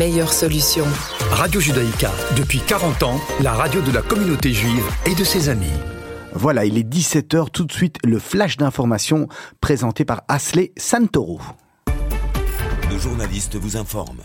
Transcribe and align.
meilleure 0.00 0.32
solution. 0.32 0.86
Radio 1.30 1.60
Judaïka, 1.60 2.10
depuis 2.34 2.60
40 2.66 3.02
ans, 3.02 3.20
la 3.42 3.52
radio 3.52 3.82
de 3.82 3.92
la 3.92 4.00
communauté 4.00 4.50
juive 4.54 4.86
et 5.04 5.14
de 5.14 5.24
ses 5.24 5.50
amis. 5.50 5.66
Voilà, 6.32 6.64
il 6.64 6.78
est 6.78 6.88
17h, 6.88 7.50
tout 7.50 7.64
de 7.64 7.72
suite 7.72 7.98
le 8.02 8.18
flash 8.18 8.56
d'information 8.56 9.28
présenté 9.60 10.06
par 10.06 10.22
Asley 10.26 10.72
Santoro. 10.78 11.38
Nos 12.90 12.98
journalistes 12.98 13.56
vous 13.56 13.76
informent. 13.76 14.22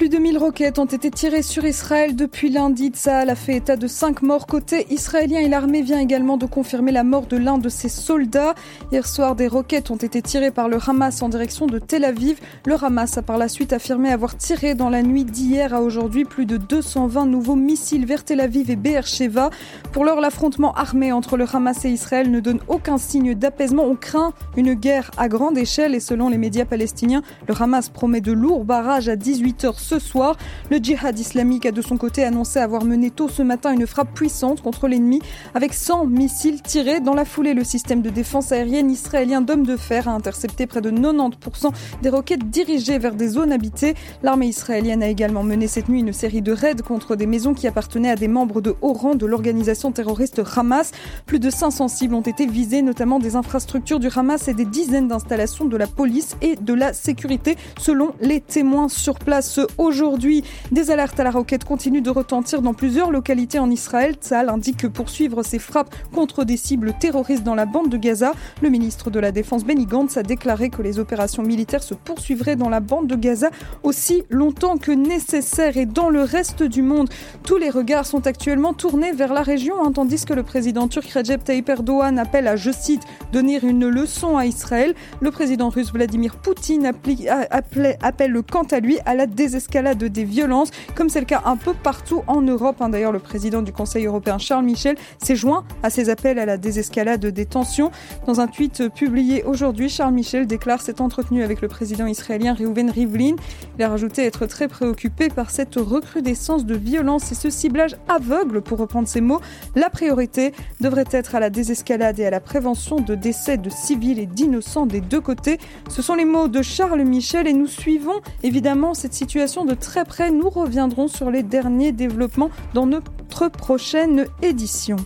Plus 0.00 0.08
de 0.08 0.16
1000 0.16 0.38
roquettes 0.38 0.78
ont 0.78 0.86
été 0.86 1.10
tirées 1.10 1.42
sur 1.42 1.62
Israël 1.66 2.16
depuis 2.16 2.48
lundi. 2.48 2.88
Tsahal 2.88 3.28
a 3.28 3.34
fait 3.34 3.56
état 3.56 3.76
de 3.76 3.86
5 3.86 4.22
morts 4.22 4.46
côté 4.46 4.86
israélien 4.88 5.40
et 5.40 5.48
l'armée 5.50 5.82
vient 5.82 5.98
également 5.98 6.38
de 6.38 6.46
confirmer 6.46 6.90
la 6.90 7.04
mort 7.04 7.26
de 7.26 7.36
l'un 7.36 7.58
de 7.58 7.68
ses 7.68 7.90
soldats. 7.90 8.54
Hier 8.92 9.06
soir, 9.06 9.36
des 9.36 9.46
roquettes 9.46 9.90
ont 9.90 9.96
été 9.96 10.22
tirées 10.22 10.52
par 10.52 10.70
le 10.70 10.78
Hamas 10.78 11.20
en 11.20 11.28
direction 11.28 11.66
de 11.66 11.78
Tel 11.78 12.06
Aviv. 12.06 12.40
Le 12.64 12.82
Hamas 12.82 13.18
a 13.18 13.22
par 13.22 13.36
la 13.36 13.46
suite 13.46 13.74
affirmé 13.74 14.10
avoir 14.10 14.38
tiré 14.38 14.74
dans 14.74 14.88
la 14.88 15.02
nuit 15.02 15.26
d'hier 15.26 15.74
à 15.74 15.82
aujourd'hui 15.82 16.24
plus 16.24 16.46
de 16.46 16.56
220 16.56 17.26
nouveaux 17.26 17.54
missiles 17.54 18.06
vers 18.06 18.24
Tel 18.24 18.40
Aviv 18.40 18.70
et 18.70 18.76
Beersheba. 18.76 19.50
Pour 19.92 20.06
l'heure, 20.06 20.22
l'affrontement 20.22 20.72
armé 20.72 21.12
entre 21.12 21.36
le 21.36 21.44
Hamas 21.44 21.84
et 21.84 21.90
Israël 21.90 22.30
ne 22.30 22.40
donne 22.40 22.60
aucun 22.68 22.96
signe 22.96 23.34
d'apaisement. 23.34 23.84
On 23.84 23.96
craint 23.96 24.32
une 24.56 24.72
guerre 24.72 25.10
à 25.18 25.28
grande 25.28 25.58
échelle 25.58 25.94
et 25.94 26.00
selon 26.00 26.30
les 26.30 26.38
médias 26.38 26.64
palestiniens, 26.64 27.20
le 27.46 27.54
Hamas 27.60 27.90
promet 27.90 28.22
de 28.22 28.32
lourds 28.32 28.64
barrages 28.64 29.10
à 29.10 29.16
18h 29.16 29.89
ce 29.90 29.98
soir. 29.98 30.36
Le 30.70 30.76
djihad 30.76 31.18
islamique 31.18 31.66
a 31.66 31.72
de 31.72 31.82
son 31.82 31.96
côté 31.96 32.22
annoncé 32.22 32.60
avoir 32.60 32.84
mené 32.84 33.10
tôt 33.10 33.28
ce 33.28 33.42
matin 33.42 33.72
une 33.72 33.88
frappe 33.88 34.14
puissante 34.14 34.62
contre 34.62 34.86
l'ennemi 34.86 35.20
avec 35.52 35.74
100 35.74 36.06
missiles 36.06 36.62
tirés. 36.62 37.00
Dans 37.00 37.14
la 37.14 37.24
foulée, 37.24 37.54
le 37.54 37.64
système 37.64 38.00
de 38.00 38.08
défense 38.08 38.52
aérienne 38.52 38.88
israélien 38.88 39.40
d'hommes 39.40 39.66
de 39.66 39.76
fer 39.76 40.06
a 40.06 40.12
intercepté 40.12 40.68
près 40.68 40.80
de 40.80 40.92
90% 40.92 41.72
des 42.02 42.08
roquettes 42.08 42.48
dirigées 42.50 42.98
vers 42.98 43.16
des 43.16 43.26
zones 43.26 43.50
habitées. 43.50 43.94
L'armée 44.22 44.46
israélienne 44.46 45.02
a 45.02 45.08
également 45.08 45.42
mené 45.42 45.66
cette 45.66 45.88
nuit 45.88 46.00
une 46.00 46.12
série 46.12 46.42
de 46.42 46.52
raids 46.52 46.82
contre 46.86 47.16
des 47.16 47.26
maisons 47.26 47.52
qui 47.52 47.66
appartenaient 47.66 48.10
à 48.10 48.16
des 48.16 48.28
membres 48.28 48.60
de 48.60 48.76
haut 48.82 48.92
rang 48.92 49.16
de 49.16 49.26
l'organisation 49.26 49.90
terroriste 49.90 50.40
Hamas. 50.54 50.92
Plus 51.26 51.40
de 51.40 51.50
500 51.50 51.88
cibles 51.88 52.14
ont 52.14 52.20
été 52.20 52.46
visées, 52.46 52.82
notamment 52.82 53.18
des 53.18 53.34
infrastructures 53.34 53.98
du 53.98 54.08
Hamas 54.14 54.46
et 54.46 54.54
des 54.54 54.66
dizaines 54.66 55.08
d'installations 55.08 55.64
de 55.64 55.76
la 55.76 55.88
police 55.88 56.36
et 56.42 56.54
de 56.54 56.74
la 56.74 56.92
sécurité, 56.92 57.56
selon 57.76 58.12
les 58.20 58.40
témoins 58.40 58.88
sur 58.88 59.18
place 59.18 59.58
aujourd'hui. 59.80 60.44
Des 60.70 60.90
alertes 60.90 61.18
à 61.18 61.24
la 61.24 61.30
roquette 61.30 61.64
continuent 61.64 62.02
de 62.02 62.10
retentir 62.10 62.62
dans 62.62 62.74
plusieurs 62.74 63.10
localités 63.10 63.58
en 63.58 63.70
Israël. 63.70 64.14
Tzal 64.20 64.50
indique 64.50 64.76
que 64.76 64.86
poursuivre 64.86 65.42
ses 65.42 65.58
frappes 65.58 65.94
contre 66.14 66.44
des 66.44 66.58
cibles 66.58 66.92
terroristes 67.00 67.42
dans 67.44 67.54
la 67.54 67.64
bande 67.64 67.88
de 67.88 67.96
Gaza. 67.96 68.32
Le 68.62 68.68
ministre 68.68 69.10
de 69.10 69.18
la 69.18 69.32
Défense 69.32 69.64
Benny 69.64 69.86
Gantz 69.86 70.16
a 70.18 70.22
déclaré 70.22 70.68
que 70.68 70.82
les 70.82 70.98
opérations 70.98 71.42
militaires 71.42 71.82
se 71.82 71.94
poursuivraient 71.94 72.56
dans 72.56 72.68
la 72.68 72.80
bande 72.80 73.06
de 73.06 73.16
Gaza 73.16 73.50
aussi 73.82 74.22
longtemps 74.28 74.76
que 74.76 74.92
nécessaire. 74.92 75.76
Et 75.78 75.86
dans 75.86 76.10
le 76.10 76.22
reste 76.22 76.62
du 76.62 76.82
monde, 76.82 77.08
tous 77.42 77.56
les 77.56 77.70
regards 77.70 78.06
sont 78.06 78.26
actuellement 78.26 78.74
tournés 78.74 79.12
vers 79.12 79.32
la 79.32 79.42
région, 79.42 79.74
hein, 79.82 79.92
tandis 79.92 80.24
que 80.26 80.34
le 80.34 80.42
président 80.42 80.88
turc 80.88 81.08
Recep 81.10 81.42
Tayyip 81.42 81.68
Erdogan 81.68 82.18
appelle 82.18 82.48
à, 82.48 82.56
je 82.56 82.70
cite, 82.70 83.02
donner 83.32 83.58
une 83.62 83.88
leçon 83.88 84.36
à 84.36 84.44
Israël. 84.44 84.94
Le 85.22 85.30
président 85.30 85.70
russe 85.70 85.90
Vladimir 85.90 86.36
Poutine 86.36 86.86
appelle 86.86 88.42
quant 88.50 88.66
à 88.70 88.80
lui 88.80 88.98
à 89.06 89.14
la 89.14 89.26
désescalade 89.26 89.69
des 89.70 90.24
violences, 90.24 90.70
comme 90.94 91.08
c'est 91.08 91.20
le 91.20 91.26
cas 91.26 91.42
un 91.44 91.56
peu 91.56 91.74
partout 91.74 92.22
en 92.26 92.42
Europe. 92.42 92.76
Hein. 92.80 92.88
D'ailleurs, 92.88 93.12
le 93.12 93.18
président 93.18 93.62
du 93.62 93.72
Conseil 93.72 94.06
européen 94.06 94.38
Charles 94.38 94.64
Michel 94.64 94.96
s'est 95.22 95.36
joint 95.36 95.64
à 95.82 95.90
ces 95.90 96.10
appels 96.10 96.38
à 96.38 96.46
la 96.46 96.56
désescalade 96.56 97.24
des 97.24 97.46
tensions. 97.46 97.90
Dans 98.26 98.40
un 98.40 98.46
tweet 98.46 98.88
publié 98.88 99.44
aujourd'hui, 99.44 99.88
Charles 99.88 100.14
Michel 100.14 100.46
déclare 100.46 100.80
s'être 100.80 101.00
entretenu 101.00 101.42
avec 101.42 101.60
le 101.60 101.68
président 101.68 102.06
israélien 102.06 102.54
Reuven 102.54 102.90
Rivlin. 102.90 103.36
Il 103.78 103.84
a 103.84 103.88
rajouté 103.88 104.24
être 104.24 104.46
très 104.46 104.68
préoccupé 104.68 105.28
par 105.28 105.50
cette 105.50 105.76
recrudescence 105.76 106.66
de 106.66 106.74
violence 106.74 107.30
et 107.30 107.34
ce 107.34 107.50
ciblage 107.50 107.96
aveugle, 108.08 108.62
pour 108.62 108.78
reprendre 108.78 109.08
ses 109.08 109.20
mots. 109.20 109.40
La 109.76 109.88
priorité 109.88 110.52
devrait 110.80 111.04
être 111.10 111.34
à 111.34 111.40
la 111.40 111.50
désescalade 111.50 112.18
et 112.18 112.26
à 112.26 112.30
la 112.30 112.40
prévention 112.40 113.00
de 113.00 113.14
décès 113.14 113.56
de 113.56 113.70
civils 113.70 114.18
et 114.18 114.26
d'innocents 114.26 114.86
des 114.86 115.00
deux 115.00 115.20
côtés. 115.20 115.58
Ce 115.88 116.02
sont 116.02 116.14
les 116.14 116.24
mots 116.24 116.48
de 116.48 116.62
Charles 116.62 117.02
Michel 117.02 117.46
et 117.46 117.52
nous 117.52 117.66
suivons 117.66 118.20
évidemment 118.42 118.94
cette 118.94 119.14
situation 119.14 119.49
de 119.50 119.74
très 119.74 120.04
près. 120.04 120.30
Nous 120.30 120.48
reviendrons 120.48 121.08
sur 121.08 121.30
les 121.30 121.42
derniers 121.42 121.92
développements 121.92 122.50
dans 122.72 122.86
notre 122.86 123.48
prochaine 123.48 124.26
édition. 124.42 124.96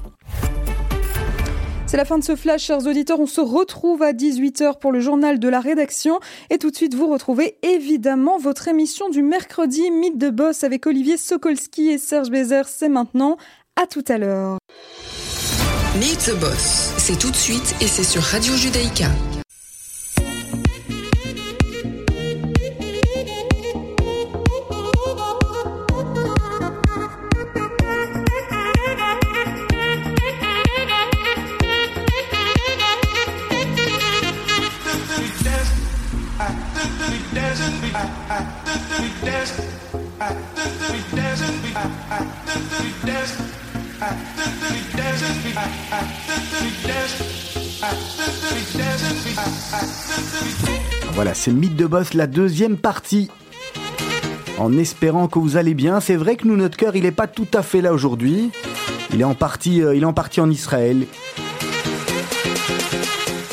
C'est 1.87 1.97
la 1.97 2.05
fin 2.05 2.19
de 2.19 2.25
ce 2.25 2.37
flash, 2.37 2.65
chers 2.65 2.87
auditeurs. 2.87 3.21
On 3.21 3.27
se 3.27 3.41
retrouve 3.41 4.03
à 4.03 4.13
18h 4.13 4.79
pour 4.79 4.93
le 4.93 5.01
journal 5.01 5.39
de 5.39 5.49
la 5.49 5.61
rédaction. 5.61 6.21
Et 6.51 6.59
tout 6.59 6.71
de 6.71 6.77
suite, 6.77 6.95
vous 6.95 7.09
retrouvez 7.09 7.57
évidemment 7.63 8.37
votre 8.37 8.69
émission 8.69 9.09
du 9.09 9.23
mercredi, 9.23 9.91
Mythe 9.91 10.19
de 10.19 10.31
Boss 10.31 10.65
avec 10.65 10.87
Olivier 10.87 11.17
Sokolski 11.17 11.89
et 11.89 11.99
Serge 11.99 12.31
Bézère. 12.31 12.69
C'est 12.69 12.89
maintenant. 12.89 13.37
À 13.81 13.87
tout 13.87 14.05
à 14.09 14.19
l'heure. 14.19 14.59
Meet 15.99 16.19
the 16.19 16.41
Boss, 16.41 16.93
c'est 16.99 17.19
tout 17.19 17.31
de 17.31 17.37
suite 17.37 17.75
et 17.81 17.87
c'est 17.87 18.05
sur 18.05 18.23
Radio 18.23 18.55
Judaïka. 18.55 19.07
Voilà, 51.15 51.35
c'est 51.35 51.53
Mythe 51.53 51.77
de 51.77 51.87
Boss, 51.87 52.15
la 52.15 52.27
deuxième 52.27 52.77
partie. 52.77 53.31
En 54.59 54.77
espérant 54.77 55.29
que 55.29 55.39
vous 55.39 55.57
allez 55.57 55.75
bien, 55.75 56.01
c'est 56.01 56.17
vrai 56.17 56.37
que 56.37 56.47
nous, 56.47 56.57
notre 56.57 56.77
cœur, 56.77 56.97
il 56.97 57.03
n'est 57.03 57.13
pas 57.13 57.27
tout 57.27 57.47
à 57.55 57.63
fait 57.63 57.81
là 57.81 57.93
aujourd'hui. 57.93 58.51
Il 59.13 59.21
est 59.21 59.25
en 59.25 59.35
partie, 59.35 59.83
euh, 59.83 59.95
il 59.95 60.03
est 60.03 60.07
en 60.07 60.13
partie 60.13 60.41
en 60.41 60.51
Israël. 60.51 61.07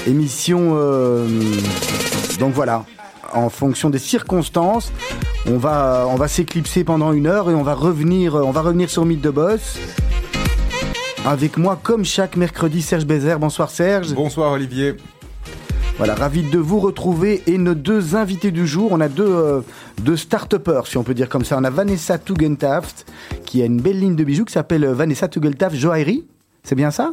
Émission, 0.07 0.71
euh, 0.73 1.27
donc 2.39 2.53
voilà, 2.53 2.85
en 3.33 3.49
fonction 3.49 3.89
des 3.89 3.99
circonstances, 3.99 4.91
on 5.47 5.57
va, 5.57 6.05
on 6.07 6.15
va 6.15 6.27
s'éclipser 6.27 6.83
pendant 6.83 7.13
une 7.13 7.27
heure 7.27 7.49
et 7.49 7.55
on 7.55 7.63
va 7.63 7.73
revenir, 7.73 8.35
on 8.35 8.51
va 8.51 8.61
revenir 8.61 8.89
sur 8.89 9.05
Mythe 9.05 9.21
de 9.21 9.29
Boss. 9.29 9.77
Avec 11.25 11.57
moi, 11.57 11.79
comme 11.81 12.03
chaque 12.03 12.35
mercredi, 12.35 12.81
Serge 12.81 13.05
Bézère. 13.05 13.39
Bonsoir 13.39 13.69
Serge. 13.69 14.13
Bonsoir 14.13 14.53
Olivier. 14.53 14.95
Voilà, 15.97 16.15
ravi 16.15 16.41
de 16.41 16.57
vous 16.57 16.79
retrouver. 16.79 17.43
Et 17.45 17.59
nos 17.59 17.75
deux 17.75 18.15
invités 18.15 18.49
du 18.49 18.65
jour, 18.65 18.91
on 18.91 18.99
a 18.99 19.07
deux, 19.07 19.23
euh, 19.27 19.61
deux 20.01 20.17
start-upers, 20.17 20.87
si 20.87 20.97
on 20.97 21.03
peut 21.03 21.13
dire 21.13 21.29
comme 21.29 21.45
ça. 21.45 21.57
On 21.59 21.63
a 21.63 21.69
Vanessa 21.69 22.17
Tugentaft, 22.17 23.05
qui 23.45 23.61
a 23.61 23.65
une 23.65 23.79
belle 23.79 23.99
ligne 23.99 24.15
de 24.15 24.23
bijoux 24.23 24.45
qui 24.45 24.53
s'appelle 24.53 24.83
Vanessa 24.87 25.27
Tugentaft 25.27 25.75
Joaillerie. 25.75 26.25
C'est 26.63 26.75
bien 26.75 26.89
ça? 26.89 27.11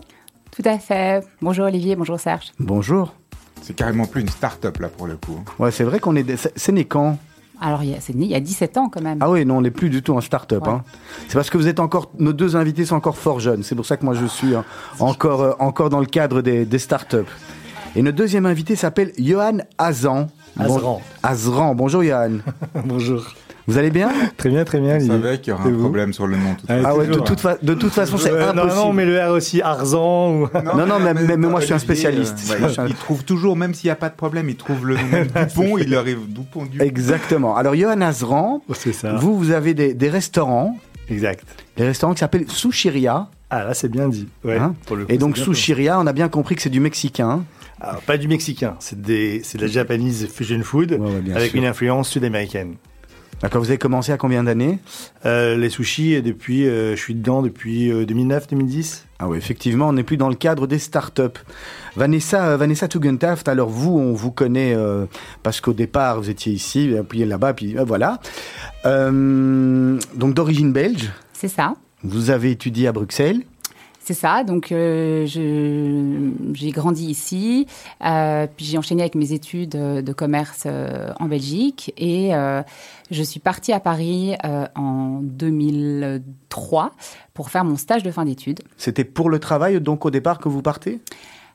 Tout 0.50 0.62
à 0.64 0.78
fait. 0.78 1.22
Bonjour 1.42 1.66
Olivier, 1.66 1.94
bonjour 1.94 2.18
Serge. 2.18 2.52
Bonjour. 2.58 3.14
C'est 3.62 3.74
carrément 3.74 4.06
plus 4.06 4.22
une 4.22 4.28
start-up 4.28 4.78
là 4.78 4.88
pour 4.88 5.06
le 5.06 5.16
coup. 5.16 5.38
Ouais, 5.58 5.70
c'est 5.70 5.84
vrai 5.84 6.00
qu'on 6.00 6.16
est. 6.16 6.22
des- 6.22 6.36
C'est 6.56 6.72
né 6.72 6.84
quand? 6.84 7.18
Alors, 7.60 7.82
il 7.82 7.90
y 7.90 7.94
a- 7.94 8.00
c'est 8.00 8.14
né 8.14 8.24
il 8.26 8.30
y 8.30 8.34
a 8.34 8.40
17 8.40 8.76
ans 8.76 8.88
quand 8.88 9.00
même. 9.02 9.18
Ah 9.20 9.28
oui, 9.30 9.44
non, 9.44 9.56
on 9.58 9.60
n'est 9.62 9.70
plus 9.72 9.90
du 9.90 10.02
tout 10.02 10.14
en 10.14 10.20
start-up. 10.20 10.62
Ouais. 10.66 10.72
hein. 10.72 10.84
C'est 11.28 11.34
parce 11.34 11.50
que 11.50 11.58
vous 11.58 11.66
êtes 11.66 11.80
encore. 11.80 12.10
Nos 12.18 12.32
deux 12.32 12.54
invités 12.56 12.84
sont 12.84 12.94
encore 12.96 13.16
fort 13.18 13.40
jeunes. 13.40 13.62
C'est 13.64 13.74
pour 13.74 13.84
ça 13.84 13.96
que 13.96 14.04
moi 14.04 14.14
je 14.14 14.26
suis 14.26 14.54
hein, 14.54 14.64
encore, 15.00 15.42
euh, 15.42 15.52
encore 15.58 15.90
dans 15.90 16.00
le 16.00 16.06
cadre 16.06 16.40
des, 16.40 16.64
des 16.64 16.78
start-up. 16.78 17.26
Et 17.96 18.02
notre 18.02 18.16
deuxième 18.16 18.46
invité 18.46 18.76
s'appelle 18.76 19.12
Johan 19.18 19.58
Azan. 19.76 20.28
Azran. 20.58 21.00
Azran. 21.22 21.74
Bonjour 21.74 22.02
Johan. 22.04 22.38
Bonjour. 22.84 23.24
Vous 23.68 23.76
allez 23.78 23.90
bien? 23.90 24.10
Très 24.38 24.48
bien, 24.48 24.64
très 24.64 24.80
bien. 24.80 24.96
Olivier. 24.96 25.08
savait 25.12 25.38
qu'il 25.38 25.52
y 25.52 25.54
aurait 25.54 25.68
un 25.70 25.78
problème 25.78 26.12
sur 26.14 26.26
le 26.26 26.36
nom 26.38 26.54
tout 26.54 26.66
de 26.66 26.72
Ah. 26.72 26.80
Ah 26.86 26.96
ouais, 26.96 27.06
de 27.06 27.18
toute, 27.18 27.38
fa- 27.38 27.58
de 27.62 27.74
toute 27.74 27.92
façon, 27.92 28.16
c'est 28.16 28.30
impossible. 28.30 28.56
Non, 28.56 28.74
non, 28.86 28.92
mais 28.94 29.04
le 29.04 29.20
R 29.22 29.30
aussi, 29.32 29.60
Arzan 29.60 30.30
ou... 30.32 30.48
Non, 30.74 30.86
non, 30.86 30.98
mais- 30.98 31.12
mais 31.14 31.36
moi, 31.36 31.60
je 31.60 31.66
suis 31.66 31.74
un 31.74 31.78
spécialiste. 31.78 32.38
euh, 32.50 32.66
ouais, 32.66 32.72
je 32.72 32.80
Il 32.88 32.94
trouve 32.94 33.24
toujours, 33.24 33.56
même 33.56 33.74
s'il 33.74 33.88
n'y 33.88 33.92
a 33.92 33.96
pas 33.96 34.08
de 34.08 34.14
problème, 34.16 34.48
il 34.48 34.56
trouve 34.56 34.86
le 34.86 34.94
nom 34.96 35.02
Dupont, 35.46 35.76
il 35.78 35.94
arrive 35.94 36.20
Dupont, 36.28 36.64
Dupont. 36.64 36.82
Exactement. 36.84 37.56
Alors, 37.56 37.74
Johan 37.76 38.00
Azran, 38.00 38.62
Oh, 38.68 38.72
C'est 38.74 38.92
ça. 38.94 39.14
vous, 39.16 39.36
vous 39.36 39.50
avez 39.50 39.74
des, 39.74 39.92
des 39.92 40.08
restaurants, 40.08 40.76
Exact. 41.10 41.44
des 41.76 41.84
restaurants 41.84 42.14
qui 42.14 42.20
s'appellent 42.20 42.50
Sushiria. 42.50 43.28
Ah, 43.50 43.64
là, 43.64 43.74
c'est 43.74 43.88
bien 43.90 44.08
dit. 44.08 44.28
Ouais, 44.44 44.56
Hein 44.56 44.74
pour 44.86 44.96
le 44.96 45.04
coup, 45.04 45.12
Et 45.12 45.18
donc, 45.18 45.36
Sushiria, 45.36 46.00
on 46.00 46.06
a 46.06 46.12
bien 46.14 46.28
compris 46.30 46.54
que 46.56 46.62
c'est 46.62 46.70
du 46.70 46.80
mexicain. 46.80 47.44
Alors, 47.80 48.00
pas 48.00 48.16
du 48.16 48.28
mexicain, 48.28 48.76
c'est 48.80 49.00
des, 49.00 49.40
c'est 49.44 49.56
de 49.58 49.62
la 49.62 49.68
Japanese 49.68 50.26
fusion 50.34 50.60
food 50.62 50.92
Ouais, 50.92 50.98
ouais, 50.98 51.20
bien 51.20 51.36
avec 51.36 51.50
sûr. 51.50 51.58
une 51.60 51.66
influence 51.66 52.08
sud-américaine. 52.08 52.74
D'accord, 53.40 53.62
vous 53.62 53.68
avez 53.68 53.78
commencé 53.78 54.10
à 54.10 54.16
combien 54.16 54.42
d'années? 54.42 54.80
Euh, 55.24 55.56
les 55.56 55.70
sushis, 55.70 56.20
depuis, 56.22 56.66
euh, 56.66 56.96
je 56.96 57.00
suis 57.00 57.14
dedans 57.14 57.40
depuis 57.40 57.88
2009-2010. 57.90 59.04
Ah 59.20 59.28
oui, 59.28 59.38
effectivement, 59.38 59.88
on 59.88 59.92
n'est 59.92 60.02
plus 60.02 60.16
dans 60.16 60.28
le 60.28 60.34
cadre 60.34 60.66
des 60.66 60.78
startups. 60.80 61.22
Vanessa, 61.96 62.48
euh, 62.48 62.56
Vanessa 62.56 62.88
Tugendhaft, 62.88 63.48
alors 63.48 63.68
vous, 63.68 63.96
on 63.96 64.12
vous 64.12 64.32
connaît 64.32 64.74
euh, 64.74 65.06
parce 65.44 65.60
qu'au 65.60 65.72
départ, 65.72 66.20
vous 66.20 66.30
étiez 66.30 66.52
ici, 66.52 66.92
puis 67.08 67.24
là-bas, 67.24 67.54
puis 67.54 67.78
euh, 67.78 67.84
voilà. 67.84 68.20
Euh, 68.86 69.98
donc 70.16 70.34
d'origine 70.34 70.72
belge, 70.72 71.10
C'est 71.32 71.48
ça. 71.48 71.74
vous 72.02 72.30
avez 72.30 72.50
étudié 72.50 72.88
à 72.88 72.92
Bruxelles. 72.92 73.42
C'est 74.08 74.14
ça, 74.14 74.42
donc 74.42 74.72
euh, 74.72 75.26
j'ai 75.26 76.70
grandi 76.70 77.04
ici, 77.04 77.66
euh, 78.02 78.46
puis 78.56 78.64
j'ai 78.64 78.78
enchaîné 78.78 79.02
avec 79.02 79.14
mes 79.14 79.34
études 79.34 79.76
euh, 79.76 80.00
de 80.00 80.14
commerce 80.14 80.62
euh, 80.64 81.12
en 81.20 81.26
Belgique 81.26 81.92
et 81.98 82.30
je 83.10 83.22
suis 83.22 83.38
partie 83.38 83.74
à 83.74 83.80
Paris 83.80 84.34
en 84.74 85.20
2003 85.20 86.92
pour 87.34 87.50
faire 87.50 87.64
mon 87.64 87.76
stage 87.76 88.02
de 88.02 88.10
fin 88.10 88.24
d'études. 88.24 88.60
C'était 88.78 89.04
pour 89.04 89.28
le 89.28 89.40
travail, 89.40 89.78
donc 89.78 90.06
au 90.06 90.10
départ, 90.10 90.38
que 90.38 90.48
vous 90.48 90.62
partez? 90.62 91.02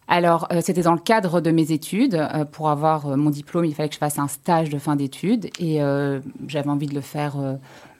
Alors, 0.08 0.48
euh, 0.52 0.60
c'était 0.62 0.82
dans 0.82 0.94
le 0.94 1.00
cadre 1.00 1.42
de 1.42 1.52
mes 1.52 1.72
études. 1.72 2.16
Euh, 2.16 2.46
pour 2.46 2.70
avoir 2.70 3.08
euh, 3.08 3.16
mon 3.16 3.30
diplôme, 3.30 3.66
il 3.66 3.74
fallait 3.74 3.90
que 3.90 3.96
je 3.96 4.00
fasse 4.00 4.20
un 4.20 4.28
stage 4.28 4.70
de 4.70 4.78
fin 4.78 4.96
d'études 4.96 5.50
et 5.60 5.80
j'avais 6.48 6.70
envie 6.70 6.88
de 6.88 6.96
le 6.96 7.02
faire 7.02 7.36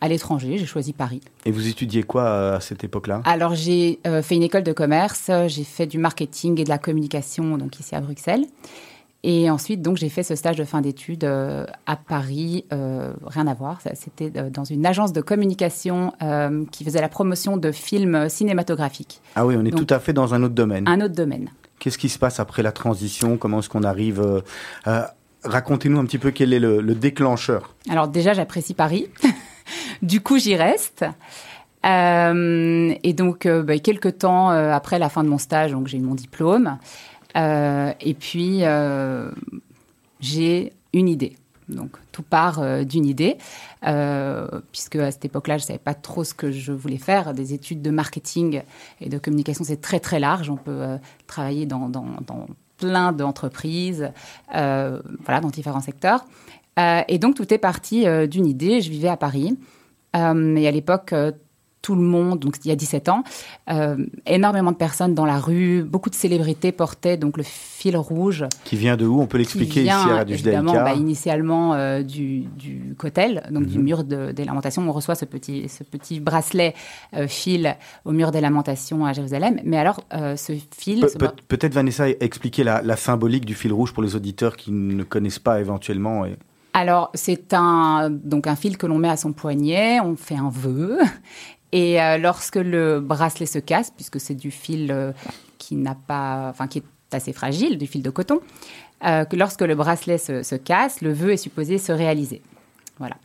à 0.04 0.10
l'étranger. 0.10 0.58
J'ai 0.58 0.66
choisi 0.66 0.92
Paris. 0.92 1.22
Et 1.46 1.52
vous 1.52 1.68
étudiez 1.68 2.04
quoi 2.04 2.24
euh, 2.26 2.58
à 2.58 2.60
cette 2.60 2.84
époque-là? 2.84 3.22
Alors, 3.24 3.56
j'ai 3.56 4.00
euh, 4.06 4.22
fait 4.22 4.36
une 4.36 4.44
école 4.44 4.64
de 4.64 4.74
commerce, 4.74 5.32
j'ai 5.48 5.64
fait 5.64 5.88
du 5.88 5.98
marketing 5.98 6.60
et 6.60 6.66
de 6.66 6.70
la 6.70 6.78
communication, 6.78 7.58
donc 7.58 7.80
ici 7.80 7.96
à 7.96 8.02
Bruxelles. 8.02 8.46
Et 9.26 9.50
ensuite, 9.50 9.82
donc, 9.82 9.96
j'ai 9.96 10.10
fait 10.10 10.22
ce 10.22 10.36
stage 10.36 10.58
de 10.58 10.66
fin 10.66 10.82
d'études 10.82 11.24
euh, 11.24 11.66
à 11.86 11.96
Paris. 11.96 12.66
euh, 12.74 13.14
rien 13.26 13.48
à 13.48 13.54
voir, 13.54 13.80
c'était 13.94 14.30
dans 14.30 14.66
une 14.66 14.86
agence 14.86 15.14
de 15.14 15.22
communication 15.22 16.12
euh, 16.22 16.66
qui 16.74 16.84
faisait 16.84 17.00
la 17.00 17.08
promotion 17.08 17.56
de 17.56 17.72
films 17.72 18.28
cinématographiques. 18.28 19.22
Ah 19.36 19.46
oui, 19.46 19.56
on 19.58 19.64
est 19.64 19.72
Donc- 19.72 19.88
tout 19.88 19.94
à 19.94 20.00
fait 20.00 20.12
dans 20.12 20.34
un 20.34 20.44
autre 20.44 20.54
domaine. 20.56 20.86
Un 20.90 21.00
autre 21.00 21.16
domaine. 21.16 21.50
Qu'est-ce 21.80 21.98
qui 21.98 22.10
se 22.10 22.20
passe 22.20 22.42
après 22.42 22.62
la 22.62 22.74
transition? 22.74 23.38
Comment 23.38 23.60
est-ce 23.60 23.70
qu'on 23.70 23.84
arrive 23.84 24.22
Racontez-nous 25.46 26.00
un 26.00 26.06
petit 26.06 26.18
peu 26.20 26.32
quel 26.32 26.54
est 26.54 26.60
le, 26.60 26.80
le 26.82 26.96
déclencheur? 26.96 27.76
Alors 27.90 28.08
déjà, 28.10 28.34
j'apprécie 28.34 28.74
Paris. 28.74 29.08
du 30.02 30.22
coup, 30.22 30.38
j'y 30.38 30.56
reste. 30.56 31.06
Euh, 31.86 32.94
et 33.04 33.14
donc, 33.14 33.46
euh, 33.46 33.62
bah, 33.62 33.78
quelques 33.80 34.20
temps 34.20 34.52
euh, 34.52 34.72
après 34.72 35.00
la 35.00 35.10
fin 35.10 35.24
de 35.24 35.30
mon 35.30 35.38
stage, 35.38 35.72
donc 35.72 35.88
j'ai 35.88 35.98
eu 35.98 36.02
mon 36.02 36.16
diplôme. 36.16 36.78
Et 37.36 38.16
puis, 38.20 38.62
j'ai 40.20 40.74
une 40.94 41.10
idée. 41.10 41.36
Donc, 41.70 41.96
tout 42.12 42.22
part 42.22 42.86
d'une 42.86 43.06
idée, 43.06 43.38
puisque 44.72 44.98
à 44.98 45.10
cette 45.10 45.26
époque-là, 45.26 45.58
je 45.58 45.64
savais 45.64 45.80
pas 45.80 45.96
trop 45.96 46.24
ce 46.24 46.36
que 46.36 46.52
je 46.52 46.72
voulais 46.72 46.98
faire. 46.98 47.34
Des 47.34 47.54
études 47.54 47.82
de 47.82 47.90
marketing 47.90 48.62
et 49.02 49.10
de 49.10 49.18
communication, 49.18 49.64
c'est 49.64 49.82
très 49.82 50.00
très 50.00 50.20
large. 50.20 50.52
On 50.52 50.58
peut 50.58 51.00
travailler 51.26 51.66
dans, 51.66 51.90
plein 52.78 53.14
d'entreprises, 53.14 54.12
voilà, 54.52 55.42
dans 55.42 55.50
différents 55.50 55.82
secteurs. 55.82 56.26
Euh, 56.80 57.02
et 57.08 57.18
donc, 57.20 57.36
tout 57.36 57.54
est 57.54 57.58
parti 57.60 58.08
euh, 58.08 58.28
d'une 58.28 58.46
idée. 58.48 58.82
Je 58.82 58.90
vivais 58.90 59.10
à 59.10 59.18
Paris. 59.18 59.58
Euh, 60.16 60.56
et 60.56 60.68
à 60.68 60.72
l'époque, 60.72 61.14
tout 61.82 61.96
le 61.96 62.02
monde, 62.02 62.40
donc 62.40 62.56
il 62.64 62.70
y 62.70 62.72
a 62.72 62.78
17 62.78 63.10
ans, 63.10 63.24
euh, 63.70 63.98
énormément 64.26 64.72
de 64.72 64.78
personnes 64.78 65.14
dans 65.16 65.26
la 65.26 65.38
rue, 65.38 65.84
beaucoup 65.84 66.10
de 66.10 66.16
célébrités 66.16 66.72
portaient 66.72 67.18
donc 67.18 67.36
le 67.36 67.44
fil 67.44 67.98
rouge. 67.98 68.46
Qui 68.64 68.78
vient 68.78 68.96
de 68.96 69.06
où? 69.06 69.20
On 69.20 69.28
peut 69.28 69.38
l'expliquer 69.38 69.82
ici 69.82 69.90
à 69.90 69.98
Radio 69.98 70.34
évidemment, 70.34 70.72
bah, 70.72 70.94
initialement 70.94 71.74
euh, 71.74 72.02
du, 72.02 72.42
du 72.58 72.96
cotel, 72.98 73.44
donc 73.52 73.66
du 73.66 73.80
Mhm. 73.80 73.84
mur 73.84 74.04
de- 74.06 74.32
des 74.32 74.46
lamentations. 74.46 74.88
On 74.88 74.94
reçoit 74.94 75.16
ce 75.16 75.26
petit, 75.26 75.68
ce 75.68 75.84
petit 75.84 76.22
bracelet 76.22 76.74
euh, 77.16 77.28
fil 77.28 77.76
au 78.06 78.14
mur 78.14 78.32
des 78.32 78.40
lamentations 78.40 79.06
à 79.06 79.12
Jérusalem. 79.12 79.60
Mais 79.66 79.78
alors, 79.78 80.00
ce 80.38 80.54
fil... 80.78 81.02
Pe- 81.02 81.08
ce 81.10 81.18
Peut-être 81.18 81.74
Vanessa 81.74 82.08
expliquer 82.08 82.64
la, 82.64 82.82
la 82.82 82.96
symbolique 82.96 83.44
du 83.46 83.56
fil 83.56 83.74
rouge 83.74 83.92
pour 83.92 84.04
les 84.04 84.16
auditeurs 84.16 84.56
qui 84.56 84.72
ne 84.72 85.04
connaissent 85.04 85.40
pas 85.40 85.60
éventuellement. 85.60 86.24
Et... 86.26 86.38
Alors, 86.74 87.12
c'est 87.14 87.54
un, 87.54 88.10
donc 88.10 88.48
un 88.48 88.56
fil 88.56 88.78
que 88.78 88.88
l'on 88.88 88.98
met 88.98 89.10
à 89.10 89.18
son 89.18 89.32
poignet, 89.34 90.00
on 90.00 90.16
fait 90.16 90.36
un 90.38 90.50
vœu. 90.50 90.98
Et 91.72 92.02
euh, 92.02 92.18
lorsque 92.18 92.56
le 92.56 93.00
bracelet 93.00 93.46
se 93.46 93.60
casse, 93.60 93.92
puisque 93.92 94.20
c'est 94.20 94.36
du 94.36 94.52
fil 94.52 94.92
euh, 94.92 95.12
qui 95.58 95.76
n'a 95.76 95.96
pas, 95.96 96.48
enfin, 96.50 96.68
qui 96.68 96.80
est 96.80 96.84
assez 97.16 97.34
fragile, 97.34 97.78
du 97.78 97.88
fil 97.88 98.02
de 98.02 98.10
coton, 98.10 98.40
euh, 99.06 99.26
que 99.26 99.36
lorsque 99.36 99.62
le 99.62 99.76
bracelet 99.76 100.18
se, 100.18 100.44
se 100.44 100.56
casse, 100.56 101.02
le 101.02 101.14
vœu 101.14 101.34
est 101.34 101.38
supposé 101.38 101.78
se 101.78 101.92
réaliser. 101.92 102.42
Voilà. 103.00 103.16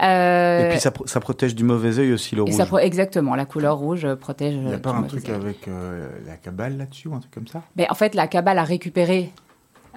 Euh, 0.00 0.66
Et 0.66 0.70
puis 0.70 0.78
ça, 0.80 0.92
pro- 0.92 1.06
ça 1.08 1.18
protège 1.18 1.56
du 1.56 1.64
mauvais 1.64 1.98
œil 1.98 2.12
aussi 2.12 2.36
le 2.36 2.42
et 2.46 2.50
rouge. 2.52 2.54
ça 2.54 2.82
exactement, 2.82 3.34
la 3.34 3.44
couleur 3.46 3.76
rouge 3.78 4.06
protège. 4.14 4.54
Il 4.54 4.60
n'y 4.66 4.72
a 4.74 4.78
pas 4.78 4.90
un 4.90 5.02
truc 5.02 5.28
œil. 5.28 5.34
avec 5.34 5.66
euh, 5.66 6.08
la 6.26 6.36
cabale 6.36 6.76
là-dessus 6.76 7.08
ou 7.08 7.14
un 7.16 7.18
truc 7.20 7.32
comme 7.32 7.48
ça? 7.48 7.62
Mais 7.76 7.88
en 7.90 7.94
fait, 7.94 8.14
la 8.14 8.28
Kabbale 8.28 8.58
a 8.58 8.64
récupéré 8.64 9.32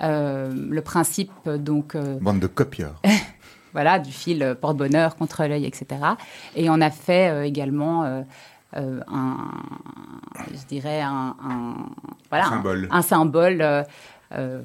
le 0.01 0.79
principe 0.81 1.31
donc 1.47 1.95
euh, 1.95 2.17
Bande 2.21 2.39
de 2.39 2.47
copieurs. 2.47 3.01
voilà, 3.73 3.99
du 3.99 4.11
fil 4.11 4.41
euh, 4.43 4.55
porte-bonheur, 4.55 5.15
contre 5.15 5.45
l'œil, 5.45 5.65
etc. 5.65 5.85
Et 6.55 6.69
on 6.69 6.81
a 6.81 6.89
fait 6.89 7.29
euh, 7.29 7.43
également 7.45 8.03
euh, 8.03 8.21
euh, 8.77 9.01
un, 9.07 9.37
je 10.51 10.65
dirais, 10.67 11.01
un, 11.01 11.35
un- 11.43 11.75
voilà, 12.29 12.45
Un 12.47 12.49
symbole. 12.49 12.87
un, 12.91 13.01
symbole, 13.01 13.61
euh, 13.61 13.83
euh, 14.33 14.61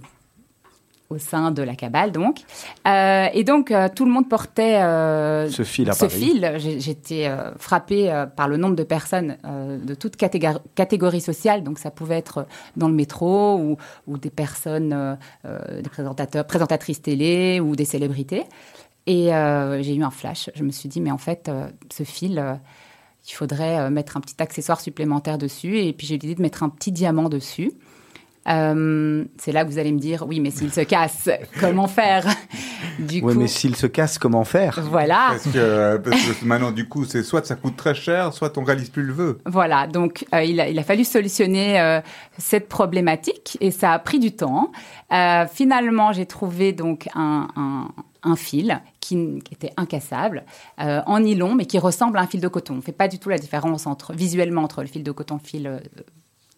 au 1.08 1.18
sein 1.18 1.52
de 1.52 1.62
la 1.62 1.76
Kabbale, 1.76 2.10
donc. 2.10 2.40
Euh, 2.88 3.26
et 3.32 3.44
donc, 3.44 3.70
euh, 3.70 3.88
tout 3.94 4.04
le 4.04 4.10
monde 4.10 4.28
portait 4.28 4.82
euh, 4.82 5.48
Ce 5.48 5.62
fil 5.62 5.88
à 5.88 5.92
ce 5.92 6.06
Paris. 6.06 6.14
fil. 6.16 6.52
J'étais 6.78 7.30
frappée 7.58 8.24
par 8.36 8.48
le 8.48 8.56
nombre 8.56 8.74
de 8.74 8.82
personnes 8.82 9.36
de 9.44 9.94
toutes 9.94 10.16
catégor- 10.16 10.60
catégories 10.74 11.20
sociales. 11.20 11.62
Donc, 11.62 11.78
ça 11.78 11.90
pouvait 11.90 12.16
être 12.18 12.46
dans 12.76 12.88
le 12.88 12.94
métro 12.94 13.56
ou, 13.56 13.76
ou 14.06 14.18
des 14.18 14.30
personnes, 14.30 15.16
des 15.44 15.88
présentateurs, 15.88 16.46
présentatrices 16.46 17.02
télé 17.02 17.60
ou 17.60 17.76
des 17.76 17.84
célébrités. 17.84 18.44
Et 19.06 19.26
j'ai 19.82 19.94
eu 19.94 20.02
un 20.02 20.10
flash. 20.10 20.50
Je 20.54 20.64
me 20.64 20.72
suis 20.72 20.88
dit, 20.88 21.00
mais 21.00 21.12
en 21.12 21.18
fait, 21.18 21.50
ce 21.92 22.02
fil, 22.02 22.44
il 23.28 23.32
faudrait 23.32 23.90
mettre 23.90 24.16
un 24.16 24.20
petit 24.20 24.36
accessoire 24.40 24.80
supplémentaire 24.80 25.38
dessus. 25.38 25.78
Et 25.78 25.92
puis 25.92 26.06
j'ai 26.06 26.16
eu 26.16 26.18
l'idée 26.18 26.34
de 26.34 26.42
mettre 26.42 26.64
un 26.64 26.68
petit 26.68 26.90
diamant 26.90 27.28
dessus. 27.28 27.70
Euh, 28.48 29.25
c'est 29.38 29.52
là 29.52 29.64
que 29.64 29.70
vous 29.70 29.78
allez 29.78 29.93
me 29.93 29.98
dire, 29.98 30.25
oui, 30.26 30.40
mais 30.40 30.50
s'il 30.50 30.72
se 30.72 30.81
casse, 30.82 31.28
comment 31.60 31.88
faire? 31.88 32.26
Du 32.98 33.20
Oui, 33.22 33.34
coup, 33.34 33.38
mais 33.38 33.46
s'il 33.46 33.76
se 33.76 33.87
casse, 33.87 34.19
comment 34.19 34.44
faire? 34.44 34.81
Voilà. 34.90 35.28
Parce 35.31 35.48
que, 35.48 35.96
parce 35.98 36.22
que 36.22 36.32
maintenant, 36.44 36.70
du 36.70 36.88
coup, 36.88 37.04
c'est 37.04 37.22
soit 37.22 37.44
ça 37.46 37.56
coûte 37.56 37.76
très 37.76 37.94
cher, 37.94 38.32
soit 38.32 38.56
on 38.58 38.64
réalise 38.64 38.90
plus 38.90 39.02
le 39.02 39.12
vœu. 39.12 39.38
Voilà, 39.46 39.87
donc 39.87 40.25
euh, 40.34 40.43
il, 40.43 40.60
a, 40.60 40.69
il 40.69 40.78
a 40.78 40.82
fallu 40.82 41.04
solutionner 41.04 41.81
euh, 41.81 42.00
cette 42.38 42.69
problématique 42.69 43.56
et 43.60 43.70
ça 43.70 43.93
a 43.93 43.98
pris 43.98 44.19
du 44.19 44.32
temps. 44.32 44.70
Euh, 45.12 45.46
finalement, 45.52 46.12
j'ai 46.12 46.26
trouvé 46.26 46.72
donc 46.72 47.08
un, 47.14 47.49
un, 47.56 47.88
un 48.26 48.37
fil 48.37 48.81
qui, 49.00 49.40
était 49.52 49.72
incassable, 49.76 50.44
euh, 50.81 51.00
en 51.06 51.20
nylon, 51.20 51.54
mais 51.54 51.66
qui 51.66 51.78
ressemble 51.78 52.18
à 52.18 52.23
un 52.23 52.26
fil 52.26 52.40
de 52.40 52.49
coton. 52.49 52.75
On 52.75 52.76
ne 52.78 52.82
fait 52.82 52.92
pas 52.92 53.09
du 53.09 53.18
tout 53.18 53.28
la 53.28 53.38
différence 53.38 53.87
entre, 53.87 54.12
visuellement 54.12 54.62
entre 54.62 54.82
le 54.82 54.88
fil 54.88 55.04
de 55.04 55.12
coton 55.12 55.37
et 55.37 55.40
le 55.42 55.49
fil 55.49 55.66
euh, 55.66 55.78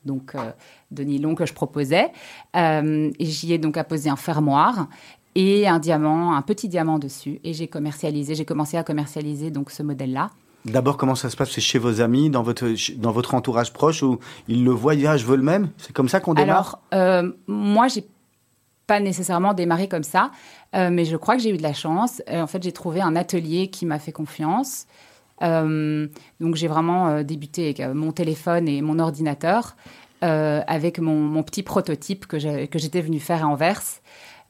donc, 0.08 0.34
euh, 0.34 0.50
de 0.90 1.04
nylon 1.04 1.36
que 1.36 1.46
je 1.46 1.54
proposais. 1.54 2.10
Euh, 2.56 3.10
j'y 3.20 3.52
ai 3.52 3.58
donc 3.58 3.76
apposé 3.76 4.10
un 4.10 4.16
fermoir 4.16 4.88
et 5.34 5.68
un 5.68 5.78
diamant, 5.78 6.34
un 6.34 6.42
petit 6.42 6.68
diamant 6.68 6.98
dessus. 6.98 7.38
Et 7.44 7.52
j'ai 7.52 7.68
commercialisé, 7.68 8.34
j'ai 8.34 8.44
commencé 8.44 8.76
à 8.76 8.82
commercialiser 8.82 9.50
donc 9.52 9.70
ce 9.70 9.84
modèle-là. 9.84 10.30
D'abord, 10.64 10.96
comment 10.96 11.14
ça 11.14 11.30
se 11.30 11.36
passe? 11.36 11.50
C'est 11.50 11.60
chez 11.60 11.78
vos 11.78 12.00
amis, 12.00 12.30
dans 12.30 12.42
votre, 12.42 12.66
dans 12.96 13.12
votre 13.12 13.34
entourage 13.34 13.72
proche, 13.72 14.02
où 14.02 14.18
ils 14.48 14.64
le 14.64 14.72
voient, 14.72 14.94
ils 14.94 14.98
disent, 14.98 15.06
ah, 15.08 15.16
je 15.16 15.24
veux 15.24 15.36
le 15.36 15.42
même 15.42 15.70
C'est 15.78 15.92
comme 15.92 16.08
ça 16.08 16.20
qu'on 16.20 16.34
démarre? 16.34 16.80
Alors, 16.92 17.24
euh, 17.24 17.32
moi, 17.46 17.86
j'ai 17.88 18.04
pas 18.86 19.00
nécessairement 19.00 19.54
démarré 19.54 19.86
comme 19.86 20.02
ça, 20.02 20.32
euh, 20.74 20.88
mais 20.90 21.04
je 21.04 21.16
crois 21.16 21.36
que 21.36 21.42
j'ai 21.42 21.50
eu 21.50 21.56
de 21.58 21.62
la 21.62 21.74
chance. 21.74 22.22
Euh, 22.28 22.42
en 22.42 22.46
fait, 22.46 22.62
j'ai 22.62 22.72
trouvé 22.72 23.00
un 23.00 23.14
atelier 23.14 23.68
qui 23.68 23.86
m'a 23.86 23.98
fait 23.98 24.12
confiance. 24.12 24.86
Euh, 25.42 26.08
donc, 26.40 26.54
j'ai 26.56 26.68
vraiment 26.68 27.08
euh, 27.08 27.22
débuté 27.22 27.64
avec 27.64 27.80
euh, 27.80 27.94
mon 27.94 28.12
téléphone 28.12 28.68
et 28.68 28.82
mon 28.82 28.98
ordinateur, 28.98 29.76
avec 30.20 30.98
mon, 30.98 31.14
mon 31.14 31.44
petit 31.44 31.62
prototype 31.62 32.26
que 32.26 32.38
j'étais 32.38 33.00
venue 33.00 33.20
faire 33.20 33.44
à 33.44 33.48
Anvers. 33.48 33.82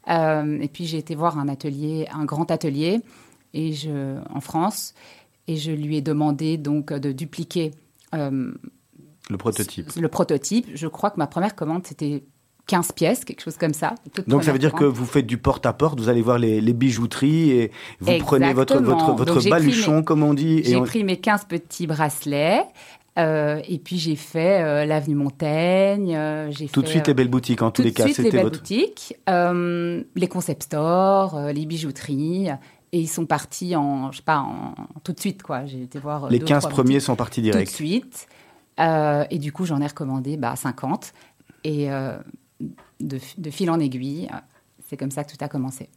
Et 0.08 0.68
puis, 0.72 0.86
j'ai 0.86 0.96
été 0.96 1.14
voir 1.14 1.38
un 1.38 1.46
atelier, 1.46 2.06
un 2.10 2.24
grand 2.24 2.50
atelier, 2.50 3.02
et 3.52 3.74
je, 3.74 4.18
en 4.30 4.40
France, 4.40 4.94
et 5.46 5.56
je 5.56 5.70
lui 5.70 5.98
ai 5.98 6.00
demandé 6.00 6.56
donc 6.56 6.90
de 6.94 7.12
dupliquer 7.12 7.72
Le 8.14 8.56
prototype. 9.36 9.94
le 9.94 10.08
prototype. 10.08 10.68
Je 10.74 10.86
crois 10.86 11.10
que 11.10 11.18
ma 11.18 11.26
première 11.26 11.54
commande, 11.54 11.86
c'était 11.86 12.24
15 12.68 12.92
pièces, 12.92 13.24
quelque 13.24 13.42
chose 13.42 13.56
comme 13.56 13.74
ça. 13.74 13.94
Donc 14.28 14.44
ça 14.44 14.52
veut 14.52 14.58
dire 14.60 14.72
que 14.72 14.84
vous 14.84 15.04
faites 15.06 15.26
du 15.26 15.38
porte-à-porte, 15.38 15.98
vous 15.98 16.08
allez 16.08 16.22
voir 16.22 16.38
les, 16.38 16.60
les 16.60 16.72
bijouteries 16.72 17.50
et 17.50 17.72
vous 18.00 18.12
prenez 18.20 18.52
votre, 18.52 18.78
votre, 18.80 19.12
votre 19.14 19.34
Donc, 19.40 19.48
baluchon, 19.48 19.96
mes- 19.96 20.04
comme 20.04 20.22
on 20.22 20.34
dit. 20.34 20.62
J'ai 20.64 20.76
on- 20.76 20.84
pris 20.84 21.02
mes 21.02 21.16
15 21.16 21.46
petits 21.46 21.86
bracelets. 21.88 22.62
euh, 23.18 23.60
et 23.66 23.78
puis 23.78 23.98
j'ai 23.98 24.14
fait 24.14 24.62
euh, 24.62 24.84
l'avenue 24.84 25.16
Montaigne. 25.16 26.14
euh, 26.14 26.50
j'ai 26.52 26.68
Tout 26.68 26.82
de 26.82 26.86
suite 26.86 27.08
les 27.08 27.14
belles 27.14 27.26
boutiques, 27.30 27.62
en 27.62 27.70
tous 27.72 27.82
tout 27.82 27.86
les 27.86 27.90
de 27.90 27.96
cas. 27.96 28.04
suite 28.04 28.18
les 28.18 28.30
belles 28.30 28.42
votre. 28.44 28.58
boutiques, 28.60 29.14
les 29.26 30.28
concept 30.28 30.62
stores, 30.64 31.40
les 31.52 31.66
bijouteries. 31.66 32.48
Et 32.92 33.00
ils 33.00 33.08
sont 33.08 33.26
partis 33.26 33.76
en, 33.76 34.12
je 34.12 34.18
sais 34.18 34.22
pas, 34.22 34.38
en, 34.38 34.74
tout 35.04 35.12
de 35.12 35.20
suite, 35.20 35.42
quoi. 35.42 35.66
J'ai 35.66 35.82
été 35.82 35.98
voir. 35.98 36.30
Les 36.30 36.38
deux, 36.38 36.44
15 36.46 36.60
trois 36.62 36.70
premiers 36.72 36.94
boutiques 36.94 37.02
sont 37.02 37.16
partis 37.16 37.40
Tout 37.42 37.46
de 37.48 37.52
direct. 37.52 37.70
suite. 37.72 38.28
Et 38.78 39.38
du 39.38 39.52
coup, 39.52 39.64
j'en 39.66 39.80
ai 39.82 39.86
recommandé 39.86 40.36
bah, 40.36 40.54
50. 40.56 41.12
Et 41.64 41.88
de, 43.00 43.18
de 43.36 43.50
fil 43.50 43.70
en 43.70 43.80
aiguille, 43.80 44.28
c'est 44.88 44.96
comme 44.96 45.10
ça 45.10 45.24
que 45.24 45.32
tout 45.32 45.44
a 45.44 45.48
commencé. 45.48 45.88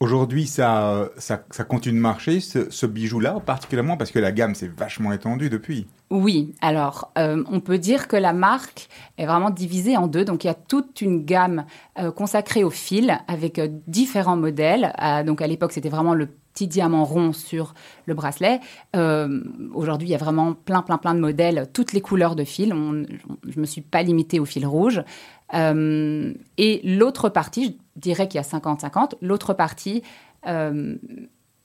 Aujourd'hui, 0.00 0.46
ça, 0.46 1.10
ça, 1.18 1.44
ça 1.50 1.64
continue 1.64 1.96
de 1.96 2.00
marcher, 2.00 2.40
ce, 2.40 2.70
ce 2.70 2.86
bijou-là, 2.86 3.38
particulièrement 3.44 3.98
parce 3.98 4.10
que 4.10 4.18
la 4.18 4.32
gamme 4.32 4.54
s'est 4.54 4.70
vachement 4.74 5.12
étendue 5.12 5.50
depuis. 5.50 5.88
Oui, 6.08 6.54
alors 6.62 7.12
euh, 7.18 7.44
on 7.50 7.60
peut 7.60 7.76
dire 7.76 8.08
que 8.08 8.16
la 8.16 8.32
marque 8.32 8.88
est 9.18 9.26
vraiment 9.26 9.50
divisée 9.50 9.98
en 9.98 10.06
deux. 10.06 10.24
Donc 10.24 10.42
il 10.42 10.46
y 10.46 10.50
a 10.50 10.54
toute 10.54 11.02
une 11.02 11.26
gamme 11.26 11.66
euh, 11.98 12.10
consacrée 12.12 12.64
au 12.64 12.70
fil 12.70 13.18
avec 13.28 13.58
euh, 13.58 13.68
différents 13.86 14.38
modèles. 14.38 14.92
Donc 15.26 15.42
à 15.42 15.46
l'époque 15.46 15.72
c'était 15.72 15.90
vraiment 15.90 16.14
le 16.14 16.30
petit 16.52 16.66
diamant 16.66 17.04
rond 17.04 17.32
sur 17.32 17.74
le 18.06 18.14
bracelet. 18.14 18.60
Euh, 18.96 19.42
Aujourd'hui 19.74 20.08
il 20.08 20.10
y 20.10 20.14
a 20.14 20.18
vraiment 20.18 20.54
plein 20.54 20.82
plein 20.82 20.98
plein 20.98 21.14
de 21.14 21.20
modèles, 21.20 21.68
toutes 21.72 21.92
les 21.92 22.00
couleurs 22.00 22.36
de 22.36 22.44
fil. 22.44 22.74
Je 23.48 23.60
me 23.60 23.66
suis 23.66 23.82
pas 23.82 24.02
limitée 24.02 24.40
au 24.40 24.44
fil 24.44 24.66
rouge. 24.66 25.02
Euh, 25.54 26.32
et 26.58 26.80
l'autre 26.84 27.28
partie, 27.28 27.78
je 27.96 28.00
dirais 28.00 28.28
qu'il 28.28 28.40
y 28.40 28.44
a 28.44 28.46
50-50. 28.46 29.14
L'autre 29.20 29.52
partie 29.52 30.02
euh, 30.46 30.96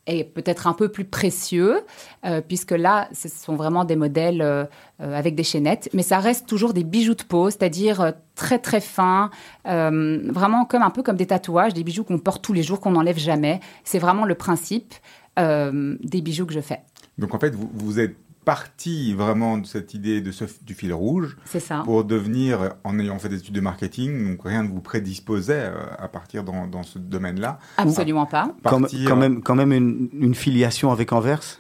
est 0.08 0.24
peut-être 0.24 0.68
un 0.68 0.74
peu 0.74 0.90
plus 0.90 1.06
précieux, 1.06 1.82
euh, 2.26 2.42
puisque 2.42 2.72
là, 2.72 3.08
ce 3.14 3.28
sont 3.28 3.56
vraiment 3.56 3.86
des 3.86 3.96
modèles 3.96 4.42
euh, 4.42 4.66
euh, 5.02 5.14
avec 5.14 5.36
des 5.36 5.44
chaînettes, 5.44 5.90
mais 5.94 6.04
ça 6.04 6.20
reste 6.20 6.48
toujours 6.48 6.74
des 6.74 6.84
bijoux 6.84 7.16
de 7.16 7.24
peau, 7.24 7.50
c'est-à-dire 7.50 8.14
très 8.36 8.60
très 8.60 8.82
fins, 8.82 9.30
vraiment 9.66 10.66
comme 10.66 10.84
un 10.84 10.90
peu 10.90 11.04
comme 11.04 11.16
des 11.16 11.28
tatouages, 11.28 11.74
des 11.74 11.84
bijoux 11.84 12.04
qu'on 12.04 12.20
porte 12.20 12.44
tous 12.44 12.54
les 12.54 12.64
jours, 12.64 12.80
qu'on 12.80 12.92
n'enlève 12.92 13.18
jamais. 13.18 13.60
C'est 13.84 14.00
vraiment 14.00 14.26
le 14.26 14.36
principe 14.36 14.94
des 15.38 16.22
bijoux 16.22 16.46
que 16.46 16.54
je 16.54 16.60
fais. 16.60 16.82
Donc 17.18 17.34
en 17.34 17.40
fait, 17.40 17.56
vous, 17.56 17.70
vous 17.74 18.00
êtes 18.00 18.16
parti 18.46 19.14
vraiment 19.14 19.58
de 19.58 19.66
cette 19.66 19.94
idée 19.94 20.22
de 20.22 20.32
ce, 20.32 20.46
du 20.66 20.74
fil 20.75 20.94
rouge 20.94 21.36
C'est 21.46 21.60
ça. 21.60 21.82
pour 21.84 22.04
devenir, 22.06 22.75
en 22.84 22.98
ayant 23.00 23.20
fait 23.20 23.28
des 23.30 23.40
études 23.40 23.56
de 23.56 23.62
marketing, 23.62 24.30
donc 24.32 24.44
rien 24.46 24.64
ne 24.64 24.70
vous 24.70 24.80
prédisposait 24.82 25.66
euh, 25.72 25.74
à 25.98 26.08
partir 26.08 26.44
dans, 26.44 26.68
dans 26.68 26.84
ce 26.84 27.00
domaine-là. 27.00 27.60
Absolument 27.78 28.25
pas. 28.25 28.54
Quand, 28.64 28.82
Partir- 28.82 29.10
quand 29.10 29.16
même, 29.18 29.42
quand 29.42 29.56
même 29.56 29.74
une, 29.74 30.10
une 30.14 30.36
filiation 30.36 30.92
avec 30.92 31.12
Anvers? 31.12 31.60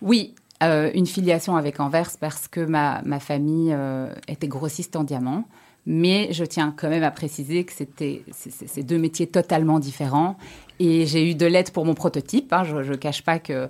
Oui, 0.00 0.34
euh, 0.62 0.90
une 0.94 1.06
filiation 1.06 1.56
avec 1.56 1.80
Anvers 1.80 2.10
parce 2.20 2.48
que 2.48 2.60
ma, 2.64 3.02
ma 3.04 3.20
famille 3.20 3.72
euh, 3.72 4.12
était 4.28 4.48
grossiste 4.48 4.96
en 4.96 5.04
diamant. 5.04 5.44
Mais 5.84 6.28
je 6.32 6.44
tiens 6.44 6.72
quand 6.76 6.88
même 6.88 7.02
à 7.02 7.10
préciser 7.10 7.64
que 7.64 7.72
c'était 7.72 8.22
c'est 8.30 8.84
deux 8.84 8.98
métiers 8.98 9.26
totalement 9.26 9.80
différents. 9.80 10.36
Et 10.78 11.06
j'ai 11.06 11.28
eu 11.28 11.34
de 11.34 11.44
l'aide 11.44 11.72
pour 11.72 11.84
mon 11.84 11.94
prototype. 11.94 12.52
hein. 12.52 12.62
Je 12.62 12.76
ne 12.76 12.94
cache 12.94 13.22
pas 13.24 13.40
que 13.40 13.68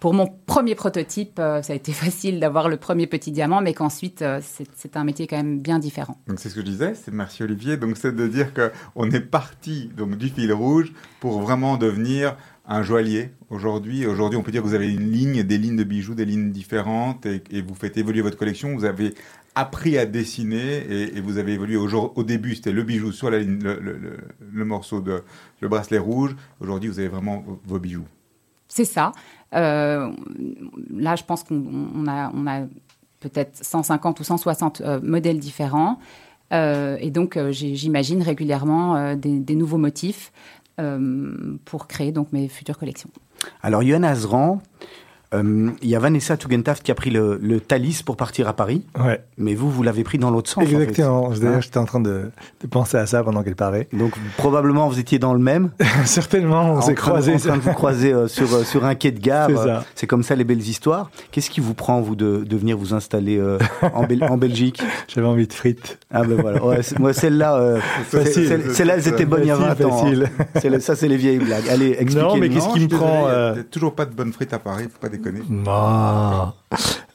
pour 0.00 0.12
mon 0.12 0.26
premier 0.26 0.74
prototype, 0.74 1.38
euh, 1.38 1.62
ça 1.62 1.72
a 1.72 1.76
été 1.76 1.92
facile 2.04 2.40
d'avoir 2.40 2.68
le 2.68 2.76
premier 2.76 3.06
petit 3.06 3.30
diamant, 3.32 3.60
mais 3.62 3.74
qu'ensuite, 3.74 4.22
euh, 4.22 4.40
c'est 4.74 4.96
un 4.96 5.04
métier 5.04 5.26
quand 5.26 5.36
même 5.36 5.60
bien 5.60 5.78
différent. 5.78 6.18
Donc 6.26 6.38
c'est 6.40 6.48
ce 6.50 6.54
que 6.54 6.60
je 6.60 6.66
disais, 6.66 6.94
c'est 6.94 7.12
merci 7.12 7.42
Olivier. 7.42 7.76
Donc 7.76 7.96
c'est 7.96 8.14
de 8.14 8.26
dire 8.26 8.52
que 8.52 8.70
on 8.96 9.10
est 9.10 9.20
parti 9.20 9.90
donc 9.96 10.16
du 10.16 10.28
fil 10.28 10.52
rouge 10.52 10.92
pour 11.20 11.40
vraiment 11.40 11.76
devenir 11.76 12.36
un 12.66 12.82
joaillier 12.82 13.30
aujourd'hui. 13.50 14.06
Aujourd'hui, 14.06 14.38
on 14.38 14.42
peut 14.42 14.50
dire 14.52 14.62
que 14.62 14.66
vous 14.66 14.74
avez 14.74 14.90
une 14.92 15.10
ligne, 15.10 15.42
des 15.42 15.58
lignes 15.58 15.76
de 15.76 15.84
bijoux, 15.84 16.14
des 16.14 16.24
lignes 16.24 16.50
différentes 16.50 17.26
et, 17.26 17.42
et 17.50 17.60
vous 17.62 17.74
faites 17.74 17.96
évoluer 17.98 18.22
votre 18.22 18.38
collection. 18.38 18.74
Vous 18.74 18.84
avez 18.86 19.14
appris 19.54 19.98
à 19.98 20.06
dessiner 20.06 20.78
et, 20.78 21.16
et 21.16 21.20
vous 21.20 21.36
avez 21.38 21.52
évolué. 21.52 21.76
Au, 21.76 22.22
début, 22.24 22.54
c'était 22.54 22.72
le 22.72 22.82
bijou 22.82 23.12
sur 23.12 23.30
la 23.30 23.38
ligne, 23.38 23.62
le, 23.62 23.78
le- 23.80 23.98
le- 23.98 24.16
le 24.52 24.64
morceau 24.64 25.00
de 25.00 25.22
le 25.60 25.68
bracelet 25.68 25.98
rouge. 25.98 26.34
Aujourd'hui, 26.60 26.88
vous 26.88 26.98
avez 26.98 27.08
vraiment 27.08 27.44
vos 27.66 27.78
bijoux. 27.78 28.06
C'est 28.66 28.86
ça. 28.86 29.12
Euh, 29.54 30.10
là, 30.90 31.16
je 31.16 31.24
pense 31.24 31.44
qu'on 31.44 31.62
on 31.94 32.06
a, 32.06 32.62
peut-être 33.20 33.64
150 33.64 34.20
ou 34.20 34.24
160 34.24 34.80
euh, 34.80 35.00
modèles 35.02 35.38
différents. 35.38 35.98
Euh, 36.52 36.98
et 37.00 37.10
donc, 37.10 37.36
euh, 37.36 37.52
j'imagine 37.52 38.22
régulièrement 38.22 39.14
des, 39.16 39.54
nouveaux 39.54 39.78
motifs 39.78 40.32
pour 41.64 41.86
créer 41.86 42.10
donc 42.12 42.32
mes 42.32 42.48
futures 42.48 42.76
collections. 42.76 43.10
Alors, 43.62 43.82
Yohann 43.82 44.04
Azran, 44.04 44.60
euh, 45.34 45.70
il 45.82 45.88
y 45.88 45.96
a 45.96 45.98
Vanessa 45.98 46.36
Tugendhaft 46.36 46.82
qui 46.82 46.90
a 46.90 46.94
pris 46.94 47.10
le, 47.10 47.38
le 47.42 47.60
Thalys 47.60 48.02
pour 48.04 48.16
partir 48.16 48.48
à 48.48 48.52
Paris, 48.54 48.84
Ouais, 48.98 49.22
mais 49.38 49.54
vous, 49.54 49.70
vous 49.70 49.82
l'avez 49.82 50.04
pris 50.04 50.18
dans 50.18 50.30
l'autre 50.30 50.50
sens. 50.50 50.64
en 50.64 50.66
fait. 50.66 50.72
exactement. 50.74 51.30
D'ailleurs, 51.30 51.54
Hein 51.56 51.60
j'étais 51.60 51.78
en 51.78 51.84
train 51.84 52.00
de, 52.00 52.30
de 52.60 52.66
penser 52.66 52.96
à 52.96 53.06
ça 53.06 53.22
pendant 53.22 53.42
qu'elle 53.42 53.56
parlait. 53.56 53.88
Donc, 53.92 54.12
probablement, 54.36 54.88
vous 54.88 54.98
étiez 54.98 55.18
dans 55.18 55.32
le 55.34 55.40
même. 55.40 55.70
Certainement, 56.04 56.72
on 56.74 56.76
en 56.78 56.80
s'est 56.80 56.94
croisés. 56.94 57.34
En 57.34 57.38
train 57.38 57.56
de 57.56 57.62
vous 57.62 57.72
croiser 57.72 58.12
euh, 58.12 58.28
sur, 58.28 58.52
euh, 58.54 58.62
sur 58.64 58.84
un 58.84 58.94
quai 58.94 59.10
de 59.12 59.20
gare. 59.20 59.48
C'est 59.50 59.58
euh, 59.58 59.64
ça. 59.80 59.84
C'est 59.94 60.06
comme 60.06 60.22
ça 60.22 60.34
les 60.34 60.44
belles 60.44 60.60
histoires. 60.62 61.10
Qu'est-ce 61.32 61.50
qui 61.50 61.60
vous 61.60 61.74
prend, 61.74 62.00
vous, 62.00 62.16
de, 62.16 62.44
de 62.44 62.56
venir 62.56 62.76
vous 62.76 62.94
installer 62.94 63.38
euh, 63.38 63.58
en, 63.94 64.04
Bel- 64.04 64.24
en 64.24 64.36
Belgique? 64.36 64.82
J'avais 65.08 65.26
envie 65.26 65.46
de 65.46 65.52
frites. 65.52 65.98
Ah 66.12 66.22
ben 66.24 66.40
voilà. 66.40 66.64
Ouais, 66.64 66.80
moi, 66.98 67.12
celle-là, 67.12 67.56
euh, 67.56 67.80
celle-là, 68.10 68.94
elles 68.96 69.08
étaient 69.08 69.24
bonnes 69.26 69.42
il 69.42 69.48
y 69.48 69.50
a 69.50 69.56
20 69.56 69.74
Facile, 69.74 70.24
ans. 70.24 70.44
hein. 70.76 70.80
ça, 70.80 70.96
c'est 70.96 71.08
les 71.08 71.16
vieilles 71.16 71.38
blagues. 71.38 71.68
Allez, 71.68 71.96
expliquez-nous. 71.98 72.36
mais 72.36 72.48
qu'est-ce 72.48 72.66
Non, 72.66 72.72
qui 72.74 72.80
me 72.80 72.88
prend, 72.88 73.26
désolé, 73.28 73.48
Il 73.50 73.54
n'y 73.54 73.60
a 73.60 73.64
toujours 73.64 73.94
pas 73.94 74.04
de 74.06 74.14
bonnes 74.14 74.32
frites 74.32 74.52
à 74.52 74.58
Paris, 74.58 74.84
faut 74.84 74.98
pas 75.00 75.08
déconner. 75.08 75.23
Non. 75.48 76.52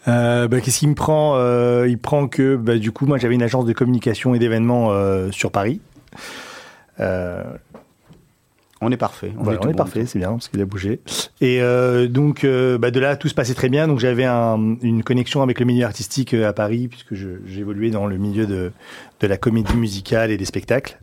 Euh, 0.07 0.47
bah, 0.47 0.61
Qu'est-ce 0.61 0.79
qui 0.79 0.87
me 0.87 0.95
prend 0.95 1.35
Euh, 1.37 1.85
Il 1.87 1.97
prend 1.97 2.27
que, 2.27 2.55
bah, 2.55 2.77
du 2.77 2.91
coup, 2.91 3.05
moi 3.05 3.17
j'avais 3.17 3.35
une 3.35 3.43
agence 3.43 3.65
de 3.65 3.73
communication 3.73 4.33
et 4.35 4.39
d'événements 4.39 4.91
euh, 4.91 5.31
sur 5.31 5.51
Paris. 5.51 5.81
Euh, 6.99 7.43
On 8.81 8.91
est 8.91 8.97
parfait. 8.97 9.33
On 9.37 9.43
voilà, 9.43 9.57
est, 9.57 9.59
on 9.59 9.63
tout 9.63 9.69
est 9.69 9.73
bon. 9.73 9.77
parfait, 9.77 10.05
c'est 10.05 10.19
bien, 10.19 10.31
parce 10.31 10.47
qu'il 10.47 10.61
a 10.61 10.65
bougé. 10.65 11.01
Et 11.41 11.61
euh, 11.61 12.07
donc, 12.07 12.43
euh, 12.43 12.77
bah, 12.77 12.91
de 12.91 12.99
là, 12.99 13.15
tout 13.17 13.27
se 13.27 13.33
passait 13.33 13.53
très 13.53 13.69
bien. 13.69 13.87
Donc, 13.87 13.99
j'avais 13.99 14.25
un- 14.25 14.75
une 14.81 15.03
connexion 15.03 15.41
avec 15.41 15.59
le 15.59 15.65
milieu 15.65 15.85
artistique 15.85 16.33
à 16.33 16.53
Paris, 16.53 16.87
puisque 16.87 17.13
j'évoluais 17.45 17.89
dans 17.91 18.07
le 18.07 18.17
milieu 18.17 18.45
de, 18.47 18.71
de 19.19 19.27
la 19.27 19.37
comédie 19.37 19.75
musicale 19.75 20.31
et 20.31 20.37
des 20.37 20.45
spectacles, 20.45 20.97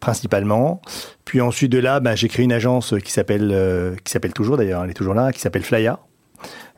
principalement. 0.00 0.80
Puis 1.24 1.40
ensuite 1.40 1.70
de 1.70 1.78
là, 1.78 2.00
bah, 2.00 2.14
j'ai 2.16 2.28
créé 2.28 2.44
une 2.44 2.52
agence 2.52 2.94
qui 3.04 3.12
s'appelle, 3.12 3.50
euh, 3.52 3.94
qui 4.04 4.10
s'appelle 4.12 4.32
toujours 4.32 4.56
d'ailleurs, 4.56 4.82
elle 4.84 4.90
est 4.90 4.94
toujours 4.94 5.14
là, 5.14 5.32
qui 5.32 5.40
s'appelle 5.40 5.62
Flya. 5.62 5.98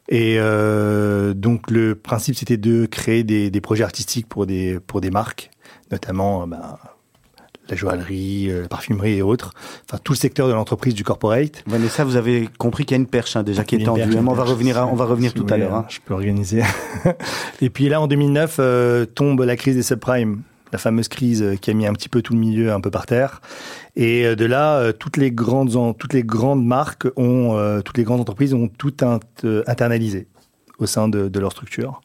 Et 0.09 0.37
euh, 0.39 1.33
donc, 1.35 1.71
le 1.71 1.95
principe, 1.95 2.35
c'était 2.37 2.57
de 2.59 2.87
créer 2.87 3.25
des, 3.25 3.51
des 3.51 3.61
projets 3.61 3.85
artistiques 3.85 4.29
pour 4.29 4.47
des, 4.47 4.79
pour 4.87 5.01
des 5.01 5.11
marques, 5.11 5.51
notamment 5.91 6.47
bah, 6.47 6.79
la 7.71 7.77
joaillerie, 7.77 8.51
euh, 8.51 8.63
la 8.63 8.69
parfumerie 8.69 9.15
et 9.17 9.23
autres. 9.23 9.53
Enfin, 9.89 9.99
tout 10.05 10.13
le 10.13 10.19
secteur 10.19 10.47
de 10.49 10.53
l'entreprise 10.53 10.93
du 10.95 11.05
corporate. 11.05 11.65
Vanessa, 11.67 12.05
vous 12.05 12.17
avez 12.17 12.49
compris 12.59 12.85
qu'il 12.85 12.95
y 12.97 12.99
a 12.99 13.01
une 13.01 13.07
perche 13.07 13.37
hein, 13.37 13.43
déjà 13.43 13.65
qui 13.65 13.77
est 13.77 13.85
tendue. 13.85 14.03
perche, 14.03 14.17
hein, 14.17 14.25
on 14.29 14.35
va 14.35 14.45
revenir, 14.45 14.77
à- 14.77 14.87
on 14.87 14.95
va 14.95 15.07
revenir 15.07 15.31
Si 15.31 15.37
tout 15.37 15.47
à 15.49 15.57
l'heure. 15.57 15.75
hein. 15.75 15.87
Je 15.89 16.01
peux 16.05 16.13
organiser. 16.13 16.63
et 17.63 17.71
puis 17.71 17.89
là, 17.89 18.01
en 18.03 18.07
2009, 18.07 18.57
euh, 18.59 19.07
tombe 19.07 19.41
la 19.41 19.57
crise 19.57 19.77
des 19.77 19.83
subprimes, 19.83 20.43
la 20.75 20.79
fameuse 20.79 21.07
crise 21.07 21.41
euh, 21.41 21.55
qui 21.55 21.71
a 21.71 21.75
mis 21.75 21.87
un 21.87 21.93
petit 21.93 22.09
peu 22.09 22.21
tout 22.21 22.33
le 22.33 22.41
milieu 22.41 22.73
un 22.73 22.81
peu 22.81 22.91
par 22.91 23.07
terre. 23.07 23.41
Et 23.95 24.27
euh, 24.27 24.35
de 24.35 24.45
là, 24.45 24.77
euh, 24.79 24.93
toutes 24.93 25.17
les 25.17 25.31
grandes, 25.31 25.71
marques 26.65 27.07
ont, 27.17 27.81
toutes 27.85 27.97
les 27.97 28.05
grandes 28.05 28.21
entreprises 28.21 28.55
ont 28.55 28.69
tout 28.69 28.95
int- 29.01 29.21
internalisé 29.67 30.27
au 30.79 30.87
sein 30.87 31.09
de, 31.09 31.39
leur 31.39 31.53
structure. 31.53 32.01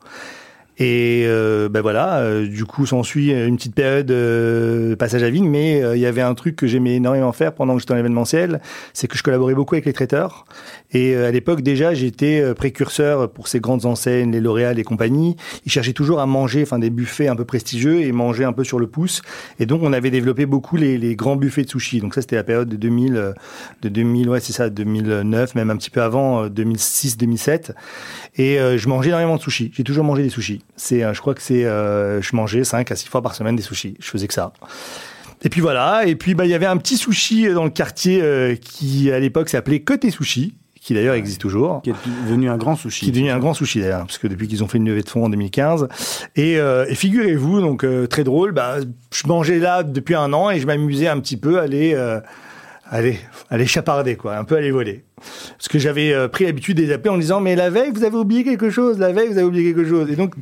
Et 0.82 1.26
ben 1.70 1.82
voilà, 1.82 2.42
du 2.46 2.64
coup, 2.64 2.86
s'ensuit 2.86 3.32
une 3.32 3.58
petite 3.58 3.76
période 3.76 4.10
euh, 4.12 4.96
passage 4.96 5.24
à 5.24 5.30
vide, 5.30 5.44
mais 5.44 5.82
il 5.94 6.00
y 6.00 6.06
avait 6.06 6.22
un 6.22 6.36
truc 6.36 6.56
que 6.56 6.68
j'aimais 6.68 6.96
énormément 6.96 7.34
faire 7.34 7.54
pendant 7.54 7.74
que 7.74 7.82
j'étais 7.82 7.94
en 7.94 7.98
événementiel, 7.98 8.62
c'est 8.94 9.10
que 9.10 9.18
je 9.18 9.24
collaborais 9.24 9.56
beaucoup 9.56 9.76
avec 9.76 9.86
les 9.86 9.92
traiteurs. 9.92 10.46
Et 10.92 11.16
euh, 11.16 11.28
à 11.28 11.32
l'époque, 11.32 11.62
déjà, 11.62 11.94
j'étais 11.94 12.42
euh, 12.42 12.54
précurseur 12.54 13.32
pour 13.32 13.48
ces 13.48 13.60
grandes 13.60 13.86
enseignes, 13.86 14.32
les 14.32 14.40
L'Oréal 14.40 14.80
et 14.80 14.84
compagnie. 14.84 15.36
Ils 15.66 15.72
cherchaient 15.72 15.94
toujours 15.94 16.20
à 16.20 16.26
manger, 16.26 16.64
enfin, 16.64 16.80
des 16.80 16.90
buffets 16.90 17.28
un 17.28 17.36
peu 17.36 17.46
prestigieux 17.46 18.02
et 18.02 18.12
manger 18.12 18.44
un 18.44 18.54
peu 18.54 18.64
sur 18.64 18.80
le 18.80 18.88
pouce. 18.88 19.22
Et 19.60 19.66
donc, 19.66 19.82
on 19.84 19.94
avait 19.94 20.12
développé 20.12 20.46
beaucoup 20.46 20.78
les, 20.78 20.98
les 20.98 21.16
grands 21.16 21.36
buffets 21.36 21.64
de 21.64 21.70
sushi. 21.70 22.00
Donc 22.00 22.16
ça, 22.16 22.22
c'était 22.22 22.36
la 22.36 22.44
période 22.44 22.70
de 22.70 22.76
2000, 22.76 23.16
euh, 23.16 23.34
de 23.82 23.90
2000, 23.90 24.30
ouais, 24.30 24.40
c'est 24.40 24.54
ça, 24.54 24.70
2009, 24.70 25.56
même 25.56 25.70
un 25.70 25.78
petit 25.78 25.90
peu 25.90 26.02
avant, 26.02 26.44
euh, 26.44 26.50
2006, 26.50 27.18
2007. 27.18 27.74
Et 28.36 28.60
euh, 28.60 28.78
je 28.78 28.88
mangeais 28.88 29.10
énormément 29.10 29.36
de 29.36 29.42
sushis. 29.42 29.72
J'ai 29.76 29.84
toujours 29.84 30.04
mangé 30.04 30.24
des 30.24 30.30
sushis. 30.30 30.64
C'est, 30.76 31.02
je 31.14 31.20
crois 31.20 31.34
que 31.34 31.42
c'est, 31.42 31.66
euh, 31.66 32.22
je 32.22 32.36
mangeais 32.36 32.64
5 32.64 32.92
à 32.92 32.96
6 32.96 33.08
fois 33.10 33.22
par 33.22 33.36
semaine 33.36 33.56
des 33.56 33.64
sushis. 33.64 33.96
Je 34.00 34.08
faisais 34.08 34.28
que 34.28 34.34
ça. 34.34 34.54
Et 35.44 35.50
puis 35.50 35.62
voilà. 35.62 36.06
Et 36.06 36.16
puis 36.16 36.36
bah 36.36 36.46
il 36.46 36.50
y 36.50 36.54
avait 36.54 36.66
un 36.66 36.78
petit 36.78 36.98
sushi 36.98 37.48
dans 37.50 37.64
le 37.64 37.70
quartier 37.70 38.22
euh, 38.22 38.56
qui 38.56 39.12
à 39.12 39.20
l'époque 39.20 39.50
s'appelait 39.50 39.82
Côté 39.82 40.12
Sushi, 40.12 40.56
qui 40.82 40.94
d'ailleurs 40.94 41.16
existe 41.16 41.42
toujours. 41.42 41.82
Qui 41.82 41.92
est 41.92 41.96
devenu 42.26 42.50
un 42.50 42.58
grand 42.58 42.76
sushi. 42.76 43.06
Qui 43.06 43.10
est 43.10 43.14
devenu 43.14 43.30
un 43.30 43.40
grand 43.40 43.54
sushi 43.54 43.82
d'ailleurs, 43.82 44.06
parce 44.06 44.18
que 44.18 44.28
depuis 44.28 44.48
qu'ils 44.48 44.64
ont 44.64 44.68
fait 44.68 44.78
une 44.78 44.88
levée 44.88 45.02
de 45.02 45.10
fonds 45.10 45.26
en 45.26 45.30
2015. 45.30 45.88
Et, 46.36 46.58
euh, 46.58 46.86
et 46.88 46.96
figurez-vous, 46.96 47.62
donc 47.62 47.84
euh, 47.84 48.08
très 48.08 48.24
drôle, 48.24 48.52
bah, 48.52 48.78
je 49.14 49.28
mangeais 49.28 49.60
là 49.60 49.84
depuis 49.84 50.16
un 50.16 50.34
an 50.34 50.50
et 50.50 50.60
je 50.60 50.68
m'amusais 50.68 51.08
un 51.08 51.20
petit 51.20 51.38
peu 51.38 51.60
à 51.60 51.64
aller, 51.64 51.94
euh, 51.94 52.20
aller, 52.90 53.20
aller 53.50 53.66
chaparder, 53.66 54.16
quoi, 54.16 54.38
un 54.38 54.44
peu 54.44 54.56
aller 54.56 54.72
voler. 54.72 55.04
Parce 55.58 55.68
que 55.68 55.80
j'avais 55.80 56.14
euh, 56.14 56.28
pris 56.28 56.46
l'habitude 56.46 56.78
de 56.78 56.84
les 56.84 56.92
appeler 56.92 57.10
en 57.10 57.18
disant, 57.18 57.40
mais 57.42 57.56
la 57.56 57.70
veille, 57.70 57.92
vous 57.94 58.04
avez 58.04 58.18
oublié 58.18 58.44
quelque 58.44 58.70
chose, 58.70 59.00
la 59.00 59.12
veille, 59.12 59.28
vous 59.28 59.38
avez 59.38 59.48
oublié 59.48 59.74
quelque 59.74 59.88
chose. 59.88 60.10
Et 60.10 60.16
donc, 60.16 60.36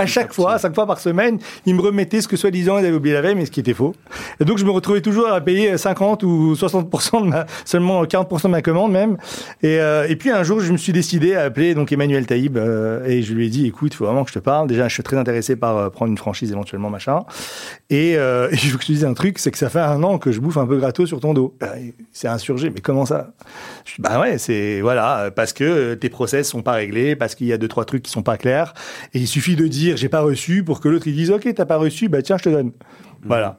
à 0.00 0.06
chaque 0.06 0.32
fois, 0.32 0.58
cinq 0.58 0.74
fois 0.74 0.86
par 0.86 0.98
semaine, 0.98 1.38
ils 1.66 1.74
me 1.74 1.80
remettaient 1.80 2.20
ce 2.20 2.28
que 2.28 2.36
soi-disant 2.36 2.78
ils 2.78 2.86
avaient 2.86 2.96
oublié 2.96 3.14
la 3.14 3.20
veille, 3.20 3.34
mais 3.34 3.46
ce 3.46 3.50
qui 3.50 3.60
était 3.60 3.74
faux. 3.74 3.94
Et 4.40 4.44
donc 4.44 4.58
je 4.58 4.64
me 4.64 4.70
retrouvais 4.70 5.00
toujours 5.02 5.28
à 5.28 5.40
payer 5.40 5.76
50 5.76 6.22
ou 6.22 6.54
60% 6.54 7.24
de 7.24 7.28
ma, 7.28 7.46
seulement 7.64 8.04
40% 8.04 8.44
de 8.44 8.48
ma 8.48 8.62
commande 8.62 8.92
même. 8.92 9.16
Et, 9.62 9.78
euh, 9.78 10.06
et 10.08 10.16
puis 10.16 10.30
un 10.30 10.42
jour, 10.42 10.60
je 10.60 10.72
me 10.72 10.78
suis 10.78 10.92
décidé 10.92 11.34
à 11.34 11.42
appeler 11.42 11.74
donc 11.74 11.92
Emmanuel 11.92 12.26
Taïb 12.26 12.56
euh, 12.56 13.04
et 13.04 13.22
je 13.22 13.34
lui 13.34 13.46
ai 13.46 13.50
dit, 13.50 13.66
écoute, 13.66 13.92
il 13.92 13.96
faut 13.96 14.06
vraiment 14.06 14.24
que 14.24 14.30
je 14.30 14.34
te 14.34 14.38
parle. 14.38 14.68
Déjà, 14.68 14.88
je 14.88 14.94
suis 14.94 15.02
très 15.02 15.16
intéressé 15.16 15.56
par 15.56 15.76
euh, 15.76 15.90
prendre 15.90 16.10
une 16.10 16.18
franchise 16.18 16.50
éventuellement, 16.50 16.90
machin. 16.90 17.20
Et, 17.90 18.12
et 18.12 18.16
je 18.56 18.70
veux 18.70 18.78
que 18.78 18.82
je 18.82 18.88
te 18.88 18.92
dise 18.92 19.04
un 19.04 19.14
truc, 19.14 19.38
c'est 19.38 19.50
que 19.50 19.58
ça 19.58 19.68
fait 19.68 19.80
un 19.80 20.02
an 20.02 20.18
que 20.18 20.32
je 20.32 20.40
bouffe 20.40 20.56
un 20.56 20.66
peu 20.66 20.78
gratos 20.78 21.08
sur 21.08 21.20
ton 21.20 21.34
dos. 21.34 21.54
Euh, 21.62 21.66
C'est 22.12 22.28
insurgé, 22.28 22.70
mais 22.70 22.80
comment 22.80 23.04
ça? 23.04 23.32
Je 23.84 23.96
dis, 23.96 24.02
Bah 24.02 24.20
ouais, 24.20 24.38
c'est 24.38 24.80
voilà, 24.80 25.30
parce 25.34 25.52
que 25.52 25.94
tes 25.94 26.08
process 26.08 26.48
sont 26.48 26.62
pas 26.62 26.72
réglés, 26.72 27.16
parce 27.16 27.34
qu'il 27.34 27.46
y 27.46 27.52
a 27.52 27.58
deux 27.58 27.68
trois 27.68 27.84
trucs 27.84 28.02
qui 28.02 28.10
sont 28.10 28.22
pas 28.22 28.36
clairs. 28.36 28.74
Et 29.14 29.18
il 29.18 29.26
suffit 29.26 29.56
de 29.56 29.66
dire 29.66 29.89
j'ai 29.96 30.08
pas 30.08 30.20
reçu 30.20 30.62
pour 30.64 30.80
que 30.80 30.88
l'autre 30.88 31.06
il 31.08 31.14
dise 31.14 31.30
ok 31.30 31.52
t'as 31.54 31.66
pas 31.66 31.76
reçu, 31.76 32.08
bah 32.08 32.22
tiens 32.22 32.38
je 32.38 32.44
te 32.44 32.48
donne. 32.48 32.72
Voilà. 33.24 33.58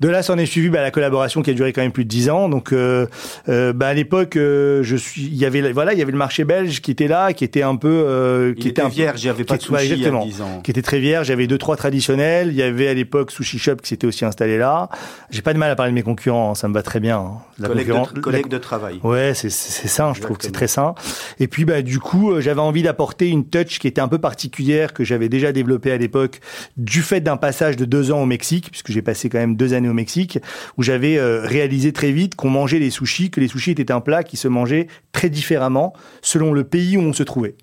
De 0.00 0.08
là, 0.08 0.22
s'en 0.22 0.38
est 0.38 0.46
suivi 0.46 0.68
bah, 0.68 0.80
la 0.80 0.92
collaboration 0.92 1.42
qui 1.42 1.50
a 1.50 1.54
duré 1.54 1.72
quand 1.72 1.80
même 1.80 1.90
plus 1.90 2.04
de 2.04 2.08
dix 2.08 2.30
ans. 2.30 2.48
Donc, 2.48 2.72
euh, 2.72 3.06
euh, 3.48 3.72
bah, 3.72 3.88
à 3.88 3.94
l'époque, 3.94 4.36
euh, 4.36 4.82
je 4.84 4.94
suis, 4.94 5.22
il 5.22 5.34
y 5.34 5.44
avait, 5.44 5.72
voilà, 5.72 5.92
il 5.92 5.98
y 5.98 6.02
avait 6.02 6.12
le 6.12 6.18
marché 6.18 6.44
belge 6.44 6.80
qui 6.80 6.92
était 6.92 7.08
là, 7.08 7.32
qui 7.32 7.42
était 7.42 7.62
un 7.62 7.74
peu, 7.74 7.88
euh, 8.06 8.54
qui 8.54 8.66
Il 8.66 8.68
était 8.68 8.80
un 8.82 8.84
peu- 8.88 8.92
vierge, 8.94 9.24
il 9.24 9.26
y 9.26 9.30
avait 9.30 9.42
pas 9.42 9.56
de 9.56 9.62
sushi 9.62 9.74
il 9.82 9.88
y 9.88 9.90
a 9.90 9.94
exactement. 9.96 10.24
10 10.24 10.40
ans. 10.42 10.60
qui 10.62 10.70
était 10.70 10.82
très 10.82 11.00
vierge. 11.00 11.26
J'avais 11.26 11.48
deux 11.48 11.58
trois 11.58 11.76
traditionnels. 11.76 12.48
Il 12.48 12.54
y 12.54 12.62
avait 12.62 12.86
à 12.86 12.94
l'époque 12.94 13.32
Sushi 13.32 13.58
Shop 13.58 13.76
qui 13.76 13.88
s'était 13.88 14.06
aussi 14.06 14.24
installé 14.24 14.56
là. 14.56 14.88
J'ai 15.30 15.42
pas 15.42 15.52
de 15.52 15.58
mal 15.58 15.70
à 15.70 15.74
parler 15.74 15.90
de 15.90 15.96
mes 15.96 16.02
concurrents, 16.02 16.52
hein, 16.52 16.54
ça 16.54 16.68
me 16.68 16.74
va 16.74 16.82
très 16.82 17.00
bien. 17.00 17.18
hein. 17.18 17.32
La 17.58 17.66
Collègue, 17.68 17.88
de, 18.14 18.20
collègue 18.20 18.48
de 18.48 18.58
travail. 18.58 19.00
Ouais, 19.02 19.32
c'est 19.34 19.50
c'est 19.50 19.88
sain, 19.88 20.12
je 20.14 20.20
trouve 20.20 20.36
que 20.38 20.44
c'est 20.44 20.52
très 20.52 20.68
sain. 20.68 20.94
Et 21.40 21.48
puis 21.48 21.64
bah 21.64 21.82
du 21.82 21.98
coup, 21.98 22.30
euh, 22.32 22.40
j'avais 22.40 22.60
envie 22.60 22.82
d'apporter 22.84 23.26
une 23.28 23.44
touch 23.44 23.80
qui 23.80 23.88
était 23.88 24.00
un 24.00 24.06
peu 24.06 24.18
particulière 24.18 24.92
que 24.92 25.02
j'avais 25.02 25.28
déjà 25.28 25.50
développée 25.50 25.90
à 25.90 25.96
l'époque 25.96 26.38
du 26.76 27.02
fait 27.02 27.20
d'un 27.20 27.36
passage 27.36 27.74
de 27.76 27.84
deux 27.84 28.12
ans 28.12 28.22
au 28.22 28.26
Mexique, 28.26 28.68
puisque 28.70 28.92
j'ai 28.98 29.02
passé 29.02 29.28
quand 29.28 29.38
même 29.38 29.54
deux 29.54 29.74
années 29.74 29.88
au 29.88 29.94
Mexique, 29.94 30.40
où 30.76 30.82
j'avais 30.82 31.18
euh, 31.18 31.42
réalisé 31.44 31.92
très 31.92 32.10
vite 32.10 32.34
qu'on 32.34 32.50
mangeait 32.50 32.80
les 32.80 32.90
sushis, 32.90 33.30
que 33.30 33.38
les 33.38 33.46
sushis 33.46 33.70
étaient 33.70 33.92
un 33.92 34.00
plat 34.00 34.24
qui 34.24 34.36
se 34.36 34.48
mangeait 34.48 34.88
très 35.12 35.30
différemment 35.30 35.92
selon 36.20 36.52
le 36.52 36.64
pays 36.64 36.96
où 36.96 37.00
on 37.00 37.12
se 37.12 37.22
trouvait 37.22 37.54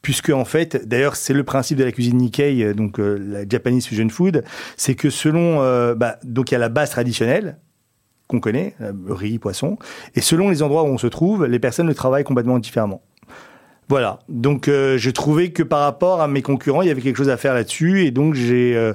puisque 0.00 0.30
en 0.30 0.44
fait, 0.44 0.88
d'ailleurs, 0.88 1.16
c'est 1.16 1.34
le 1.34 1.42
principe 1.42 1.76
de 1.76 1.84
la 1.84 1.90
cuisine 1.90 2.18
Nikkei, 2.18 2.62
euh, 2.62 2.72
donc 2.72 3.00
euh, 3.00 3.18
la 3.18 3.46
Japanese 3.46 3.86
fusion 3.86 4.08
food, 4.08 4.44
c'est 4.76 4.94
que 4.94 5.10
selon, 5.10 5.58
bah, 5.96 6.18
donc 6.22 6.50
il 6.50 6.54
y 6.54 6.56
a 6.56 6.60
la 6.60 6.68
base 6.68 6.90
traditionnelle 6.90 7.58
qu'on 8.28 8.38
connaît, 8.38 8.74
riz, 9.08 9.38
poisson, 9.38 9.76
et 10.14 10.20
selon 10.20 10.50
les 10.50 10.62
endroits 10.62 10.84
où 10.84 10.86
on 10.86 10.98
se 10.98 11.08
trouve, 11.08 11.46
les 11.46 11.58
personnes 11.58 11.88
le 11.88 11.94
travaillent 11.94 12.24
complètement 12.24 12.58
différemment. 12.60 13.02
Voilà. 13.88 14.18
Donc, 14.28 14.68
euh, 14.68 14.98
je 14.98 15.10
trouvais 15.10 15.50
que 15.50 15.62
par 15.62 15.80
rapport 15.80 16.20
à 16.20 16.28
mes 16.28 16.42
concurrents, 16.42 16.82
il 16.82 16.88
y 16.88 16.90
avait 16.90 17.00
quelque 17.00 17.16
chose 17.16 17.30
à 17.30 17.38
faire 17.38 17.54
là-dessus, 17.54 18.04
et 18.04 18.10
donc 18.10 18.34
j'ai 18.34 18.92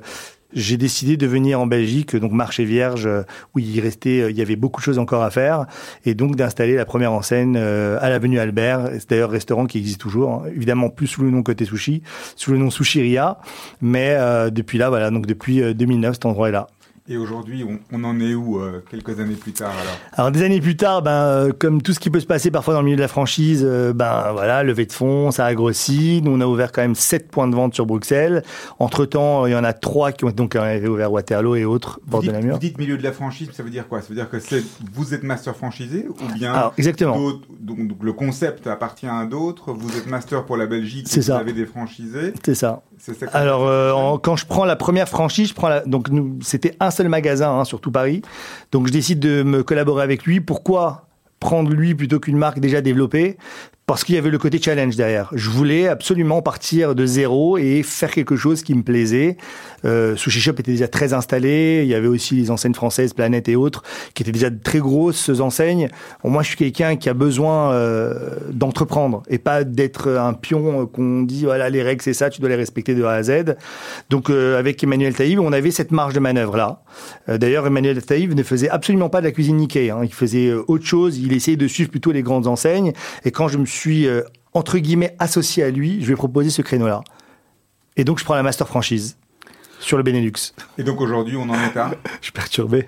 j'ai 0.53 0.77
décidé 0.77 1.17
de 1.17 1.27
venir 1.27 1.59
en 1.59 1.67
Belgique, 1.67 2.15
donc 2.15 2.31
marché 2.31 2.65
vierge, 2.65 3.05
euh, 3.05 3.23
où 3.53 3.59
il 3.59 3.79
restait, 3.79 4.21
euh, 4.21 4.31
il 4.31 4.37
y 4.37 4.41
avait 4.41 4.55
beaucoup 4.55 4.81
de 4.81 4.85
choses 4.85 4.99
encore 4.99 5.23
à 5.23 5.31
faire, 5.31 5.65
et 6.05 6.13
donc 6.13 6.35
d'installer 6.35 6.75
la 6.75 6.85
première 6.85 7.13
enseigne 7.13 7.55
euh, 7.57 7.97
à 8.01 8.09
l'avenue 8.09 8.39
Albert. 8.39 8.89
C'est 8.99 9.09
d'ailleurs 9.09 9.29
un 9.29 9.33
restaurant 9.33 9.65
qui 9.65 9.77
existe 9.77 10.01
toujours, 10.01 10.31
hein. 10.31 10.43
évidemment 10.55 10.89
plus 10.89 11.07
sous 11.07 11.23
le 11.23 11.31
nom 11.31 11.43
Côté 11.43 11.65
Sushi, 11.65 12.03
sous 12.35 12.51
le 12.51 12.57
nom 12.57 12.69
Sushiria, 12.69 13.39
mais 13.81 14.17
depuis 14.51 14.77
là, 14.77 14.89
voilà, 14.89 15.11
donc 15.11 15.25
depuis 15.25 15.61
euh, 15.61 15.73
2009, 15.73 16.13
cet 16.13 16.25
endroit 16.25 16.49
est 16.49 16.53
là. 16.53 16.67
Et 17.09 17.17
aujourd'hui, 17.17 17.65
on, 17.65 17.79
on 17.91 18.05
en 18.05 18.17
est 18.21 18.33
où 18.33 18.59
euh, 18.61 18.81
quelques 18.89 19.19
années 19.19 19.35
plus 19.35 19.51
tard 19.51 19.71
alors? 19.71 19.97
Alors 20.13 20.31
des 20.31 20.41
années 20.41 20.61
plus 20.61 20.77
tard, 20.77 21.01
ben 21.01 21.11
euh, 21.11 21.51
comme 21.51 21.81
tout 21.81 21.91
ce 21.91 21.99
qui 21.99 22.09
peut 22.09 22.21
se 22.21 22.25
passer 22.25 22.49
parfois 22.49 22.73
dans 22.73 22.79
le 22.79 22.85
milieu 22.85 22.95
de 22.95 23.01
la 23.01 23.09
franchise, 23.09 23.61
euh, 23.67 23.91
ben 23.91 24.31
voilà, 24.31 24.63
levée 24.63 24.85
de 24.85 24.93
fonds, 24.93 25.29
ça 25.31 25.43
a 25.45 25.53
grossi. 25.53 26.21
Nous 26.23 26.31
on 26.31 26.39
a 26.39 26.45
ouvert 26.45 26.71
quand 26.71 26.81
même 26.81 26.95
sept 26.95 27.29
points 27.29 27.49
de 27.49 27.55
vente 27.55 27.73
sur 27.73 27.85
Bruxelles. 27.85 28.41
Entre 28.79 29.03
temps, 29.05 29.45
il 29.47 29.51
y 29.51 29.55
en 29.55 29.65
a 29.65 29.73
trois 29.73 30.13
qui 30.13 30.23
ont 30.23 30.31
donc 30.31 30.55
euh, 30.55 30.87
ouvert 30.87 31.11
Waterloo 31.11 31.55
et 31.55 31.65
autres 31.65 31.99
bord 32.07 32.21
de 32.21 32.27
dites, 32.27 32.35
Namur. 32.35 32.53
vous 32.53 32.59
dites 32.61 32.77
milieu 32.77 32.97
de 32.97 33.03
la 33.03 33.11
franchise, 33.11 33.49
ça 33.51 33.63
veut 33.63 33.69
dire 33.69 33.89
quoi? 33.89 33.99
Ça 34.01 34.07
veut 34.07 34.15
dire 34.15 34.29
que 34.29 34.37
vous 34.93 35.13
êtes 35.13 35.23
master 35.23 35.57
franchisé 35.57 36.07
ou 36.07 36.33
bien 36.35 36.53
Alors 36.53 36.73
exactement. 36.77 37.17
donc, 37.19 37.41
donc 37.59 37.79
le 38.01 38.13
concept 38.13 38.65
appartient 38.67 39.07
à 39.07 39.25
d'autres. 39.25 39.73
Vous 39.73 39.97
êtes 39.97 40.07
master 40.07 40.45
pour 40.45 40.55
la 40.55 40.67
Belgique, 40.67 41.07
C'est 41.09 41.19
vous 41.19 41.25
ça. 41.27 41.37
avez 41.39 41.51
des 41.51 41.65
franchisés? 41.65 42.33
C'est 42.45 42.55
ça. 42.55 42.81
Alors, 43.33 43.67
euh, 43.67 44.17
quand 44.17 44.35
je 44.35 44.45
prends 44.45 44.65
la 44.65 44.75
première 44.75 45.09
franchise, 45.09 45.53
c'était 46.41 46.75
un 46.79 46.91
seul 46.91 47.09
magasin 47.09 47.51
hein, 47.51 47.65
sur 47.65 47.81
tout 47.81 47.91
Paris. 47.91 48.21
Donc, 48.71 48.87
je 48.87 48.93
décide 48.93 49.19
de 49.19 49.43
me 49.43 49.63
collaborer 49.63 50.03
avec 50.03 50.23
lui. 50.23 50.39
Pourquoi 50.39 51.07
prendre 51.39 51.71
lui 51.71 51.93
plutôt 51.93 52.19
qu'une 52.19 52.37
marque 52.37 52.59
déjà 52.59 52.81
développée? 52.81 53.37
Parce 53.93 54.05
qu'il 54.05 54.15
y 54.15 54.17
avait 54.17 54.31
le 54.31 54.39
côté 54.39 54.59
challenge 54.59 54.95
derrière. 54.95 55.29
Je 55.35 55.51
voulais 55.51 55.87
absolument 55.87 56.41
partir 56.41 56.95
de 56.95 57.05
zéro 57.05 57.59
et 57.59 57.83
faire 57.83 58.09
quelque 58.09 58.35
chose 58.35 58.63
qui 58.63 58.73
me 58.73 58.81
plaisait. 58.81 59.37
Euh, 59.85 60.15
Sushi 60.15 60.41
Shop 60.41 60.53
était 60.53 60.71
déjà 60.71 60.87
très 60.87 61.13
installé. 61.13 61.81
Il 61.83 61.89
y 61.89 61.93
avait 61.93 62.07
aussi 62.07 62.33
les 62.33 62.49
enseignes 62.49 62.73
françaises, 62.73 63.13
Planète 63.13 63.49
et 63.49 63.55
autres, 63.55 63.83
qui 64.15 64.23
étaient 64.23 64.31
déjà 64.31 64.49
de 64.49 64.57
très 64.57 64.79
grosses 64.79 65.29
enseignes. 65.39 65.89
Moi, 66.23 66.41
je 66.41 66.47
suis 66.47 66.57
quelqu'un 66.57 66.95
qui 66.95 67.07
a 67.07 67.13
besoin 67.13 67.71
euh, 67.73 68.31
d'entreprendre 68.51 69.21
et 69.29 69.37
pas 69.37 69.63
d'être 69.63 70.09
un 70.09 70.33
pion 70.33 70.87
qu'on 70.87 71.21
dit 71.21 71.43
voilà 71.43 71.69
les 71.69 71.83
règles 71.83 72.01
c'est 72.01 72.13
ça, 72.13 72.31
tu 72.31 72.41
dois 72.41 72.49
les 72.49 72.55
respecter 72.55 72.95
de 72.95 73.03
A 73.03 73.11
à 73.11 73.21
Z. 73.21 73.57
Donc 74.09 74.31
euh, 74.31 74.57
avec 74.57 74.83
Emmanuel 74.83 75.13
Taïb, 75.13 75.39
on 75.39 75.53
avait 75.53 75.69
cette 75.69 75.91
marge 75.91 76.15
de 76.15 76.19
manœuvre 76.19 76.57
là. 76.57 76.81
Euh, 77.29 77.37
D'ailleurs, 77.37 77.67
Emmanuel 77.67 78.03
Taïb 78.03 78.33
ne 78.33 78.41
faisait 78.41 78.69
absolument 78.69 79.09
pas 79.09 79.19
de 79.19 79.27
la 79.27 79.31
cuisine 79.31 79.57
Nikkei. 79.57 79.91
Hein. 79.91 79.99
Il 80.01 80.13
faisait 80.13 80.51
autre 80.51 80.85
chose. 80.85 81.19
Il 81.19 81.31
essayait 81.31 81.57
de 81.57 81.67
suivre 81.67 81.91
plutôt 81.91 82.11
les 82.11 82.23
grandes 82.23 82.47
enseignes. 82.47 82.93
Et 83.23 83.29
quand 83.29 83.47
je 83.47 83.59
me 83.59 83.65
suis 83.67 83.82
euh, 83.91 84.23
entre 84.53 84.77
guillemets 84.77 85.15
associé 85.19 85.63
à 85.63 85.69
lui, 85.71 86.01
je 86.01 86.07
lui 86.07 86.13
ai 86.13 86.15
proposé 86.15 86.49
ce 86.49 86.61
créneau-là. 86.61 87.01
Et 87.97 88.03
donc 88.03 88.19
je 88.19 88.23
prends 88.23 88.35
la 88.35 88.43
master 88.43 88.67
franchise 88.67 89.17
sur 89.83 89.97
le 89.97 90.03
Benelux. 90.03 90.53
Et 90.77 90.83
donc 90.83 91.01
aujourd'hui, 91.01 91.35
on 91.35 91.43
en 91.43 91.53
est 91.53 91.77
à 91.77 91.91
Je 92.21 92.25
suis 92.25 92.31
perturbé. 92.31 92.87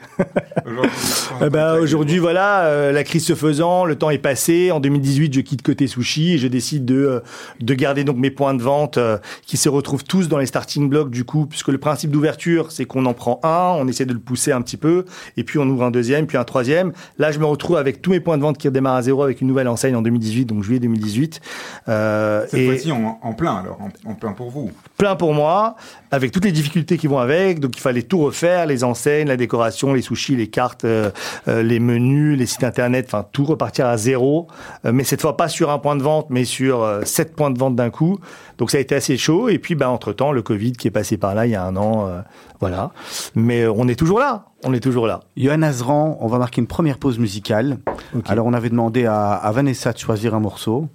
Aujourd'hui, 0.66 0.92
Eh 1.46 1.50
ben, 1.50 1.76
aujourd'hui, 1.76 2.18
voilà, 2.18 2.66
euh, 2.66 2.92
la 2.92 3.04
crise 3.04 3.26
se 3.26 3.36
faisant, 3.36 3.86
le 3.86 3.96
temps 3.98 4.10
est 4.10 4.18
passé. 4.18 4.72
En 4.72 4.80
2018, 4.80 5.34
je 5.34 5.42
quitte 5.42 5.62
côté 5.62 5.88
sushi 5.88 6.34
et 6.34 6.38
je 6.38 6.48
décide 6.48 6.86
de 6.86 6.96
euh, 6.96 7.20
de 7.60 7.74
garder 7.74 8.04
donc 8.04 8.18
mes 8.18 8.32
points 8.32 8.54
de 8.54 8.62
vente 8.62 8.98
euh, 8.98 9.18
qui 9.46 9.58
se 9.58 9.68
retrouvent 9.68 10.04
tous 10.04 10.30
dans 10.30 10.38
les 10.38 10.46
starting 10.46 10.90
blocks 10.90 11.10
du 11.10 11.26
coup, 11.26 11.46
puisque 11.46 11.68
le 11.68 11.78
principe 11.78 12.12
d'ouverture, 12.12 12.72
c'est 12.72 12.86
qu'on 12.86 13.06
en 13.06 13.14
prend 13.14 13.40
un, 13.44 13.76
on 13.78 13.88
essaie 13.88 14.06
de 14.06 14.14
le 14.14 14.20
pousser 14.20 14.52
un 14.52 14.62
petit 14.62 14.78
peu, 14.78 15.06
et 15.38 15.44
puis 15.44 15.60
on 15.60 15.64
ouvre 15.64 15.84
un 15.84 15.92
deuxième, 15.92 16.28
puis 16.28 16.38
un 16.38 16.44
troisième. 16.44 16.94
Là, 17.18 17.32
je 17.32 17.40
me 17.40 17.46
retrouve 17.46 17.78
avec 17.78 18.02
tous 18.02 18.12
mes 18.12 18.20
points 18.20 18.38
de 18.38 18.44
vente 18.44 18.58
qui 18.58 18.68
redémarrent 18.68 18.96
à 18.96 19.02
zéro 19.02 19.24
avec 19.24 19.42
une 19.42 19.48
nouvelle 19.48 19.68
enseigne 19.68 19.96
en 19.96 20.02
2018, 20.02 20.46
donc 20.46 20.64
juillet 20.64 20.80
2018. 20.80 21.42
Euh, 21.90 22.46
Cette 22.50 22.60
et 22.60 22.66
fois-ci, 22.68 22.92
en, 22.92 23.20
en 23.22 23.34
plein 23.34 23.56
alors, 23.56 23.80
en, 23.82 24.12
en 24.12 24.14
plein 24.14 24.32
pour 24.32 24.50
vous. 24.50 24.72
plein 24.98 25.16
pour 25.16 25.34
moi, 25.34 25.76
avec 26.12 26.32
toutes 26.32 26.46
les 26.46 26.52
difficultés 26.52 26.85
qui 26.86 27.08
vont 27.08 27.20
avec. 27.20 27.60
Donc 27.60 27.76
il 27.78 27.82
fallait 27.82 28.04
tout 28.04 28.20
refaire, 28.20 28.66
les 28.66 28.84
enseignes, 28.84 29.28
la 29.28 29.38
décoration, 29.38 29.94
les 29.94 30.02
sushis, 30.02 30.36
les 30.36 30.48
cartes, 30.48 30.86
euh, 30.86 31.12
euh, 31.48 31.64
les 31.64 31.80
menus, 31.80 32.38
les 32.38 32.46
sites 32.46 32.64
internet, 32.64 33.06
enfin 33.08 33.26
tout 33.32 33.46
repartir 33.46 33.88
à 33.88 33.98
zéro. 33.98 34.48
Euh, 34.86 34.92
mais 34.94 35.04
cette 35.04 35.22
fois 35.22 35.38
pas 35.38 35.48
sur 35.48 35.70
un 35.70 35.80
point 35.80 35.96
de 35.96 36.04
vente, 36.04 36.28
mais 36.30 36.46
sur 36.46 36.88
sept 37.04 37.36
points 37.36 37.52
de 37.52 37.60
vente 37.60 37.76
d'un 37.76 37.90
coup. 37.90 38.20
Donc 38.58 38.72
ça 38.72 38.78
a 38.78 38.82
été 38.82 38.96
assez 38.96 39.18
chaud. 39.18 39.50
Et 39.50 39.60
puis 39.60 39.76
bah, 39.76 39.90
entre 39.90 40.14
temps, 40.14 40.32
le 40.32 40.42
Covid 40.42 40.74
qui 40.74 40.88
est 40.88 40.92
passé 40.92 41.18
par 41.18 41.36
là 41.36 41.46
il 41.46 41.52
y 41.52 41.56
a 41.56 41.64
un 41.64 41.76
an, 41.76 42.08
euh, 42.08 42.22
voilà. 42.60 42.92
Mais 43.36 43.68
on 43.68 43.88
est 43.88 43.96
toujours 43.96 44.20
là. 44.20 44.46
On 44.64 44.74
est 44.74 44.80
toujours 44.80 45.08
là. 45.08 45.22
Johan 45.38 45.62
Azran, 45.62 46.18
on 46.22 46.28
va 46.28 46.40
marquer 46.40 46.62
une 46.62 46.68
première 46.68 46.98
pause 46.98 47.20
musicale. 47.20 47.78
Alors, 48.26 48.48
on 48.48 48.54
avait 48.54 48.70
demandé 48.70 49.06
à, 49.06 49.34
à 49.34 49.52
Vanessa 49.52 49.92
de 49.94 49.98
choisir 49.98 50.34
un 50.34 50.40
morceau. 50.40 50.88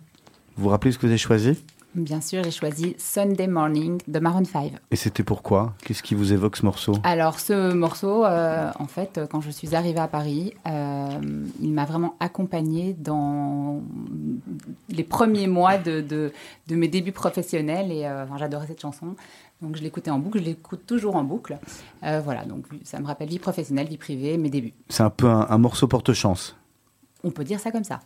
Vous 0.57 0.65
vous 0.65 0.69
rappelez 0.71 0.93
ce 0.93 0.99
que 0.99 1.03
vous 1.03 1.13
avez 1.13 1.19
choisi? 1.19 1.57
Bien 1.97 2.21
sûr, 2.21 2.45
j'ai 2.45 2.53
choisi 2.53 2.95
Sunday 2.99 3.49
Morning 3.49 4.01
de 4.07 4.19
Maroon 4.21 4.45
5. 4.45 4.75
Et 4.93 4.97
c'était 4.97 5.25
pourquoi 5.25 5.75
Qu'est-ce 5.85 6.05
qui 6.05 6.15
vous 6.15 6.33
évoque 6.33 6.57
ce 6.57 6.65
morceau? 6.65 6.93
Alors 7.03 7.41
ce 7.41 7.73
morceau, 7.73 8.25
euh, 8.25 8.71
en 8.79 8.87
fait, 8.87 9.19
euh, 9.19 9.27
quand 9.27 9.41
je 9.41 9.51
suis 9.51 9.75
arrivée 9.75 9.99
à 9.99 10.07
Paris, 10.07 10.55
euh, 10.69 11.09
il 11.61 11.73
m'a 11.73 11.85
vraiment 11.87 12.15
accompagnée 12.21 12.95
dans 12.97 13.83
les 14.89 15.03
premiers 15.03 15.49
mois 15.49 15.79
de, 15.79 16.01
de, 16.01 16.33
de 16.69 16.77
mes 16.77 16.87
débuts 16.87 17.11
professionnels 17.11 17.91
et 17.91 18.07
euh, 18.07 18.23
enfin, 18.23 18.37
j'adorais 18.39 18.69
cette 18.69 18.81
chanson. 18.81 19.17
Donc 19.61 19.75
je 19.77 19.83
l'écoutais 19.83 20.13
en 20.13 20.21
boucle, 20.21 20.39
je 20.39 20.45
l'écoute 20.45 20.87
toujours 20.87 21.17
en 21.17 21.25
boucle. 21.25 21.59
Voilà, 22.03 22.45
donc 22.47 22.67
ça 22.85 23.01
me 23.01 23.07
rappelle 23.07 23.29
vie 23.29 23.39
professionnelle, 23.41 23.89
vie 23.89 23.99
privée, 23.99 24.39
mes 24.39 24.49
débuts. 24.49 24.73
C'est 24.89 25.03
un 25.03 25.11
peu 25.11 25.27
un, 25.29 25.47
un 25.51 25.59
morceau 25.59 25.87
porte-chance. 25.89 26.57
On 27.25 27.31
peut 27.31 27.45
dire 27.45 27.61
ça 27.61 27.71
comme 27.71 27.85
ça. 27.85 28.01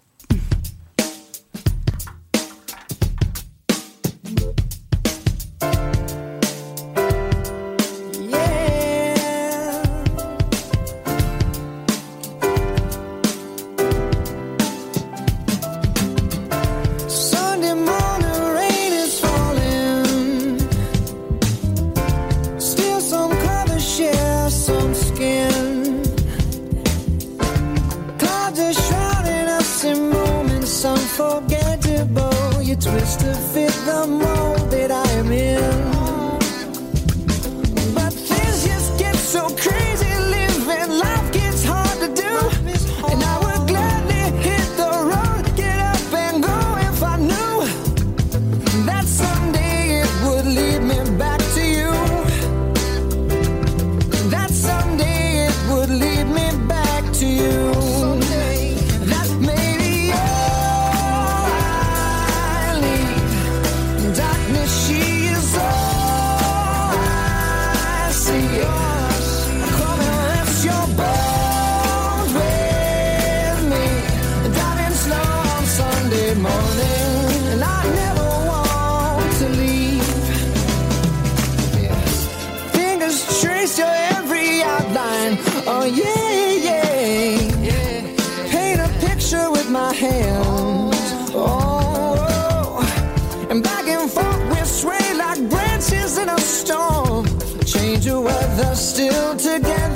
you 99.15 99.35
together. 99.37 99.94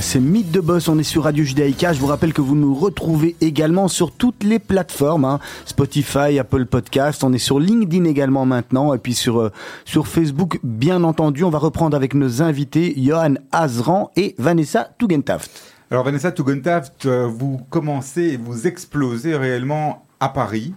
C'est 0.00 0.20
Mythe 0.20 0.50
de 0.50 0.60
Boss, 0.60 0.88
on 0.88 0.98
est 0.98 1.02
sur 1.02 1.24
Radio 1.24 1.42
Judaïka. 1.42 1.92
Je 1.92 2.00
vous 2.00 2.06
rappelle 2.06 2.32
que 2.32 2.40
vous 2.40 2.54
nous 2.54 2.74
retrouvez 2.74 3.34
également 3.40 3.88
sur 3.88 4.12
toutes 4.12 4.44
les 4.44 4.58
plateformes, 4.58 5.24
hein. 5.24 5.40
Spotify, 5.64 6.38
Apple 6.38 6.66
Podcast, 6.66 7.24
on 7.24 7.32
est 7.32 7.38
sur 7.38 7.58
LinkedIn 7.58 8.04
également 8.04 8.44
maintenant, 8.44 8.92
et 8.94 8.98
puis 8.98 9.14
sur, 9.14 9.40
euh, 9.40 9.52
sur 9.84 10.06
Facebook, 10.06 10.60
bien 10.62 11.02
entendu. 11.02 11.44
On 11.44 11.50
va 11.50 11.58
reprendre 11.58 11.96
avec 11.96 12.14
nos 12.14 12.42
invités, 12.42 12.94
Johan 12.96 13.34
Azran 13.52 14.10
et 14.16 14.34
Vanessa 14.38 14.90
Tugentaft. 14.98 15.50
Alors 15.90 16.04
Vanessa 16.04 16.30
Tugendhaft, 16.30 17.06
euh, 17.06 17.26
vous 17.26 17.60
commencez 17.70 18.22
et 18.22 18.36
vous 18.36 18.66
explosez 18.66 19.36
réellement 19.36 20.04
à 20.20 20.28
Paris. 20.28 20.74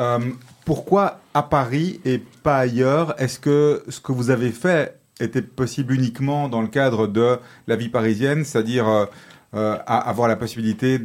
Euh, 0.00 0.20
pourquoi 0.64 1.20
à 1.34 1.42
Paris 1.42 2.00
et 2.04 2.22
pas 2.42 2.58
ailleurs? 2.58 3.14
Est-ce 3.18 3.38
que 3.38 3.82
ce 3.88 4.00
que 4.00 4.12
vous 4.12 4.30
avez 4.30 4.50
fait 4.50 4.98
était 5.20 5.42
possible 5.42 5.94
uniquement 5.94 6.48
dans 6.48 6.60
le 6.60 6.68
cadre 6.68 7.06
de 7.06 7.38
la 7.66 7.76
vie 7.76 7.88
parisienne, 7.88 8.44
c'est-à-dire 8.44 8.88
euh, 8.88 9.06
euh, 9.54 9.78
avoir 9.86 10.26
la 10.26 10.34
possibilité 10.34 11.00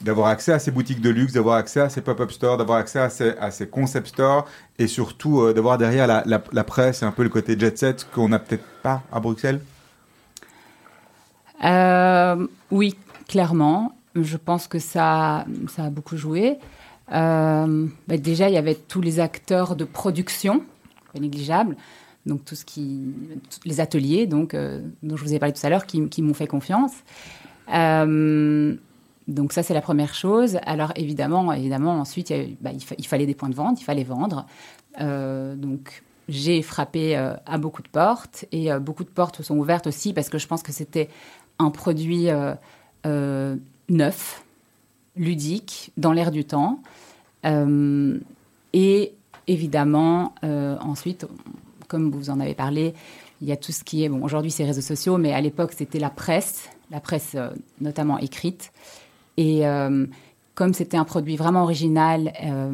d'avoir 0.00 0.28
accès 0.28 0.52
à 0.52 0.58
ces 0.58 0.72
boutiques 0.72 1.00
de 1.00 1.10
luxe, 1.10 1.32
d'avoir 1.32 1.56
accès 1.56 1.80
à 1.80 1.88
ces 1.88 2.00
pop-up 2.00 2.32
stores, 2.32 2.56
d'avoir 2.56 2.78
accès 2.78 2.98
à 2.98 3.50
ces, 3.50 3.68
concept 3.68 4.08
stores 4.08 4.46
et 4.78 4.88
surtout 4.88 5.40
euh, 5.40 5.52
d'avoir 5.52 5.78
derrière 5.78 6.06
la, 6.06 6.64
presse 6.64 7.02
et 7.02 7.04
un 7.04 7.12
peu 7.12 7.22
le 7.22 7.28
côté 7.28 7.56
jet 7.58 7.78
set 7.78 8.06
qu'on 8.12 8.28
n'a 8.28 8.40
peut-être 8.40 8.64
pas 8.82 9.02
à 9.12 9.20
Bruxelles? 9.20 9.60
Oui, 12.72 12.96
clairement. 13.28 13.94
Je 14.16 14.36
pense 14.36 14.66
que 14.66 14.80
ça, 14.80 15.46
ça 15.68 15.84
a 15.84 15.90
beaucoup 15.90 16.16
joué. 16.16 16.58
Bah, 17.08 17.66
déjà, 18.08 18.48
il 18.48 18.54
y 18.54 18.58
avait 18.58 18.74
tous 18.74 19.00
les 19.00 19.20
acteurs 19.20 19.76
de 19.76 19.84
production, 19.84 20.64
pas 21.12 21.20
négligeables. 21.20 21.76
Donc, 22.24 22.44
tout 22.44 22.54
ce 22.54 22.64
qui, 22.64 23.02
les 23.64 23.80
ateliers, 23.80 24.26
donc, 24.26 24.54
euh, 24.54 24.80
dont 25.02 25.16
je 25.16 25.24
vous 25.24 25.34
ai 25.34 25.38
parlé 25.38 25.52
tout 25.52 25.66
à 25.66 25.70
l'heure, 25.70 25.86
qui, 25.86 26.08
qui 26.08 26.22
m'ont 26.22 26.34
fait 26.34 26.46
confiance. 26.46 26.92
Euh, 27.74 28.76
donc, 29.26 29.52
ça, 29.52 29.62
c'est 29.62 29.74
la 29.74 29.80
première 29.80 30.14
chose. 30.14 30.58
Alors, 30.64 30.92
évidemment, 30.94 31.52
évidemment 31.52 31.98
ensuite, 31.98 32.30
il, 32.30 32.56
bah, 32.60 32.70
fallait 33.06 33.26
des 33.26 33.34
points 33.34 33.48
de 33.48 33.54
vente, 33.54 33.80
il 33.80 33.84
fallait 33.84 34.04
vendre. 34.04 34.46
Euh, 35.00 35.56
donc, 35.56 36.04
j'ai 36.28 36.62
frappé 36.62 37.16
à 37.16 37.58
beaucoup 37.58 37.82
de 37.82 37.88
portes 37.88 38.44
et 38.52 38.70
beaucoup 38.78 39.02
de 39.02 39.08
portes 39.10 39.42
sont 39.42 39.58
ouvertes 39.58 39.88
aussi 39.88 40.12
parce 40.12 40.28
que 40.28 40.38
je 40.38 40.46
pense 40.46 40.62
que 40.62 40.70
c'était 40.70 41.08
un 41.58 41.70
produit 41.70 42.28
neuf, 43.04 44.44
ludique, 45.16 45.90
dans 45.96 46.12
l'air 46.12 46.30
du 46.30 46.44
temps. 46.44 46.80
Et 48.72 49.12
évidemment, 49.48 50.34
ensuite, 50.42 51.26
comme 51.92 52.10
vous 52.10 52.30
en 52.30 52.40
avez 52.40 52.54
parlé, 52.54 52.94
il 53.42 53.48
y 53.48 53.52
a 53.52 53.56
tout 53.56 53.70
ce 53.70 53.84
qui 53.84 54.02
est, 54.02 54.08
bon, 54.08 54.24
aujourd'hui 54.24 54.50
c'est 54.50 54.64
réseaux 54.64 54.80
sociaux, 54.80 55.18
mais 55.18 55.32
à 55.34 55.42
l'époque 55.42 55.72
c'était 55.76 55.98
la 55.98 56.08
presse, 56.08 56.70
la 56.90 57.00
presse 57.00 57.32
euh, 57.34 57.50
notamment 57.82 58.16
écrite. 58.18 58.72
Et 59.36 59.66
euh, 59.66 60.06
comme 60.54 60.72
c'était 60.72 60.96
un 60.96 61.04
produit 61.04 61.36
vraiment 61.36 61.62
original 61.62 62.32
euh, 62.42 62.72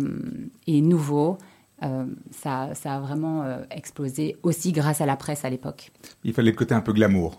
et 0.68 0.80
nouveau, 0.80 1.38
euh, 1.82 2.04
ça, 2.30 2.70
ça 2.74 2.94
a 2.94 3.00
vraiment 3.00 3.42
euh, 3.42 3.58
explosé 3.72 4.36
aussi 4.44 4.70
grâce 4.70 5.00
à 5.00 5.06
la 5.06 5.16
presse 5.16 5.44
à 5.44 5.50
l'époque. 5.50 5.90
Il 6.22 6.32
fallait 6.32 6.52
le 6.52 6.56
côté 6.56 6.74
un 6.74 6.80
peu 6.80 6.92
glamour. 6.92 7.38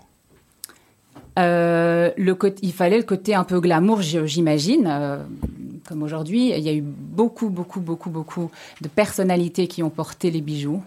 Le 1.38 2.34
côté, 2.34 2.60
il 2.64 2.74
fallait 2.74 2.98
le 2.98 3.04
côté 3.04 3.34
un 3.34 3.46
peu 3.46 3.62
glamour, 3.62 4.02
j'imagine. 4.02 4.84
Comme 5.88 6.04
aujourd'hui. 6.04 6.52
Il 6.52 6.60
y 6.60 6.68
a 6.68 6.74
eu 6.74 6.82
beaucoup, 6.82 7.50
beaucoup, 7.50 7.80
beaucoup, 7.80 8.10
beaucoup 8.10 8.52
de 8.82 8.90
personnalités 8.90 9.68
qui 9.68 9.82
ont 9.82 9.90
porté 9.90 10.32
les 10.32 10.42
bijoux. 10.42 10.82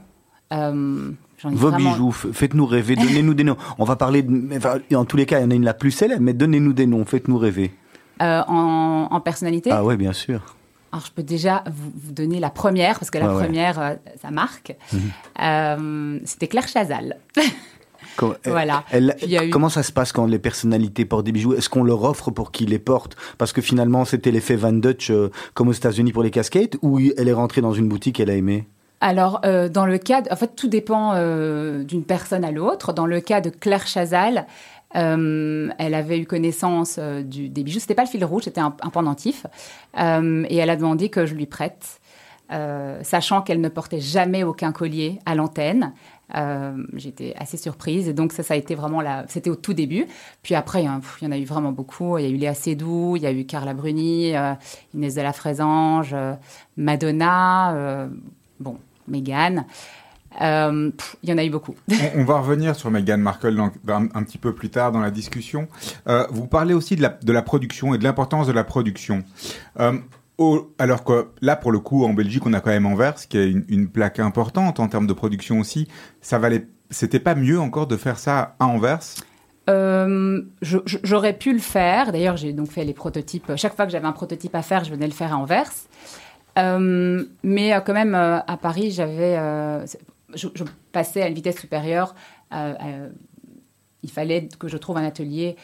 Euh, 0.53 1.11
Vos 1.45 1.71
vraiment- 1.71 1.91
bijoux, 1.93 2.13
faites-nous 2.13 2.67
rêver, 2.67 2.95
donnez-nous 2.95 3.35
des 3.35 3.43
noms. 3.43 3.57
On 3.79 3.85
va 3.85 3.97
parler, 3.97 4.23
de, 4.23 4.57
enfin, 4.57 4.79
en 4.95 5.05
tous 5.05 5.17
les 5.17 5.27
cas, 5.27 5.41
il 5.41 5.43
y 5.43 5.45
en 5.47 5.51
a 5.51 5.55
une 5.55 5.65
la 5.65 5.75
plus 5.75 5.91
célèbre, 5.91 6.23
mais 6.23 6.35
donnez-nous 6.35 6.73
des 6.73 6.87
noms, 6.87 7.05
faites-nous 7.05 7.37
rêver. 7.39 7.73
Euh, 8.21 8.43
en, 8.47 9.09
en 9.11 9.21
personnalité. 9.21 9.71
Ah 9.73 9.83
ouais, 9.85 9.97
bien 9.97 10.13
sûr. 10.13 10.55
Alors, 10.93 11.05
je 11.05 11.11
peux 11.11 11.23
déjà 11.25 11.65
vous, 11.67 11.91
vous 12.05 12.13
donner 12.13 12.39
la 12.39 12.51
première, 12.51 12.99
parce 12.99 13.11
que 13.11 13.19
la 13.19 13.35
ouais. 13.35 13.43
première, 13.45 13.81
euh, 13.81 13.95
ça 14.21 14.31
marque. 14.31 14.77
Mhm. 14.93 15.01
Euh, 15.43 16.19
C'était 16.27 16.47
Claire 16.47 16.69
Chazal. 16.69 17.17
Voilà. 18.45 18.85
elle- 18.91 19.17
eu- 19.27 19.49
Comment 19.51 19.71
ça 19.71 19.83
se 19.83 19.91
passe 19.91 20.13
quand 20.13 20.27
les 20.27 20.39
personnalités 20.39 21.05
portent 21.07 21.25
des 21.25 21.33
bijoux? 21.33 21.55
Est-ce 21.55 21.69
qu'on 21.71 21.83
leur 21.83 22.05
offre 22.05 22.31
pour 22.31 22.53
qu'ils 22.53 22.69
les 22.69 22.79
portent? 22.79 23.17
Parce 23.39 23.53
que 23.53 23.63
finalement, 23.63 24.05
c'était 24.05 24.31
l'effet 24.31 24.55
Van 24.57 24.73
Dutch, 24.73 25.11
euh, 25.11 25.31
comme 25.55 25.69
aux 25.69 25.73
États-Unis 25.73 26.13
pour 26.13 26.23
les 26.23 26.31
casquettes, 26.31 26.77
ou 26.83 27.01
elle 27.01 27.27
est 27.29 27.33
rentrée 27.33 27.63
dans 27.63 27.73
une 27.73 27.89
boutique, 27.89 28.21
elle 28.21 28.31
a 28.31 28.35
aimé? 28.35 28.67
Alors, 29.05 29.41
euh, 29.45 29.69
dans 29.69 29.85
le 29.85 29.99
cas, 29.99 30.23
en 30.31 30.37
fait, 30.37 30.55
tout 30.55 30.69
dépend 30.69 31.15
euh, 31.17 31.83
d'une 31.83 32.05
personne 32.05 32.45
à 32.45 32.53
l'autre. 32.53 32.93
Dans 32.93 33.07
le 33.07 33.21
cas 33.21 33.41
de 33.41 33.51
Claire 33.51 33.85
Chazal, 33.85 34.47
euh, 34.95 35.69
elle 35.77 35.95
avait 35.95 36.21
eu 36.21 36.25
connaissance 36.25 37.01
des 37.01 37.49
bijoux. 37.65 37.81
C'était 37.81 37.97
pas 37.97 38.05
le 38.05 38.09
fil 38.09 38.25
rouge, 38.25 38.45
c'était 38.45 38.61
un, 38.61 38.71
pendentif. 38.71 39.45
Et 39.97 40.57
elle 40.57 40.71
a 40.71 40.77
demandé 40.77 41.09
que 41.09 41.27
je 41.27 41.35
lui 41.35 41.47
prête, 41.47 42.01
sachant 42.49 43.43
qu'elle 43.43 43.61
ne 43.61 43.69
portait 43.69 44.01
jamais 44.01 44.45
aucun 44.45 44.71
collier 44.71 45.19
à 45.27 45.35
l'antenne. 45.35 45.95
J'étais 46.95 47.35
assez 47.37 47.57
surprise. 47.57 48.09
Et 48.09 48.13
donc, 48.13 48.33
ça, 48.33 48.45
ça 48.45 48.55
a 48.55 48.57
été 48.57 48.77
vraiment 48.77 49.01
la. 49.01 49.25
C'était 49.27 49.51
au 49.51 49.57
tout 49.57 49.73
début. 49.75 50.07
Puis 50.45 50.55
après, 50.55 50.83
il 50.85 50.87
y, 50.87 50.89
en- 50.89 51.01
il 51.21 51.25
y 51.25 51.29
en 51.29 51.33
a 51.33 51.39
eu 51.39 51.45
vraiment 51.45 51.73
beaucoup. 51.73 52.19
Il 52.19 52.25
y 52.25 52.29
a 52.29 52.31
eu 52.31 52.37
Léa 52.37 52.55
Seydoux, 52.55 53.17
il 53.17 53.23
y 53.23 53.27
a 53.27 53.33
eu 53.33 53.47
Carla 53.47 53.75
Bruni, 53.75 54.35
Inès 54.95 55.15
de 55.17 55.23
la 55.23 55.33
Frésange, 55.33 56.15
Madonna, 56.77 58.07
bon, 58.61 58.79
Mégane. 59.09 59.67
Euh, 60.41 60.91
pff, 60.91 61.17
il 61.23 61.29
y 61.29 61.33
en 61.33 61.37
a 61.39 61.45
eu 61.45 61.51
beaucoup. 61.51 61.75
On, 62.17 62.25
va 62.25 62.39
revenir 62.41 62.75
sur 62.75 62.91
Meghan 62.91 63.19
Markle 63.19 63.55
dans- 63.85 64.09
un 64.15 64.23
petit 64.23 64.39
peu 64.39 64.55
plus 64.55 64.71
tard 64.71 64.91
dans 64.91 65.01
la 65.01 65.11
discussion. 65.11 65.69
Euh, 66.09 66.27
vous 66.31 66.47
parlez 66.47 66.73
aussi 66.73 66.97
de 66.97 67.03
la, 67.03 67.11
de 67.11 67.33
la 67.33 67.43
production 67.43 67.93
et 67.95 67.99
de 67.99 68.05
l'importance 68.05 68.47
de 68.47 68.53
la 68.53 68.65
production. 68.65 69.25
Euh, 69.79 69.99
au- 70.39 70.73
alors 70.79 71.05
que 71.05 71.29
là, 71.43 71.55
pour 71.55 71.71
le 71.71 71.81
coup, 71.81 72.05
en 72.05 72.15
Belgique, 72.15 72.47
on 72.47 72.55
a 72.55 72.61
quand 72.61 72.71
même 72.71 72.87
Anvers, 72.87 73.17
qui 73.29 73.37
est 73.37 73.51
une, 73.51 73.65
une 73.69 73.89
plaque 73.89 74.21
importante 74.21 74.81
en 74.81 74.89
termes 74.89 75.07
de 75.07 75.13
production 75.13 75.61
aussi. 75.61 75.87
Ça 76.23 76.39
valait, 76.39 76.67
c'était 76.89 77.21
pas 77.21 77.35
mieux 77.35 77.61
encore 77.61 77.87
de 77.87 77.99
faire 77.99 78.19
ça 78.19 78.57
à 78.59 78.67
Anvers? 78.67 79.01
Euh, 79.71 80.41
J'aurais 80.63 81.35
pu 81.35 81.53
le 81.53 81.59
faire. 81.61 82.11
D'ailleurs, 82.11 82.37
j'ai 82.37 82.53
donc 82.53 82.69
fait 82.71 82.85
les 82.85 82.95
prototypes. 82.95 83.53
Chaque 83.57 83.77
fois 83.77 83.85
que 83.87 83.93
j'avais 83.93 84.09
un 84.09 84.13
prototype 84.13 84.55
à 84.55 84.63
faire, 84.63 84.83
je 84.85 84.91
venais 84.91 85.07
le 85.07 85.13
faire 85.13 85.33
à 85.35 85.37
Anvers. 85.37 85.71
Euh, 86.59 87.25
mais 87.43 87.73
euh, 87.75 87.81
quand 87.81 87.95
même, 87.95 88.15
euh, 88.15 88.39
à 88.47 88.57
Paris, 88.57 88.91
j'avais, 88.91 89.37
je, 90.35 90.49
je 90.55 90.65
passais 90.93 91.23
à 91.23 91.29
une 91.29 91.35
vitesse 91.35 91.59
supérieure. 91.61 92.15
Il 94.05 94.11
fallait 94.11 94.49
que 94.59 94.69
je 94.69 94.77
trouve 94.77 94.97
un 94.97 95.05
atelier 95.05 95.57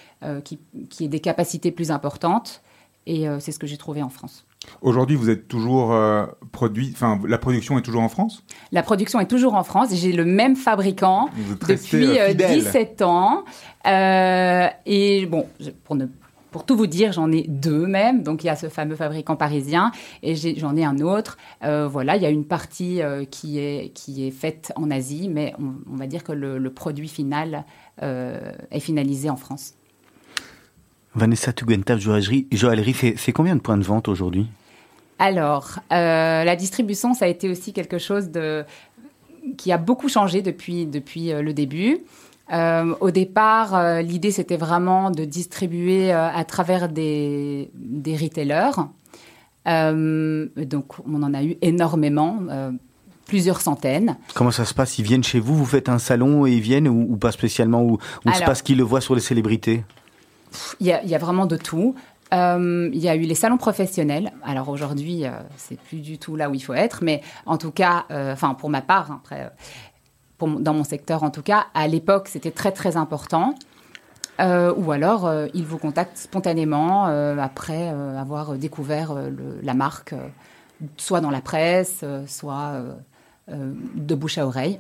qui, 0.45 0.59
qui 0.89 1.05
ait 1.05 1.09
des 1.09 1.21
capacités 1.21 1.71
plus 1.73 1.91
importantes. 1.91 2.63
Et 3.07 3.27
c'est 3.41 3.53
ce 3.53 3.59
que 3.59 3.67
j'ai 3.67 3.79
trouvé 3.79 4.03
en 4.03 4.11
France. 4.11 4.45
Aujourd'hui, 4.83 5.17
vous 5.17 5.31
êtes 5.31 5.49
toujours 5.49 5.93
euh, 5.93 6.27
produit, 6.53 6.91
enfin, 6.93 7.19
la 7.27 7.39
production 7.39 7.79
est 7.79 7.83
toujours 7.83 8.03
en 8.03 8.09
France? 8.09 8.45
La 8.71 8.83
production 8.83 9.19
est 9.21 9.27
toujours 9.27 9.55
en 9.55 9.65
France. 9.65 9.89
J'ai 9.95 10.13
le 10.13 10.25
même 10.27 10.57
fabricant 10.57 11.31
depuis 11.67 12.05
euh, 12.05 12.19
euh, 12.21 12.29
fidèle. 12.29 12.55
17 12.63 13.03
ans. 13.03 13.45
Euh, 13.87 14.67
et 14.85 15.25
bon, 15.27 15.47
je- 15.59 15.71
pour, 15.71 15.97
ne, 15.97 16.07
pour 16.51 16.65
tout 16.65 16.77
vous 16.77 16.87
dire, 16.87 17.13
j'en 17.13 17.31
ai 17.31 17.45
deux 17.49 17.87
même. 17.87 18.23
Donc 18.23 18.45
il 18.45 18.47
y 18.47 18.51
a 18.51 18.57
ce 18.57 18.69
fameux 18.69 18.97
fabricant 18.97 19.37
parisien 19.37 19.93
et 20.23 20.35
j'en 20.35 20.77
ai 20.77 20.85
un 20.85 20.99
autre. 21.01 21.37
Euh, 21.63 21.89
voilà, 21.89 22.17
il 22.17 22.23
y 22.23 22.27
a 22.27 22.31
une 22.31 22.45
partie 22.45 23.03
euh, 23.03 23.25
qui, 23.25 23.59
est, 23.59 23.93
qui 23.95 24.27
est 24.27 24.31
faite 24.31 24.73
en 24.77 24.91
Asie, 24.91 25.29
mais 25.29 25.55
on, 25.59 25.75
on 25.93 25.97
va 25.97 26.07
dire 26.07 26.25
que 26.25 26.33
le, 26.33 26.59
le 26.59 26.71
produit 26.71 27.09
final 27.09 27.65
euh, 28.03 28.53
est 28.71 28.81
finalisé 28.81 29.31
en 29.31 29.37
France. 29.37 29.75
Vanessa 31.15 31.53
Tugentaf, 31.53 31.99
joaillerie, 31.99 32.93
fait, 32.93 33.33
combien 33.33 33.57
de 33.57 33.61
points 33.61 33.79
de 33.79 33.83
vente 33.83 34.09
aujourd'hui? 34.09 34.47
Alors, 35.19 35.81
la 35.91 36.55
distribution, 36.55 37.13
ça 37.13 37.25
a 37.25 37.29
été 37.29 37.49
aussi 37.49 37.73
quelque 37.73 37.99
chose 37.99 38.31
de, 38.31 38.65
qui 39.57 39.73
a 39.73 39.79
beaucoup 39.79 40.09
changé 40.09 40.43
depuis, 40.43 40.87
depuis 40.87 41.33
le 41.33 41.53
début. 41.53 41.99
Euh, 42.53 42.95
au 43.01 43.11
départ, 43.11 43.75
euh, 43.75 44.01
l'idée, 44.01 44.31
c'était 44.31 44.57
vraiment 44.57 45.11
de 45.11 45.25
distribuer 45.25 46.13
euh, 46.13 46.29
à 46.29 46.45
travers 46.45 46.89
des, 46.89 47.71
des 47.75 48.17
retailers. 48.17 48.71
Donc, 49.67 50.93
on 51.07 51.23
en 51.23 51.35
a 51.35 51.43
eu 51.43 51.57
énormément, 51.61 52.39
plusieurs 53.27 53.61
centaines. 53.61 54.17
Comment 54.35 54.51
ça 54.51 54.65
se 54.65 54.73
passe? 54.73 54.99
Ils 54.99 55.05
viennent 55.05 55.25
chez 55.25 55.41
vous, 55.41 55.55
vous 55.55 55.67
faites 55.67 55.91
un 55.91 55.99
salon 55.99 56.47
et 56.47 56.53
ils 56.53 56.63
viennent 56.63 56.89
ou, 56.89 57.07
ou 57.11 57.17
pas 57.19 57.33
spécialement? 57.33 57.83
Ou, 57.83 57.93
ou 57.93 57.99
c'est 58.25 58.37
Alors- 58.37 58.47
parce 58.47 58.63
qu'ils 58.63 58.79
le 58.79 58.85
voient 58.85 59.03
sur 59.03 59.15
les 59.15 59.21
célébrités? 59.21 59.85
Il 60.81 60.87
y 60.87 60.93
a, 60.93 61.03
il 61.03 61.11
y 61.11 61.15
a 61.15 61.19
vraiment 61.19 61.45
de 61.45 61.59
tout. 61.59 61.95
Il 62.33 62.91
y 62.95 63.09
a 63.09 63.17
eu 63.17 63.21
les 63.21 63.35
salons 63.35 63.59
professionnels. 63.59 64.33
Alors 64.43 64.71
aujourd'hui, 64.71 65.25
c'est 65.59 65.79
plus 65.79 66.01
du 66.01 66.17
tout 66.19 66.37
là 66.37 66.49
où 66.49 66.55
il 66.55 66.61
faut 66.61 66.75
être, 66.75 67.01
mais 67.03 67.21
en 67.45 67.59
tout 67.59 67.71
cas, 67.71 68.07
enfin 68.11 68.55
pour 68.55 68.71
ma 68.71 68.81
part, 68.81 69.11
hein, 69.11 69.21
après, 69.23 69.51
pour 70.39 70.49
dans 70.49 70.73
mon 70.75 70.85
secteur 70.85 71.23
en 71.25 71.31
tout 71.31 71.43
cas, 71.43 71.67
à 71.75 71.87
l'époque, 71.89 72.29
c'était 72.29 72.51
très 72.53 72.73
très 72.73 72.97
important. 72.97 73.55
Euh, 74.41 74.73
ou 74.77 74.93
alors, 74.93 75.27
euh, 75.27 75.49
ils 75.53 75.65
vous 75.67 75.79
contactent 75.79 76.17
spontanément 76.17 77.09
euh, 77.09 77.37
après 77.39 77.91
euh, 77.93 78.17
avoir 78.21 78.53
découvert 78.55 79.15
le- 79.15 79.59
la 79.63 79.75
marque, 79.75 80.15
soit 80.97 81.21
dans 81.21 81.31
la 81.31 81.41
presse, 81.41 82.05
soit 82.29 82.75
de 83.49 84.15
bouche 84.15 84.39
à 84.39 84.47
oreille. 84.47 84.79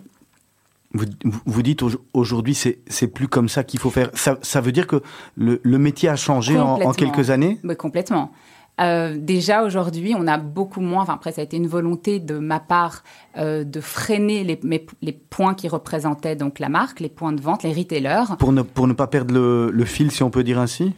Vous, 1.44 1.62
dites 1.62 1.82
au- 1.82 1.90
aujourd'hui, 2.14 2.54
c'est 2.54 3.06
plus 3.08 3.28
comme 3.28 3.48
ça 3.48 3.62
qu'il 3.64 3.78
faut 3.80 3.90
faire. 3.90 4.10
Ça, 4.14 4.38
ça 4.42 4.60
veut 4.60 4.72
dire 4.72 4.86
que 4.86 5.02
le, 5.36 5.60
le 5.62 5.78
métier 5.78 6.08
a 6.08 6.16
changé 6.16 6.58
en, 6.58 6.92
quelques 6.92 7.30
années? 7.30 7.60
Oui, 7.64 7.76
complètement. 7.76 8.30
Euh, 8.80 9.16
déjà 9.18 9.64
aujourd'hui, 9.64 10.14
on 10.16 10.26
a 10.26 10.38
beaucoup 10.38 10.80
moins. 10.80 11.02
Enfin, 11.02 11.14
après, 11.14 11.32
ça 11.32 11.40
a 11.40 11.44
été 11.44 11.56
une 11.56 11.66
volonté 11.66 12.20
de 12.20 12.38
ma 12.38 12.60
part 12.60 13.02
euh, 13.36 13.64
de 13.64 13.80
freiner 13.80 14.44
les, 14.44 14.58
mes- 14.62 14.86
les 15.02 15.12
points 15.12 15.54
qui 15.54 15.68
représentaient 15.68 16.36
donc 16.36 16.58
la 16.58 16.68
marque, 16.68 17.00
les 17.00 17.08
points 17.08 17.32
de 17.32 17.40
vente, 17.40 17.62
les 17.64 17.72
retailers. 17.72 18.36
pour 18.38 18.52
ne, 18.52 18.62
pour 18.62 18.86
ne 18.86 18.92
pas 18.92 19.06
perdre 19.08 19.34
le, 19.34 19.70
le 19.72 19.84
fil, 19.84 20.10
si 20.12 20.22
on 20.22 20.30
peut 20.30 20.44
dire 20.44 20.58
ainsi? 20.58 20.92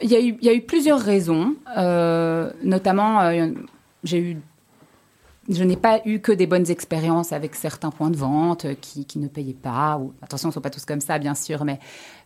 Il 0.00 0.10
y 0.10 0.16
a 0.16 0.20
eu, 0.20 0.36
il 0.40 0.44
y 0.44 0.48
a 0.48 0.54
eu 0.54 0.62
plusieurs 0.62 0.98
raisons, 1.00 1.54
euh, 1.78 2.50
notamment 2.64 3.20
j'ai 4.02 4.18
eu, 4.18 4.36
je 5.48 5.64
n'ai 5.64 5.76
pas 5.76 6.00
eu 6.04 6.20
que 6.20 6.30
des 6.32 6.46
bonnes 6.46 6.70
expériences 6.70 7.32
avec 7.32 7.54
certains 7.56 7.90
points 7.90 8.10
de 8.10 8.16
vente 8.16 8.64
euh, 8.64 8.74
qui, 8.80 9.04
qui 9.04 9.18
ne 9.18 9.26
payaient 9.28 9.52
pas. 9.54 9.98
Ou, 9.98 10.12
attention, 10.22 10.48
ne 10.48 10.52
sont 10.52 10.60
pas 10.60 10.70
tous 10.70 10.84
comme 10.84 11.00
ça, 11.00 11.18
bien 11.18 11.34
sûr, 11.34 11.64
mais 11.64 11.80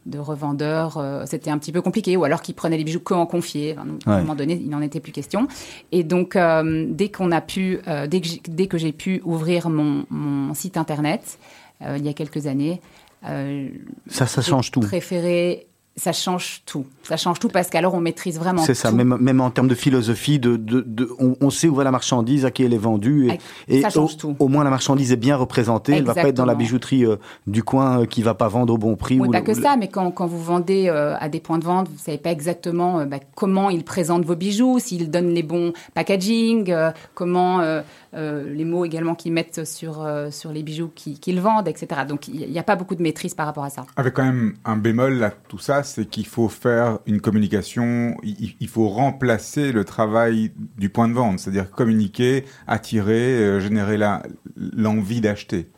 de 0.04 0.18
revendeurs, 0.18 0.98
euh, 0.98 1.24
c'était 1.26 1.50
un 1.50 1.58
petit 1.58 1.72
peu 1.72 1.80
compliqué, 1.82 2.16
ou 2.16 2.24
alors 2.24 2.42
qu'ils 2.42 2.54
prenaient 2.54 2.76
les 2.76 2.84
bijoux 2.84 3.00
que 3.00 3.14
en 3.14 3.26
confier. 3.26 3.74
Enfin, 3.78 3.88
À 4.06 4.16
un 4.16 4.20
moment 4.20 4.34
donné, 4.34 4.54
il 4.62 4.68
n'en 4.68 4.80
était 4.82 5.00
plus 5.00 5.12
question. 5.12 5.48
Et 5.92 6.04
donc, 6.04 6.36
euh, 6.36 6.86
dès 6.88 7.08
qu'on 7.10 7.32
a 7.32 7.40
pu, 7.40 7.80
euh, 7.88 8.06
dès 8.06 8.20
que 8.68 8.78
j'ai- 8.78 8.92
pu 8.92 9.20
ouvrir 9.24 9.68
mon, 9.68 10.04
mon 10.10 10.54
site 10.54 10.76
internet 10.76 11.38
il 11.82 12.04
y 12.04 12.08
a 12.08 12.12
quelques 12.14 12.46
années, 12.46 12.80
Ça, 14.08 14.26
ça 14.26 14.42
change 14.42 14.70
tout. 14.70 14.80
Préféré, 14.80 15.66
ça 15.98 16.12
change 16.12 16.62
tout. 16.66 16.84
Ça 17.04 17.16
change 17.16 17.38
tout 17.38 17.48
parce 17.48 17.70
qu'alors 17.70 17.94
on 17.94 18.00
maîtrise 18.00 18.38
vraiment 18.38 18.62
C'est 18.62 18.74
ça, 18.74 18.92
même, 18.92 19.16
même 19.18 19.40
en 19.40 19.50
termes 19.50 19.68
de 19.68 19.74
philosophie, 19.74 20.38
de, 20.38 20.56
de, 20.56 20.82
de- 20.86 21.08
on, 21.18 21.36
on 21.40 21.48
sait 21.50 21.68
où 21.68 21.74
va 21.74 21.84
la 21.84 21.90
marchandise, 21.90 22.44
à 22.44 22.50
qui 22.50 22.64
elle 22.64 22.74
est 22.74 22.78
vendue. 22.78 23.30
Et, 23.68 23.78
et 23.78 23.82
Ça 23.82 23.88
change 23.90 24.14
au, 24.14 24.16
tout. 24.18 24.36
au 24.38 24.48
moins 24.48 24.62
la 24.62 24.68
marchandise 24.70 25.12
est 25.12 25.16
bien 25.16 25.36
représentée. 25.36 25.92
Elle 25.92 26.04
va 26.04 26.14
pas 26.14 26.28
être 26.28 26.34
dans 26.34 26.44
la 26.44 26.54
bijouterie 26.54 27.06
euh, 27.06 27.16
du 27.46 27.62
coin 27.62 28.02
euh, 28.02 28.06
qui 28.06 28.22
va 28.22 28.34
pas 28.34 28.48
vendre 28.48 28.74
au 28.74 28.78
bon 28.78 28.94
prix. 28.96 29.18
Oui, 29.18 29.28
ou 29.28 29.30
pas 29.30 29.38
le- 29.40 29.44
que 29.46 29.54
ça, 29.54 29.76
mais 29.78 29.88
quand, 29.88 30.10
quand 30.10 30.26
vous 30.26 30.42
vendez 30.42 30.88
euh, 30.88 31.16
à 31.18 31.28
des 31.30 31.40
points 31.40 31.58
de 31.58 31.64
vente, 31.64 31.88
vous 31.88 31.98
savez 31.98 32.18
pas 32.18 32.30
exactement 32.30 33.06
bah, 33.06 33.18
comment 33.34 33.70
ils 33.70 33.82
présentent 33.84 34.24
vos 34.26 34.36
bijoux, 34.36 34.78
s'ils 34.78 35.10
donnent 35.10 35.32
les 35.32 35.42
bons 35.42 35.72
packaging, 35.94 36.74
comment 37.14 37.60
les 38.12 38.64
mots 38.64 38.84
également 38.84 39.14
qu'ils 39.14 39.32
mettent 39.32 39.64
sur, 39.64 40.02
euh, 40.02 40.30
sur 40.30 40.52
les 40.52 40.62
bijoux 40.62 40.90
qui- 40.94 41.18
qu'ils 41.20 41.40
vendent, 41.40 41.68
etc. 41.68 42.02
Donc 42.08 42.28
il 42.28 42.50
n'y 42.50 42.58
a 42.58 42.62
pas 42.62 42.76
beaucoup 42.76 42.94
de 42.94 43.02
maîtrise 43.02 43.34
par 43.34 43.46
rapport 43.46 43.64
à 43.64 43.70
ça. 43.70 43.84
Avec 43.96 44.14
quand 44.14 44.24
même 44.24 44.54
un 44.64 44.76
bémol 44.76 45.22
à 45.22 45.30
tout 45.30 45.58
ça, 45.58 45.82
c'est 45.82 46.06
qu'il 46.06 46.26
faut 46.26 46.48
faire 46.48 46.98
une 47.06 47.20
communication, 47.20 48.16
il, 48.22 48.54
il 48.58 48.68
faut 48.68 48.88
remplacer 48.88 49.72
le 49.72 49.84
travail 49.84 50.52
du 50.78 50.88
point 50.88 51.08
de 51.08 51.14
vente, 51.14 51.38
c'est-à-dire 51.40 51.70
communiquer, 51.70 52.44
attirer, 52.66 53.34
euh, 53.36 53.60
générer 53.60 53.98
l'envie 54.56 55.20
d'acheter. 55.20 55.68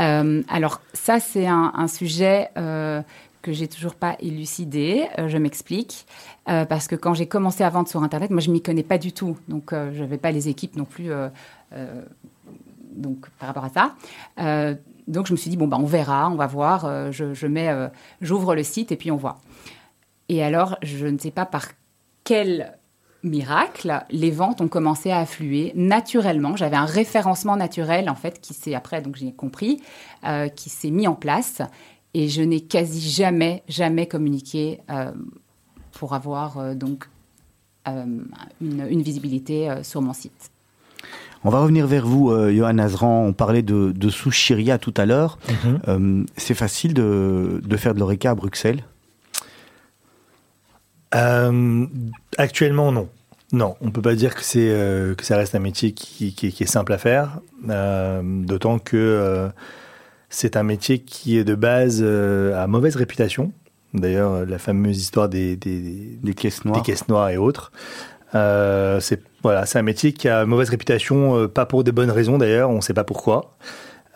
Euh, 0.00 0.42
alors 0.48 0.80
ça, 0.92 1.18
c'est 1.18 1.46
un, 1.46 1.72
un 1.74 1.88
sujet 1.88 2.50
euh, 2.56 3.02
que 3.48 3.54
j'ai 3.54 3.68
toujours 3.68 3.94
pas 3.94 4.16
élucidé. 4.20 5.06
Euh, 5.18 5.28
je 5.28 5.38
m'explique. 5.38 6.06
Euh, 6.48 6.66
parce 6.66 6.86
que 6.86 6.96
quand 6.96 7.14
j'ai 7.14 7.26
commencé 7.26 7.64
à 7.64 7.70
vendre 7.70 7.88
sur 7.88 8.02
Internet, 8.02 8.30
moi, 8.30 8.40
je 8.40 8.50
m'y 8.50 8.62
connais 8.62 8.82
pas 8.82 8.98
du 8.98 9.12
tout. 9.12 9.38
Donc, 9.48 9.72
euh, 9.72 9.90
je 9.94 10.00
n'avais 10.00 10.18
pas 10.18 10.30
les 10.30 10.48
équipes 10.48 10.76
non 10.76 10.84
plus 10.84 11.10
euh, 11.10 11.28
donc, 12.92 13.28
par 13.38 13.48
rapport 13.48 13.64
à 13.64 13.70
ça. 13.70 14.74
Donc, 15.06 15.26
je 15.26 15.32
me 15.32 15.38
suis 15.38 15.48
dit, 15.48 15.56
bon, 15.56 15.66
bah, 15.66 15.78
on 15.80 15.86
verra, 15.86 16.28
on 16.28 16.34
va 16.34 16.46
voir. 16.46 17.12
Je, 17.12 17.46
mets, 17.46 17.70
j'ouvre 18.20 18.54
le 18.54 18.62
site 18.62 18.92
et 18.92 18.96
puis 18.96 19.10
on 19.10 19.16
voit. 19.16 19.38
Et 20.28 20.42
alors, 20.42 20.76
je 20.82 21.06
ne 21.06 21.16
sais 21.16 21.30
pas 21.30 21.46
par 21.46 21.68
quel 22.24 22.74
miracle, 23.22 24.04
les 24.10 24.30
ventes 24.30 24.60
ont 24.60 24.68
commencé 24.68 25.10
à 25.10 25.20
affluer 25.20 25.72
naturellement. 25.74 26.56
J'avais 26.56 26.76
un 26.76 26.84
référencement 26.84 27.56
naturel, 27.56 28.10
en 28.10 28.14
fait, 28.14 28.40
qui 28.42 28.52
s'est, 28.52 28.74
après, 28.74 29.00
donc 29.00 29.16
j'ai 29.16 29.32
compris, 29.32 29.80
qui 30.54 30.68
s'est 30.68 30.90
mis 30.90 31.08
en 31.08 31.14
place. 31.14 31.62
Et 32.18 32.28
je 32.28 32.42
n'ai 32.42 32.60
quasi 32.60 33.00
jamais, 33.20 33.62
jamais 33.68 34.06
communiqué 34.08 34.80
euh, 34.90 35.12
pour 35.92 36.14
avoir 36.14 36.58
euh, 36.58 36.74
donc 36.74 37.08
euh, 37.86 38.04
une, 38.60 38.86
une 38.90 39.02
visibilité 39.02 39.70
euh, 39.70 39.82
sur 39.84 40.00
mon 40.02 40.12
site. 40.12 40.50
On 41.44 41.50
va 41.50 41.60
revenir 41.60 41.86
vers 41.86 42.04
vous, 42.04 42.30
euh, 42.32 42.52
Johan 42.52 42.78
Azran. 42.78 43.24
On 43.24 43.32
parlait 43.32 43.62
de, 43.62 43.92
de 43.92 44.08
Souchiria 44.10 44.78
tout 44.78 44.94
à 44.96 45.06
l'heure. 45.06 45.38
Mhm. 45.48 45.78
Euh, 45.88 46.24
c'est 46.36 46.54
facile 46.54 46.92
de, 46.92 47.60
de 47.64 47.76
faire 47.76 47.94
de 47.94 48.00
l'oreca 48.00 48.30
à 48.32 48.34
Bruxelles? 48.34 48.82
Euh, 51.14 51.86
actuellement, 52.36 52.90
non. 52.90 53.08
Non, 53.52 53.76
on 53.80 53.90
peut 53.90 54.02
pas 54.02 54.14
dire 54.16 54.34
que 54.34 54.42
c'est 54.42 54.68
euh, 54.70 55.14
que 55.14 55.24
ça 55.24 55.36
reste 55.36 55.54
un 55.54 55.58
métier 55.60 55.92
qui, 55.92 56.34
qui- 56.34 56.52
qui 56.52 56.62
est 56.64 56.66
simple 56.66 56.92
à 56.92 56.98
faire, 56.98 57.38
euh, 57.70 58.20
d'autant 58.44 58.78
que 58.78 58.96
euh, 58.96 59.48
c'est 60.28 60.56
un 60.56 60.62
métier 60.62 60.98
qui 61.00 61.38
est 61.38 61.44
de 61.44 61.54
base 61.54 62.00
euh, 62.02 62.62
à 62.62 62.66
mauvaise 62.66 62.96
réputation. 62.96 63.52
D'ailleurs, 63.94 64.44
la 64.44 64.58
fameuse 64.58 64.98
histoire 64.98 65.28
des, 65.28 65.56
des, 65.56 66.18
Des 66.22 66.34
caisses 66.34 66.64
noires 66.64 66.80
des 66.80 66.84
caisses 66.84 67.08
noires 67.08 67.30
et 67.30 67.38
autres. 67.38 67.72
Euh, 68.34 69.00
c'est 69.00 69.22
voilà, 69.42 69.66
c'est 69.66 69.78
un 69.78 69.82
métier 69.82 70.12
qui 70.12 70.28
a 70.28 70.44
mauvaise 70.44 70.68
réputation, 70.68 71.36
euh, 71.36 71.48
pas 71.48 71.64
pour 71.64 71.84
des 71.84 71.92
bonnes 71.92 72.10
raisons 72.10 72.38
d'ailleurs, 72.38 72.70
on 72.70 72.76
ne 72.76 72.80
sait 72.80 72.94
pas 72.94 73.04
pourquoi. 73.04 73.56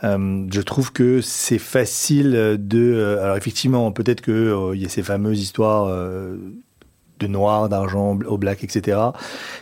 Euh, 0.05 0.47
je 0.53 0.61
trouve 0.61 0.93
que 0.93 1.21
c'est 1.21 1.59
facile 1.59 2.57
de. 2.59 3.19
alors 3.23 3.37
effectivement, 3.37 3.93
peut-être 3.93 4.21
que 4.21 4.73
il 4.75 4.83
y 4.83 4.85
a 4.85 4.89
ces 4.89 5.03
fameuses 5.03 5.41
histoires 5.41 5.87
de 5.87 7.27
noir, 7.29 7.69
d'argent, 7.69 8.19
au 8.27 8.37
black, 8.37 8.65
etc., 8.65 8.99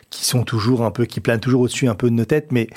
qui 0.09 0.25
sont 0.25 0.45
toujours 0.45 0.83
un 0.83 0.91
peu, 0.91 1.05
qui 1.05 1.21
planent 1.21 1.41
toujours 1.41 1.61
au-dessus 1.61 1.89
un 1.89 1.95
peu 1.95 2.09
de 2.09 2.15
nos 2.15 2.25
têtes, 2.25 2.53
mais 2.53 2.69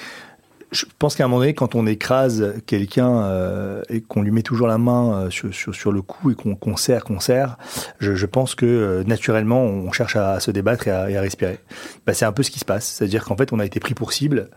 je 0.74 0.86
pense 1.00 1.16
qu'à 1.16 1.24
un 1.24 1.28
moment 1.28 1.40
donné, 1.40 1.54
quand 1.54 1.76
on 1.76 1.86
écrase 1.88 2.54
quelqu'un 2.66 3.24
euh, 3.24 3.82
et 3.90 4.02
qu'on 4.02 4.22
lui 4.22 4.32
met 4.32 4.42
toujours 4.42 4.68
la 4.68 4.78
main 4.78 5.14
euh, 5.14 5.30
sur, 5.30 5.54
sur, 5.54 5.74
sur 5.74 5.92
le 5.92 6.02
cou 6.02 6.32
et 6.32 6.36
qu'on 6.36 6.56
qu'on 6.56 6.76
serre, 6.76 7.04
qu'on 7.04 7.20
serre, 7.20 7.58
je, 8.00 8.16
je 8.16 8.26
pense 8.26 8.56
que 8.56 8.66
euh, 8.66 9.04
naturellement, 9.06 9.64
on 9.64 9.92
cherche 9.92 10.16
à, 10.16 10.40
se 10.40 10.52
débattre 10.52 10.88
et 10.88 10.92
à, 10.92 11.10
et 11.10 11.18
à 11.18 11.22
respirer. 11.22 11.60
Bah, 12.06 12.14
c'est 12.14 12.26
un 12.26 12.32
peu 12.32 12.44
ce 12.44 12.52
qui 12.52 12.60
se 12.60 12.66
passe. 12.66 12.86
C'est-à-dire 12.86 13.24
qu'en 13.24 13.38
fait, 13.38 13.54
on 13.54 13.60
a 13.60 13.66
été 13.66 13.80
pris 13.80 13.94
pour 13.94 14.12
cible 14.14 14.50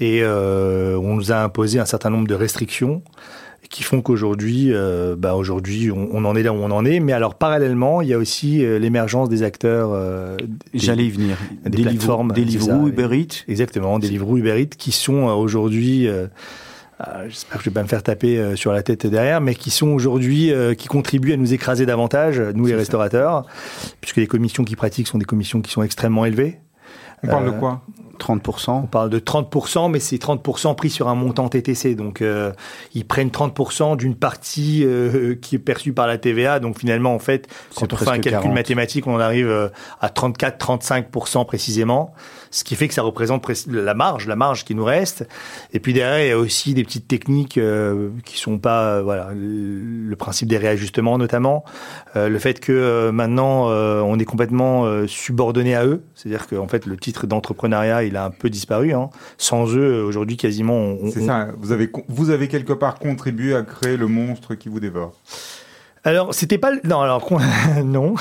et 0.00 0.22
euh, 0.22 0.96
on 0.96 1.14
nous 1.14 1.30
a 1.30 1.36
imposé 1.36 1.78
un 1.78 1.84
certain 1.84 2.10
nombre 2.10 2.26
de 2.26 2.34
restrictions 2.34 3.02
qui 3.68 3.82
font 3.84 4.00
qu'aujourd'hui, 4.02 4.72
euh, 4.72 5.14
bah 5.16 5.34
aujourd'hui, 5.36 5.90
on, 5.92 6.08
on 6.12 6.24
en 6.24 6.34
est 6.34 6.42
là 6.42 6.52
où 6.52 6.56
on 6.56 6.70
en 6.70 6.84
est. 6.84 6.98
Mais 6.98 7.12
alors, 7.12 7.34
parallèlement, 7.36 8.00
il 8.02 8.08
y 8.08 8.14
a 8.14 8.18
aussi 8.18 8.64
euh, 8.64 8.78
l'émergence 8.78 9.28
des 9.28 9.42
acteurs. 9.42 9.90
euh, 9.92 10.36
des- 10.72 10.78
J'allais 10.78 11.06
y 11.06 11.10
venir. 11.10 11.36
des 11.64 11.70
Deliveroo- 11.70 11.82
plateformes, 11.82 12.32
Deliveroo, 12.32 12.88
Uber 12.88 13.08
Eats. 13.16 13.44
Exactement, 13.48 13.98
des 13.98 14.08
livres 14.08 14.36
Uber 14.36 14.60
Eats 14.60 14.76
qui 14.76 14.90
sont 14.92 15.28
euh, 15.28 15.32
aujourd'hui, 15.34 16.08
euh, 16.08 16.26
euh, 17.06 17.24
j'espère 17.28 17.58
que 17.58 17.64
je 17.64 17.70
vais 17.70 17.74
pas 17.74 17.82
me 17.82 17.88
faire 17.88 18.02
taper 18.02 18.38
euh, 18.38 18.56
sur 18.56 18.72
la 18.72 18.82
tête 18.82 19.06
derrière, 19.06 19.40
mais 19.40 19.54
qui 19.54 19.70
sont 19.70 19.88
aujourd'hui, 19.88 20.52
euh, 20.52 20.74
qui 20.74 20.88
contribuent 20.88 21.32
à 21.32 21.36
nous 21.36 21.52
écraser 21.54 21.86
davantage, 21.86 22.40
nous 22.54 22.64
les 22.66 22.72
ça. 22.72 22.78
restaurateurs, 22.78 23.46
puisque 24.00 24.16
les 24.16 24.26
commissions 24.26 24.64
qui 24.64 24.74
pratiquent 24.74 25.06
sont 25.06 25.18
des 25.18 25.24
commissions 25.24 25.60
qui 25.62 25.70
sont 25.70 25.82
extrêmement 25.82 26.24
élevées. 26.24 26.58
On 27.22 27.28
parle 27.28 27.48
Euh, 27.48 27.52
de 27.52 27.58
quoi? 27.58 27.82
30%. 28.20 28.70
On 28.70 28.86
parle 28.86 29.10
de 29.10 29.18
30%, 29.18 29.90
mais 29.90 30.00
c'est 30.00 30.16
30% 30.16 30.74
pris 30.74 30.90
sur 30.90 31.08
un 31.08 31.14
montant 31.14 31.48
TTC. 31.48 31.94
Donc, 31.94 32.22
euh, 32.22 32.52
ils 32.94 33.06
prennent 33.06 33.30
30% 33.30 33.96
d'une 33.96 34.14
partie 34.14 34.84
euh, 34.84 35.34
qui 35.34 35.56
est 35.56 35.58
perçue 35.58 35.92
par 35.92 36.06
la 36.06 36.18
TVA. 36.18 36.60
Donc, 36.60 36.78
finalement, 36.78 37.14
en 37.14 37.18
fait, 37.18 37.48
quand 37.74 37.92
on 37.92 37.96
fait 37.96 38.08
un 38.08 38.18
calcul 38.18 38.32
40. 38.32 38.54
mathématique, 38.54 39.06
on 39.06 39.18
arrive 39.18 39.48
euh, 39.48 39.68
à 40.00 40.08
34-35% 40.08 41.46
précisément. 41.46 42.12
Ce 42.52 42.64
qui 42.64 42.74
fait 42.74 42.88
que 42.88 42.94
ça 42.94 43.02
représente 43.02 43.42
pré- 43.42 43.54
la 43.68 43.94
marge, 43.94 44.26
la 44.26 44.34
marge 44.36 44.64
qui 44.64 44.74
nous 44.74 44.84
reste. 44.84 45.26
Et 45.72 45.78
puis 45.80 45.92
derrière, 45.92 46.24
il 46.24 46.28
y 46.28 46.32
a 46.32 46.38
aussi 46.38 46.74
des 46.74 46.82
petites 46.82 47.06
techniques 47.06 47.58
euh, 47.58 48.08
qui 48.24 48.38
sont 48.38 48.58
pas, 48.58 48.94
euh, 48.96 49.02
voilà, 49.02 49.30
le 49.34 50.14
principe 50.16 50.48
des 50.48 50.58
réajustements 50.58 51.16
notamment, 51.18 51.64
Euh, 52.16 52.28
le 52.28 52.38
fait 52.40 52.58
que 52.58 52.72
euh, 52.72 53.12
maintenant 53.12 53.70
euh, 53.70 54.00
on 54.00 54.18
est 54.18 54.24
complètement 54.24 55.06
subordonné 55.06 55.76
à 55.76 55.86
eux, 55.86 56.02
c'est-à-dire 56.16 56.48
qu'en 56.48 56.66
fait 56.66 56.86
le 56.86 56.96
titre 56.96 57.26
d'entrepreneuriat 57.28 58.02
il 58.02 58.16
a 58.16 58.24
un 58.24 58.30
peu 58.30 58.50
disparu. 58.50 58.92
Hein. 58.94 59.10
Sans 59.38 59.72
eux, 59.76 60.02
aujourd'hui 60.02 60.36
quasiment, 60.36 60.76
on, 60.76 61.10
C'est 61.12 61.24
ça, 61.26 61.48
vous 61.58 61.70
avez, 61.70 61.88
vous 62.08 62.30
avez 62.30 62.48
quelque 62.48 62.72
part 62.72 62.98
contribué 62.98 63.54
à 63.54 63.62
créer 63.62 63.96
le 63.96 64.08
monstre 64.08 64.54
qui 64.56 64.68
vous 64.68 64.80
dévore. 64.80 65.12
Alors, 66.02 66.32
c'était 66.34 66.58
pas 66.58 66.72
non, 66.84 67.00
alors 67.00 67.28
non, 67.84 68.14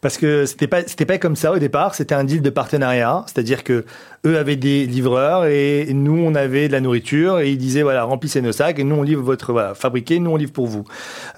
parce 0.00 0.18
que 0.18 0.44
c'était 0.44 0.66
pas 0.66 0.82
c'était 0.82 1.06
pas 1.06 1.18
comme 1.18 1.36
ça 1.36 1.52
au 1.52 1.58
départ. 1.58 1.94
C'était 1.94 2.14
un 2.14 2.24
deal 2.24 2.42
de 2.42 2.50
partenariat, 2.50 3.24
c'est-à-dire 3.26 3.64
que 3.64 3.84
eux 4.26 4.38
avaient 4.38 4.56
des 4.56 4.86
livreurs 4.86 5.46
et 5.46 5.88
nous 5.92 6.16
on 6.18 6.34
avait 6.34 6.68
de 6.68 6.72
la 6.72 6.80
nourriture 6.80 7.40
et 7.40 7.50
ils 7.50 7.58
disaient 7.58 7.82
voilà 7.82 8.04
remplissez 8.04 8.40
nos 8.40 8.52
sacs 8.52 8.78
et 8.78 8.84
nous 8.84 8.96
on 8.96 9.02
livre 9.02 9.22
votre 9.22 9.52
voilà 9.52 9.74
fabriquez, 9.74 10.18
nous 10.18 10.30
on 10.30 10.36
livre 10.36 10.52
pour 10.52 10.66
vous. 10.66 10.84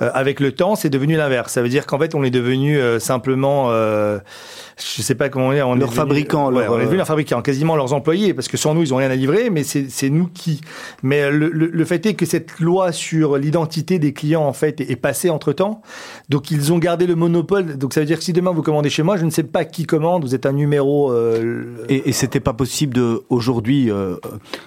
Euh, 0.03 0.11
avec 0.15 0.41
le 0.41 0.53
temps, 0.53 0.77
c'est 0.77 0.91
devenu 0.91 1.17
l'inverse. 1.17 1.53
Ça 1.53 1.63
veut 1.63 1.69
dire 1.69 1.87
qu'en 1.87 1.99
fait 1.99 2.15
on 2.15 2.23
est 2.23 2.31
devenu 2.31 2.79
euh, 2.79 2.99
simplement, 2.99 3.71
euh, 3.71 4.19
je 4.79 5.03
sais 5.03 5.15
pas 5.15 5.29
comment 5.29 5.49
on 5.49 5.53
est 5.53 5.59
devenu- 5.59 5.91
fabricant, 5.95 6.53
ouais, 6.53 6.65
leur, 6.65 6.73
on 6.73 6.77
est 6.77 6.81
devenu 6.83 6.95
euh, 6.95 6.97
leurs 6.99 7.07
fabricants, 7.07 7.43
quasiment 7.43 7.77
leurs 7.77 7.93
employés, 7.93 8.35
parce 8.35 8.47
que 8.49 8.57
sans 8.57 8.75
nous 8.75 8.83
ils 8.83 8.95
ont 8.95 8.99
rien 8.99 9.11
à 9.11 9.17
livrer, 9.17 9.51
mais 9.51 9.65
c'est 9.65 9.87
c'est 9.89 10.11
nous 10.11 10.29
qui. 10.33 10.61
Mais 11.03 11.31
le, 11.31 11.49
le, 11.51 11.67
le 11.67 11.85
fait 11.85 12.05
est 12.07 12.15
que 12.15 12.27
cette 12.27 12.61
loi 12.61 12.93
sur 12.93 13.37
l'identité 13.39 13.99
des 13.99 14.13
clients 14.13 14.45
en 14.45 14.53
fait 14.53 14.81
est, 14.81 14.91
est 14.91 14.97
passée 14.97 15.31
entre 15.31 15.53
temps. 15.53 15.83
Donc 16.29 16.51
ils 16.51 16.73
ont 16.73 16.79
gardé 16.79 17.07
le 17.07 17.15
monopole. 17.17 17.79
Donc 17.79 17.95
ça 17.95 18.01
veut 18.01 18.07
dire 18.07 18.19
que 18.19 18.25
si 18.25 18.33
demain 18.33 18.53
vous 18.53 18.63
commandez 18.63 18.91
chez 18.91 19.03
moi, 19.03 19.17
je 19.17 19.25
ne 19.25 19.31
sais 19.31 19.43
pas 19.43 19.65
qui 19.65 19.87
commande. 19.87 20.23
Vous 20.25 20.35
êtes 20.35 20.47
un 20.47 20.53
numéro. 20.53 21.11
euh, 21.11 21.65
Et, 21.89 22.11
et 22.11 22.13
c'était 22.13 22.39
pas 22.41 22.53
possible 22.53 22.76
de 22.85 23.23
aujourd'hui, 23.31 23.91
euh, 23.91 24.17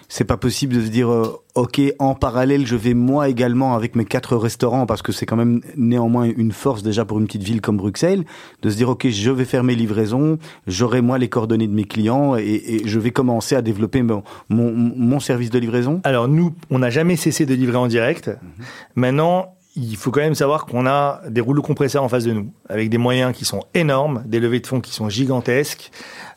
c'est 0.07 0.23
pas 0.23 0.37
possible 0.37 0.75
de 0.75 0.81
se 0.81 0.89
dire 0.89 1.09
euh, 1.09 1.39
ok 1.55 1.81
en 1.99 2.15
parallèle 2.15 2.65
je 2.65 2.75
vais 2.75 2.93
moi 2.93 3.29
également 3.29 3.75
avec 3.75 3.95
mes 3.95 4.05
quatre 4.05 4.35
restaurants 4.35 4.85
parce 4.85 5.01
que 5.01 5.11
c'est 5.11 5.25
quand 5.25 5.35
même 5.35 5.61
néanmoins 5.75 6.23
une 6.23 6.51
force 6.51 6.81
déjà 6.83 7.05
pour 7.05 7.19
une 7.19 7.25
petite 7.25 7.43
ville 7.43 7.61
comme 7.61 7.77
Bruxelles 7.77 8.23
de 8.61 8.69
se 8.69 8.75
dire 8.75 8.89
ok 8.89 9.07
je 9.09 9.31
vais 9.31 9.45
faire 9.45 9.63
mes 9.63 9.75
livraisons, 9.75 10.39
j'aurai 10.65 11.01
moi 11.01 11.17
les 11.17 11.29
coordonnées 11.29 11.67
de 11.67 11.73
mes 11.73 11.85
clients 11.85 12.35
et, 12.35 12.41
et 12.43 12.87
je 12.87 12.99
vais 12.99 13.11
commencer 13.11 13.55
à 13.55 13.61
développer 13.61 14.01
mon, 14.01 14.23
mon, 14.49 14.71
mon 14.71 15.19
service 15.19 15.49
de 15.51 15.59
livraison. 15.59 16.01
Alors 16.03 16.27
nous, 16.27 16.53
on 16.69 16.79
n'a 16.79 16.89
jamais 16.89 17.15
cessé 17.15 17.45
de 17.45 17.53
livrer 17.53 17.77
en 17.77 17.87
direct. 17.87 18.31
Maintenant, 18.95 19.53
il 19.75 19.95
faut 19.95 20.11
quand 20.11 20.21
même 20.21 20.35
savoir 20.35 20.65
qu'on 20.65 20.85
a 20.87 21.21
des 21.29 21.41
rouleaux 21.41 21.61
compresseurs 21.61 22.03
en 22.03 22.09
face 22.09 22.23
de 22.23 22.33
nous, 22.33 22.51
avec 22.67 22.89
des 22.89 22.97
moyens 22.97 23.35
qui 23.35 23.45
sont 23.45 23.63
énormes, 23.73 24.23
des 24.25 24.39
levées 24.39 24.59
de 24.59 24.67
fonds 24.67 24.81
qui 24.81 24.91
sont 24.91 25.09
gigantesques. 25.09 25.91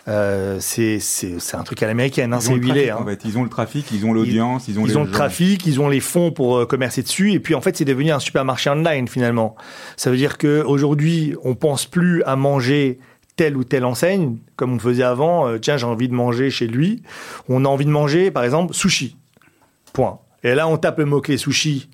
Euh, 0.08 0.58
c'est 0.60 0.98
un 1.54 1.62
truc 1.62 1.82
à 1.82 1.86
l'américaine, 1.86 2.34
hein, 2.34 2.40
c'est 2.40 2.52
huilé. 2.54 2.88
trafic, 2.88 2.90
hein. 2.90 2.96
en 3.00 3.06
fait. 3.06 3.20
ils 3.24 3.38
ont 3.38 3.44
le 3.44 3.48
trafic, 3.48 3.90
ils 3.92 4.04
ont 4.04 4.12
l'audience, 4.12 4.66
ils, 4.66 4.78
ont 4.80 4.84
les 4.84 4.96
ont 4.96 5.00
le 5.04 5.06
gens. 5.06 5.12
trafic, 5.12 5.64
ils 5.64 5.80
ont 5.80 5.88
les 5.88 6.00
fonds 6.00 6.32
pour 6.32 6.56
euh, 6.56 6.66
commercer 6.66 7.02
dessus, 7.02 7.32
et 7.32 7.38
puis 7.38 7.54
en 7.54 7.60
fait, 7.60 7.76
c'est 7.76 7.84
devenu 7.84 8.10
un 8.10 8.18
supermarché 8.18 8.68
online 8.70 9.06
finalement. 9.06 9.54
Ça 9.96 10.10
veut 10.10 10.16
dire 10.16 10.38
que 10.38 10.62
aujourd'hui, 10.66 11.36
on 11.44 11.54
pense 11.54 11.86
plus 11.86 12.22
à 12.24 12.34
manger 12.34 12.98
telle 13.36 13.56
ou 13.56 13.62
telle 13.64 13.84
enseigne 13.84 14.38
comme 14.56 14.72
on 14.74 14.78
faisait 14.80 15.04
avant. 15.04 15.46
Euh, 15.48 15.58
tiens, 15.58 15.76
j'ai 15.76 15.86
envie 15.86 16.08
de 16.08 16.14
manger 16.14 16.50
chez 16.50 16.66
lui. 16.66 17.02
On 17.48 17.64
a 17.64 17.68
envie 17.68 17.86
de 17.86 17.90
manger, 17.90 18.30
par 18.32 18.42
exemple, 18.42 18.74
sushi. 18.74 19.16
Point. 19.92 20.18
Et 20.42 20.56
là, 20.56 20.66
on 20.66 20.78
tape 20.78 20.98
le 20.98 21.04
mot-clé 21.04 21.36
sushi 21.36 21.88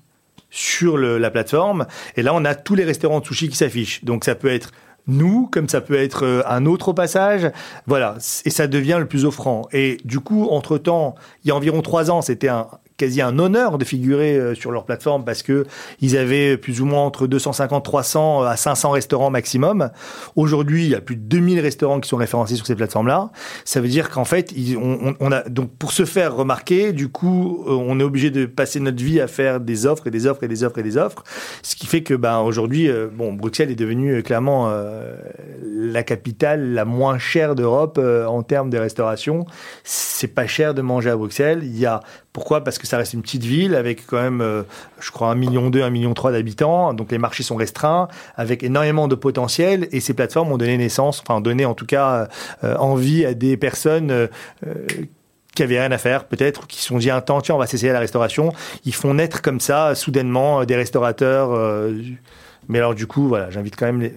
sur 0.49 0.97
le- 0.97 1.19
la 1.19 1.29
plateforme, 1.29 1.85
et 2.15 2.23
là, 2.23 2.33
on 2.33 2.43
a 2.43 2.55
tous 2.55 2.73
les 2.73 2.85
restaurants 2.85 3.19
de 3.19 3.25
sushi 3.25 3.49
qui 3.49 3.55
s'affichent. 3.55 4.03
Donc, 4.03 4.25
ça 4.25 4.33
peut 4.33 4.49
être 4.49 4.71
nous, 5.09 5.47
comme 5.51 5.67
ça 5.67 5.81
peut 5.81 5.97
être 5.97 6.25
euh, 6.25 6.41
un 6.47 6.65
autre 6.65 6.89
au 6.89 6.93
passage. 6.93 7.51
Voilà, 7.87 8.15
et 8.45 8.49
ça 8.49 8.67
devient 8.67 8.97
le 8.99 9.05
plus 9.05 9.25
offrant. 9.25 9.67
Et 9.71 9.97
du 10.05 10.19
coup, 10.19 10.47
entre-temps, 10.49 11.15
il 11.43 11.49
y 11.49 11.51
a 11.51 11.55
environ 11.55 11.81
trois 11.81 12.11
ans, 12.11 12.21
c'était 12.21 12.47
un 12.47 12.67
quasi 12.99 13.21
un 13.21 13.39
honneur 13.39 13.77
de 13.77 13.85
figurer 13.85 14.37
euh, 14.37 14.53
sur 14.53 14.71
leur 14.71 14.85
plateforme 14.85 15.23
parce 15.25 15.41
que 15.41 15.65
ils 16.01 16.17
avaient 16.17 16.57
plus 16.57 16.81
ou 16.81 16.85
moins 16.85 17.01
entre 17.01 17.25
250, 17.25 17.83
300 17.83 18.43
à 18.43 18.55
500 18.55 18.91
restaurants 18.91 19.31
maximum. 19.31 19.89
Aujourd'hui, 20.35 20.83
il 20.83 20.91
y 20.91 20.95
a 20.95 21.01
plus 21.01 21.15
de 21.15 21.21
2000 21.21 21.59
restaurants 21.59 21.99
qui 21.99 22.09
sont 22.09 22.17
référencés 22.17 22.55
sur 22.55 22.67
ces 22.67 22.75
plateformes-là. 22.75 23.31
Ça 23.65 23.81
veut 23.81 23.87
dire 23.87 24.09
qu'en 24.09 24.25
fait, 24.25 24.53
on, 24.79 25.31
a 25.31 25.41
donc 25.49 25.71
pour 25.77 25.91
se 25.91 26.05
faire 26.05 26.35
remarquer, 26.35 26.93
du 26.93 27.09
coup, 27.09 27.63
euh, 27.67 27.71
on 27.71 27.99
est 27.99 28.03
obligé 28.03 28.29
de 28.29 28.45
passer 28.45 28.79
notre 28.79 29.03
vie 29.03 29.19
à 29.19 29.27
faire 29.27 29.59
des 29.59 29.85
offres 29.85 30.07
et 30.07 30.11
des 30.11 30.27
offres 30.27 30.43
et 30.43 30.47
des 30.47 30.63
offres 30.63 30.77
et 30.77 30.83
des 30.83 30.97
offres, 30.97 31.23
ce 31.63 31.75
qui 31.75 31.87
fait 31.87 32.03
que 32.03 32.13
ben 32.13 32.39
aujourd'hui, 32.39 32.89
euh, 32.89 33.07
bon, 33.11 33.33
Bruxelles 33.33 33.71
est 33.71 33.75
devenue 33.75 34.19
euh, 34.19 34.21
clairement 34.21 34.69
euh, 34.69 35.15
la 35.63 36.03
capitale 36.03 36.73
la 36.73 36.85
moins 36.85 37.17
chère 37.17 37.55
d'Europe 37.55 37.97
euh, 37.97 38.25
en 38.25 38.43
termes 38.43 38.69
de 38.69 38.77
restauration. 38.77 39.45
C'est 39.83 40.27
pas 40.27 40.47
cher 40.47 40.73
de 40.73 40.81
manger 40.81 41.09
à 41.09 41.15
Bruxelles. 41.15 41.61
Il 41.63 41.77
y 41.77 41.85
a 41.85 42.01
pourquoi? 42.39 42.63
Parce 42.63 42.77
que 42.77 42.87
ça 42.87 42.95
reste 42.95 43.11
une 43.11 43.21
petite 43.21 43.43
ville 43.43 43.75
avec 43.75 44.07
quand 44.07 44.21
même, 44.21 44.39
euh, 44.39 44.63
je 45.01 45.11
crois, 45.11 45.27
un 45.27 45.35
million 45.35 45.69
deux, 45.69 45.81
un 45.83 45.89
million 45.89 46.13
trois 46.13 46.31
d'habitants. 46.31 46.93
Donc 46.93 47.11
les 47.11 47.17
marchés 47.17 47.43
sont 47.43 47.57
restreints, 47.57 48.07
avec 48.37 48.63
énormément 48.63 49.09
de 49.09 49.15
potentiel. 49.15 49.89
Et 49.91 49.99
ces 49.99 50.13
plateformes 50.13 50.49
ont 50.53 50.57
donné 50.57 50.77
naissance, 50.77 51.21
enfin 51.21 51.41
donné 51.41 51.65
en 51.65 51.73
tout 51.73 51.85
cas 51.85 52.29
euh, 52.63 52.77
envie 52.77 53.25
à 53.25 53.33
des 53.33 53.57
personnes. 53.57 54.09
euh, 54.11 54.27
qui 55.55 55.63
avaient 55.63 55.79
rien 55.79 55.91
à 55.91 55.97
faire, 55.97 56.25
peut-être, 56.25 56.67
qui 56.67 56.79
se 56.79 56.87
sont 56.87 56.99
dit 56.99 57.09
un 57.09 57.19
temps, 57.19 57.41
tiens, 57.41 57.55
on 57.55 57.57
va 57.57 57.67
s'essayer 57.67 57.89
à 57.89 57.93
la 57.93 57.99
restauration. 57.99 58.53
Ils 58.85 58.93
font 58.93 59.15
naître 59.15 59.41
comme 59.41 59.59
ça, 59.59 59.93
soudainement, 59.93 60.63
des 60.63 60.77
restaurateurs 60.77 61.49
Mais 62.69 62.77
alors 62.77 62.95
du 62.95 63.07
coup, 63.07 63.27
voilà, 63.27 63.49
j'invite 63.49 63.75
quand 63.75 63.87
même 63.87 63.99
les, 63.99 64.13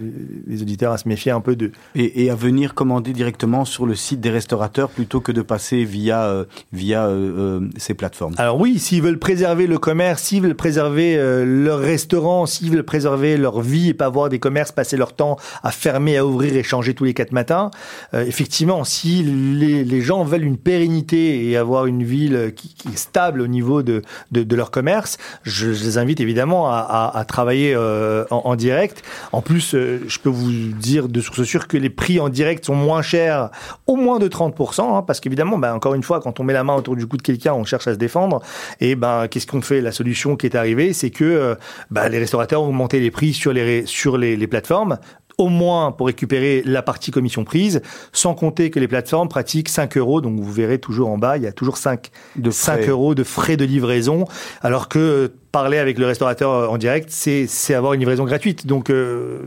les 0.46 0.62
auditeurs 0.62 0.92
à 0.92 0.98
se 0.98 1.08
méfier 1.08 1.32
un 1.32 1.40
peu 1.40 1.56
de. 1.56 1.72
Et, 1.94 2.24
et 2.24 2.30
à 2.30 2.34
venir 2.34 2.74
commander 2.74 3.12
directement 3.12 3.64
sur 3.64 3.86
le 3.86 3.94
site 3.94 4.20
des 4.20 4.30
restaurateurs 4.30 4.90
plutôt 4.90 5.20
que 5.20 5.32
de 5.32 5.42
passer 5.42 5.84
via, 5.84 6.24
euh, 6.24 6.44
via 6.72 7.06
euh, 7.06 7.60
euh, 7.62 7.68
ces 7.78 7.94
plateformes. 7.94 8.34
Alors 8.38 8.60
oui, 8.60 8.78
s'ils 8.78 9.02
veulent 9.02 9.18
préserver 9.18 9.66
le 9.66 9.78
commerce, 9.78 10.22
s'ils 10.22 10.42
veulent 10.42 10.54
préserver 10.54 11.16
euh, 11.16 11.44
leur 11.44 11.78
restaurant, 11.80 12.46
s'ils 12.46 12.70
veulent 12.70 12.84
préserver 12.84 13.36
leur 13.36 13.60
vie 13.60 13.88
et 13.88 13.94
pas 13.94 14.08
voir 14.08 14.28
des 14.28 14.38
commerces 14.38 14.70
passer 14.70 14.96
leur 14.96 15.14
temps 15.14 15.36
à 15.62 15.70
fermer, 15.70 16.18
à 16.18 16.26
ouvrir 16.26 16.54
et 16.54 16.62
changer 16.62 16.94
tous 16.94 17.04
les 17.04 17.14
quatre 17.14 17.32
matins, 17.32 17.70
effectivement, 18.12 18.84
si 18.84 19.22
les, 19.22 19.84
les 19.84 20.00
gens 20.02 20.24
veulent 20.24 20.44
une 20.44 20.58
pérennité 20.58 21.48
et 21.48 21.56
avoir 21.56 21.86
une 21.86 22.02
ville 22.02 22.52
qui, 22.54 22.74
qui 22.74 22.88
est 22.88 22.96
stable 22.96 23.40
au 23.40 23.46
niveau 23.46 23.82
de, 23.82 24.02
de, 24.30 24.42
de 24.42 24.56
leur 24.56 24.70
commerce, 24.70 25.16
je, 25.42 25.72
je 25.72 25.84
les 25.84 25.98
invite 25.98 26.20
évidemment 26.20 26.68
à, 26.68 26.78
à, 26.78 27.18
à 27.18 27.24
travailler 27.24 27.74
euh, 27.74 28.24
en, 28.44 28.56
direct. 28.56 29.02
En 29.32 29.42
plus, 29.42 29.74
euh, 29.74 30.02
je 30.06 30.18
peux 30.18 30.28
vous 30.28 30.50
dire 30.50 31.08
de 31.08 31.20
source 31.20 31.42
sûre 31.44 31.68
que 31.68 31.76
les 31.76 31.90
prix 31.90 32.20
en 32.20 32.28
direct 32.28 32.64
sont 32.64 32.74
moins 32.74 33.02
chers, 33.02 33.50
au 33.86 33.96
moins 33.96 34.18
de 34.18 34.28
30%, 34.28 34.96
hein, 34.96 35.02
parce 35.02 35.20
qu'évidemment, 35.20 35.58
ben, 35.58 35.74
encore 35.74 35.94
une 35.94 36.02
fois, 36.02 36.20
quand 36.20 36.40
on 36.40 36.44
met 36.44 36.52
la 36.52 36.64
main 36.64 36.74
autour 36.74 36.96
du 36.96 37.06
cou 37.06 37.16
de 37.16 37.22
quelqu'un, 37.22 37.54
on 37.54 37.64
cherche 37.64 37.86
à 37.88 37.94
se 37.94 37.98
défendre. 37.98 38.42
Et 38.80 38.94
ben, 38.94 39.28
qu'est-ce 39.28 39.46
qu'on 39.46 39.62
fait? 39.62 39.80
La 39.80 39.92
solution 39.92 40.36
qui 40.36 40.46
est 40.46 40.56
arrivée, 40.56 40.92
c'est 40.92 41.10
que 41.10 41.24
euh, 41.24 41.54
ben, 41.90 42.08
les 42.08 42.18
restaurateurs 42.18 42.62
ont 42.62 42.68
augmenté 42.68 43.00
les 43.00 43.10
prix 43.10 43.32
sur 43.32 43.52
les, 43.52 43.86
sur 43.86 44.16
les 44.18 44.46
plateformes 44.46 44.98
au 45.38 45.48
moins 45.48 45.92
pour 45.92 46.06
récupérer 46.06 46.62
la 46.64 46.82
partie 46.82 47.10
commission 47.10 47.44
prise, 47.44 47.82
sans 48.12 48.34
compter 48.34 48.70
que 48.70 48.78
les 48.80 48.88
plateformes 48.88 49.28
pratiquent 49.28 49.68
5 49.68 49.96
euros, 49.96 50.20
donc 50.20 50.38
vous 50.40 50.52
verrez 50.52 50.78
toujours 50.78 51.08
en 51.10 51.18
bas, 51.18 51.36
il 51.36 51.42
y 51.42 51.46
a 51.46 51.52
toujours 51.52 51.76
5, 51.78 52.10
De 52.36 52.50
5 52.50 52.82
frais. 52.82 52.86
euros 52.88 53.14
de 53.14 53.24
frais 53.24 53.56
de 53.56 53.64
livraison, 53.64 54.26
alors 54.60 54.88
que 54.88 55.32
parler 55.52 55.78
avec 55.78 55.98
le 55.98 56.06
restaurateur 56.06 56.70
en 56.70 56.78
direct, 56.78 57.08
c'est 57.10 57.46
c'est 57.46 57.74
avoir 57.74 57.92
une 57.94 58.00
livraison 58.00 58.24
gratuite. 58.24 58.66
Donc 58.66 58.90
euh, 58.90 59.38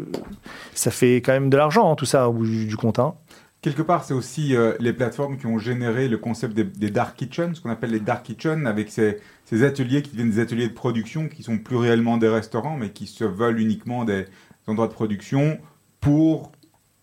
ça 0.73 0.91
fait 0.91 1.17
quand 1.17 1.31
même 1.33 1.49
de 1.49 1.57
l'argent, 1.57 1.91
hein, 1.91 1.95
tout 1.95 2.05
ça, 2.05 2.29
au 2.29 2.33
bout 2.33 2.45
du, 2.45 2.65
du 2.65 2.77
compte. 2.77 2.99
hein. 2.99 3.15
Quelque 3.61 3.81
part, 3.81 4.03
c'est 4.03 4.13
aussi 4.13 4.55
euh, 4.55 4.73
les 4.79 4.93
plateformes 4.93 5.37
qui 5.37 5.47
ont 5.47 5.57
généré 5.57 6.07
le 6.07 6.17
concept 6.19 6.53
des, 6.53 6.63
des 6.65 6.91
dark 6.91 7.15
kitchens, 7.17 7.55
ce 7.55 7.61
qu'on 7.61 7.71
appelle 7.71 7.89
les 7.91 7.99
dark 7.99 8.23
kitchens, 8.23 8.67
avec 8.67 8.91
ces, 8.91 9.17
ces 9.45 9.63
ateliers 9.63 10.03
qui 10.03 10.11
deviennent 10.11 10.29
des 10.29 10.39
ateliers 10.39 10.67
de 10.67 10.73
production, 10.73 11.27
qui 11.27 11.41
sont 11.41 11.57
plus 11.57 11.75
réellement 11.77 12.17
des 12.17 12.27
restaurants, 12.29 12.77
mais 12.77 12.91
qui 12.91 13.07
se 13.07 13.23
veulent 13.23 13.59
uniquement 13.59 14.05
des 14.05 14.25
endroits 14.67 14.87
de 14.87 14.93
production 14.93 15.57
pour 16.05 16.51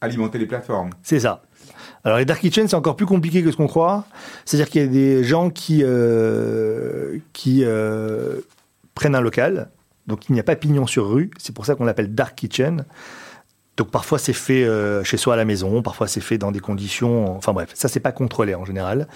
alimenter 0.01 0.39
les 0.39 0.47
plateformes. 0.47 0.91
C'est 1.03 1.19
ça. 1.19 1.43
Alors 2.05 2.19
les 2.19 2.25
dark 2.25 2.41
kitchens, 2.41 2.69
c'est 2.69 2.77
encore 2.77 2.95
plus 2.95 3.07
compliqué 3.07 3.43
que 3.43 3.51
ce 3.51 3.57
qu'on 3.57 3.67
croit. 3.67 4.05
C'est-à-dire 4.45 4.71
qu'il 4.71 4.81
y 4.81 4.85
a 4.85 4.89
des 4.89 5.25
gens 5.25 5.51
qui 5.51 5.83
euh, 5.83 7.19
qui 7.33 7.65
euh, 7.65 8.41
prennent 8.95 9.17
un 9.17 9.21
local, 9.21 9.71
donc 10.07 10.29
il 10.29 10.35
n'y 10.35 10.41
a 10.41 10.45
pas 10.45 10.55
pignon 10.55 10.87
sur 10.87 11.11
rue. 11.11 11.33
C'est 11.37 11.53
pour 11.53 11.67
ça 11.67 11.75
qu'on 11.75 11.85
l'appelle 11.85 12.15
dark 12.15 12.37
kitchen. 12.37 12.85
Donc 13.77 13.91
parfois 13.91 14.21
c'est 14.21 14.35
fait 14.35 14.63
euh, 14.63 15.03
chez 15.03 15.17
soi 15.17 15.35
à 15.35 15.37
la 15.37 15.45
maison, 15.45 15.83
parfois 15.83 16.07
c'est 16.07 16.21
fait 16.21 16.39
dans 16.39 16.53
des 16.53 16.61
conditions. 16.61 17.37
Enfin 17.37 17.53
bref, 17.53 17.71
ça 17.75 17.89
c'est 17.89 17.99
pas 17.99 18.13
contrôlé 18.13 18.55
en 18.55 18.65
général. 18.65 19.09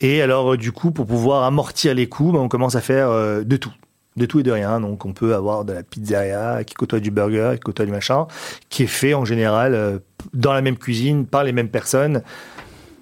Et 0.00 0.22
alors 0.22 0.56
du 0.56 0.72
coup, 0.72 0.90
pour 0.90 1.06
pouvoir 1.06 1.44
amortir 1.44 1.94
les 1.94 2.08
coûts, 2.08 2.32
ben, 2.32 2.40
on 2.40 2.48
commence 2.48 2.74
à 2.74 2.80
faire 2.80 3.10
de 3.44 3.56
tout. 3.56 3.72
De 4.20 4.26
tout 4.26 4.40
et 4.40 4.42
de 4.42 4.52
rien. 4.52 4.80
Donc, 4.80 5.06
on 5.06 5.12
peut 5.14 5.34
avoir 5.34 5.64
de 5.64 5.72
la 5.72 5.82
pizzeria 5.82 6.62
qui 6.64 6.74
côtoie 6.74 7.00
du 7.00 7.10
burger, 7.10 7.52
qui 7.54 7.60
côtoie 7.60 7.86
du 7.86 7.90
machin, 7.92 8.26
qui 8.68 8.82
est 8.82 8.86
fait 8.86 9.14
en 9.14 9.24
général 9.24 9.74
euh, 9.74 9.98
dans 10.34 10.52
la 10.52 10.60
même 10.60 10.76
cuisine, 10.76 11.24
par 11.26 11.42
les 11.42 11.52
mêmes 11.52 11.70
personnes. 11.70 12.22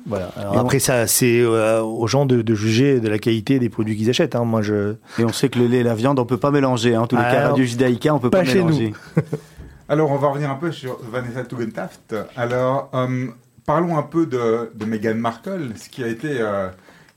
Voilà. 0.06 0.30
Alors 0.36 0.54
Et 0.54 0.56
on- 0.56 0.60
après, 0.60 0.78
ça, 0.78 1.06
c'est 1.06 1.40
euh, 1.40 1.82
aux 1.82 2.06
gens 2.06 2.24
de, 2.24 2.40
de 2.40 2.54
juger 2.54 3.00
de 3.00 3.08
la 3.08 3.18
qualité 3.18 3.58
des 3.58 3.68
produits 3.68 3.96
qu'ils 3.96 4.08
achètent. 4.08 4.36
Hein. 4.36 4.44
Moi, 4.44 4.62
je. 4.62 4.94
Et 5.18 5.24
on 5.24 5.32
sait 5.32 5.48
que 5.48 5.58
le 5.58 5.66
lait 5.66 5.78
et 5.78 5.82
la 5.82 5.94
viande, 5.94 6.18
on 6.18 6.24
peut 6.24 6.38
pas 6.38 6.50
mélanger. 6.52 6.94
hein. 6.94 7.02
En 7.02 7.06
tous 7.06 7.16
les 7.16 7.22
Ah, 7.26 7.32
cas. 7.32 7.48
Radio 7.50 7.64
Judaïka, 7.64 8.14
on 8.14 8.18
peut 8.20 8.30
Pas 8.30 8.38
pas, 8.38 8.44
chez 8.44 8.60
nous. 8.62 8.66
mélanger. 8.66 8.92
Alors, 9.90 10.10
on 10.10 10.16
va 10.16 10.28
revenir 10.28 10.50
un 10.50 10.54
peu 10.54 10.70
sur 10.72 10.98
Vanessa 11.10 11.42
Tugendhaft. 11.44 12.14
Alors, 12.36 12.90
euh, 12.94 13.26
parlons 13.66 13.98
un 13.98 14.02
peu 14.02 14.26
de, 14.26 14.70
de 14.74 14.84
Meghan 14.84 15.14
Markle, 15.16 15.70
ce 15.76 15.88
qui 15.88 16.04
a 16.04 16.06
été, 16.08 16.40
euh, 16.40 16.68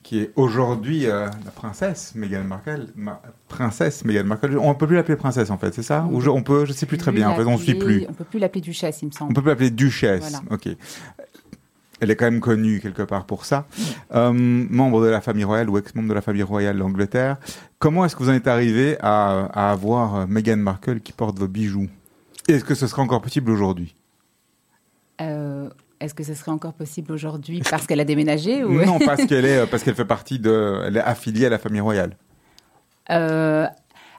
qui 0.04 0.20
est 0.22 0.32
aujourd'hui 0.36 1.06
euh, 1.06 1.28
la 1.46 1.52
princesse 1.52 2.14
Meghan 2.16 2.44
Markle. 2.44 2.88
Ma- 2.96 3.22
princesse 3.52 4.04
Meghan 4.06 4.24
Markle. 4.24 4.58
On 4.58 4.74
peut 4.74 4.88
plus 4.88 4.96
l'appeler 4.96 5.16
princesse, 5.16 5.50
en 5.52 5.58
fait, 5.58 5.74
c'est 5.74 5.84
ça? 5.84 6.08
Ou 6.12 6.22
je, 6.22 6.30
on 6.30 6.42
peut, 6.42 6.66
je 6.66 6.74
sais 6.74 6.86
plus 6.88 6.98
très 6.98 7.12
bien. 7.12 7.30
En 7.30 7.36
fait, 7.36 7.46
on 7.46 7.54
ne 7.54 7.58
suit 7.58 7.76
plus. 7.76 8.06
On 8.10 8.14
peut 8.14 8.24
plus 8.24 8.40
l'appeler 8.40 8.62
duchesse, 8.62 9.02
il 9.02 9.06
me 9.08 9.12
On 9.14 9.18
semble. 9.18 9.34
peut 9.34 9.42
plus 9.42 9.50
l'appeler 9.50 9.70
duchesse. 9.70 10.32
Voilà. 10.32 10.42
Ok. 10.50 10.70
Elle 12.00 12.10
est 12.10 12.16
quand 12.16 12.26
même 12.26 12.40
connue 12.40 12.80
quelque 12.80 13.04
part 13.04 13.26
pour 13.26 13.46
ça. 13.46 13.68
Euh, 14.16 14.32
membre 14.34 15.04
de 15.04 15.08
la 15.10 15.22
famille 15.22 15.44
royale 15.44 15.70
ou 15.70 15.78
ex-membre 15.78 16.10
de 16.10 16.14
la 16.16 16.22
famille 16.22 16.42
royale 16.42 16.80
d'Angleterre. 16.80 17.38
Comment 17.78 18.06
est-ce 18.06 18.16
que 18.16 18.24
vous 18.24 18.30
en 18.30 18.34
êtes 18.34 18.48
arrivé 18.48 18.98
à, 19.02 19.46
à 19.54 19.72
avoir 19.72 20.16
euh, 20.16 20.26
Meghan 20.28 20.58
Markle 20.58 21.00
qui 21.02 21.12
porte 21.14 21.38
vos 21.38 21.48
bijoux? 21.48 21.88
Est-ce 22.48 22.64
que 22.64 22.74
ce 22.74 22.88
serait 22.88 23.04
encore 23.04 23.22
possible 23.22 23.52
aujourd'hui? 23.52 23.96
Euh, 25.22 25.70
Est-ce 26.00 26.16
que 26.16 26.24
ce 26.24 26.34
serait 26.34 26.50
encore 26.50 26.74
possible 26.74 27.12
aujourd'hui 27.12 27.62
parce 27.70 27.86
qu'elle 27.86 28.00
a 28.00 28.06
déménagé 28.06 28.64
ou... 28.64 28.84
Non, 28.84 28.98
parce 28.98 29.24
qu'elle 29.28 29.46
est, 29.46 29.68
parce 29.68 29.84
qu'elle 29.84 29.94
fait 29.94 30.04
partie 30.04 30.40
de, 30.40 30.82
elle 30.84 30.98
est 30.98 31.02
affiliée 31.02 31.46
à 31.46 31.50
la 31.50 31.60
famille 31.60 31.82
royale. 31.82 32.18
Euh, 33.12 33.68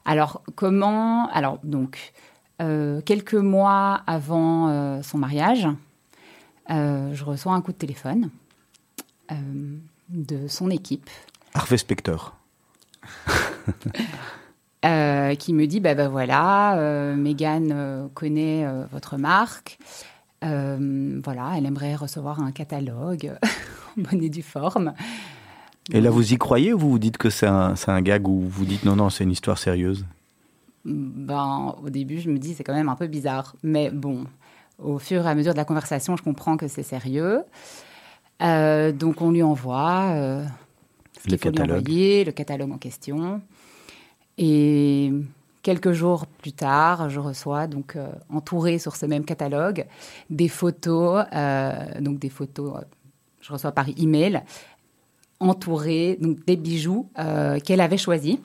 alors, 0.04 0.42
comment 0.54 1.28
Alors, 1.32 1.58
donc, 1.62 2.12
euh, 2.60 3.00
quelques 3.00 3.34
mois 3.34 4.02
avant 4.06 4.68
euh, 4.68 5.02
son 5.02 5.18
mariage, 5.18 5.68
je 6.68 7.24
reçois 7.24 7.52
un 7.52 7.60
coup 7.60 7.72
de 7.72 7.76
téléphone 7.76 8.30
de 10.08 10.48
son 10.48 10.70
équipe 10.70 11.10
Harvey 11.54 11.76
Specter. 11.76 12.16
euh, 14.84 15.34
qui 15.34 15.52
me 15.52 15.66
dit 15.66 15.80
bah, 15.80 15.94
bah 15.94 16.08
voilà, 16.08 16.76
euh, 16.78 18.08
connaît 18.14 18.66
votre 18.90 19.16
marque. 19.16 19.78
Voilà, 20.40 21.52
elle 21.56 21.66
aimerait 21.66 21.94
recevoir 21.94 22.40
un 22.40 22.52
catalogue 22.52 23.32
en 23.98 24.02
bonne 24.02 24.22
et 24.22 24.30
due 24.30 24.42
forme. 24.42 24.94
Et 25.90 26.00
là, 26.00 26.10
vous 26.10 26.32
y 26.32 26.38
croyez 26.38 26.72
ou 26.72 26.78
vous 26.78 26.90
vous 26.90 26.98
dites 26.98 27.18
que 27.18 27.28
c'est 27.30 27.46
un, 27.46 27.74
c'est 27.74 27.90
un 27.90 28.00
gag 28.02 28.28
ou 28.28 28.40
vous 28.40 28.64
dites 28.64 28.84
non, 28.84 28.94
non, 28.96 29.10
c'est 29.10 29.24
une 29.24 29.32
histoire 29.32 29.58
sérieuse? 29.58 30.04
Ben, 30.84 31.74
au 31.82 31.90
début, 31.90 32.20
je 32.20 32.30
me 32.30 32.38
dis 32.38 32.54
c'est 32.54 32.64
quand 32.64 32.74
même 32.74 32.88
un 32.88 32.96
peu 32.96 33.06
bizarre. 33.08 33.56
Mais 33.62 33.90
bon, 33.90 34.24
au 34.78 34.98
fur 34.98 35.26
et 35.26 35.28
à 35.28 35.34
mesure 35.34 35.52
de 35.52 35.58
la 35.58 35.64
conversation, 35.64 36.16
je 36.16 36.22
comprends 36.22 36.56
que 36.56 36.68
c'est 36.68 36.82
sérieux. 36.82 37.42
Euh, 38.42 38.92
donc, 38.92 39.20
on 39.22 39.30
lui 39.30 39.42
envoie 39.42 40.10
euh, 40.14 40.44
ce 41.24 41.30
Le 41.30 41.36
qu'il 41.36 41.38
faut 41.38 41.48
lui 41.50 41.56
catalogue. 41.56 41.78
envoyer, 41.78 42.24
le 42.24 42.32
catalogue 42.32 42.72
en 42.72 42.78
question. 42.78 43.40
Et 44.38 45.12
quelques 45.62 45.92
jours 45.92 46.26
plus 46.26 46.52
tard, 46.52 47.08
je 47.10 47.20
reçois, 47.20 47.66
donc 47.66 47.96
euh, 47.96 48.08
entouré 48.30 48.78
sur 48.78 48.96
ce 48.96 49.06
même 49.06 49.24
catalogue, 49.24 49.86
des 50.30 50.48
photos, 50.48 51.24
euh, 51.32 52.00
donc 52.00 52.18
des 52.18 52.30
photos, 52.30 52.80
je 53.40 53.52
reçois 53.52 53.72
par 53.72 53.86
email, 53.96 54.42
entourées, 55.42 56.18
donc 56.20 56.44
des 56.46 56.56
bijoux 56.56 57.08
euh, 57.18 57.58
qu'elle 57.60 57.80
avait 57.80 57.98
choisis. 57.98 58.36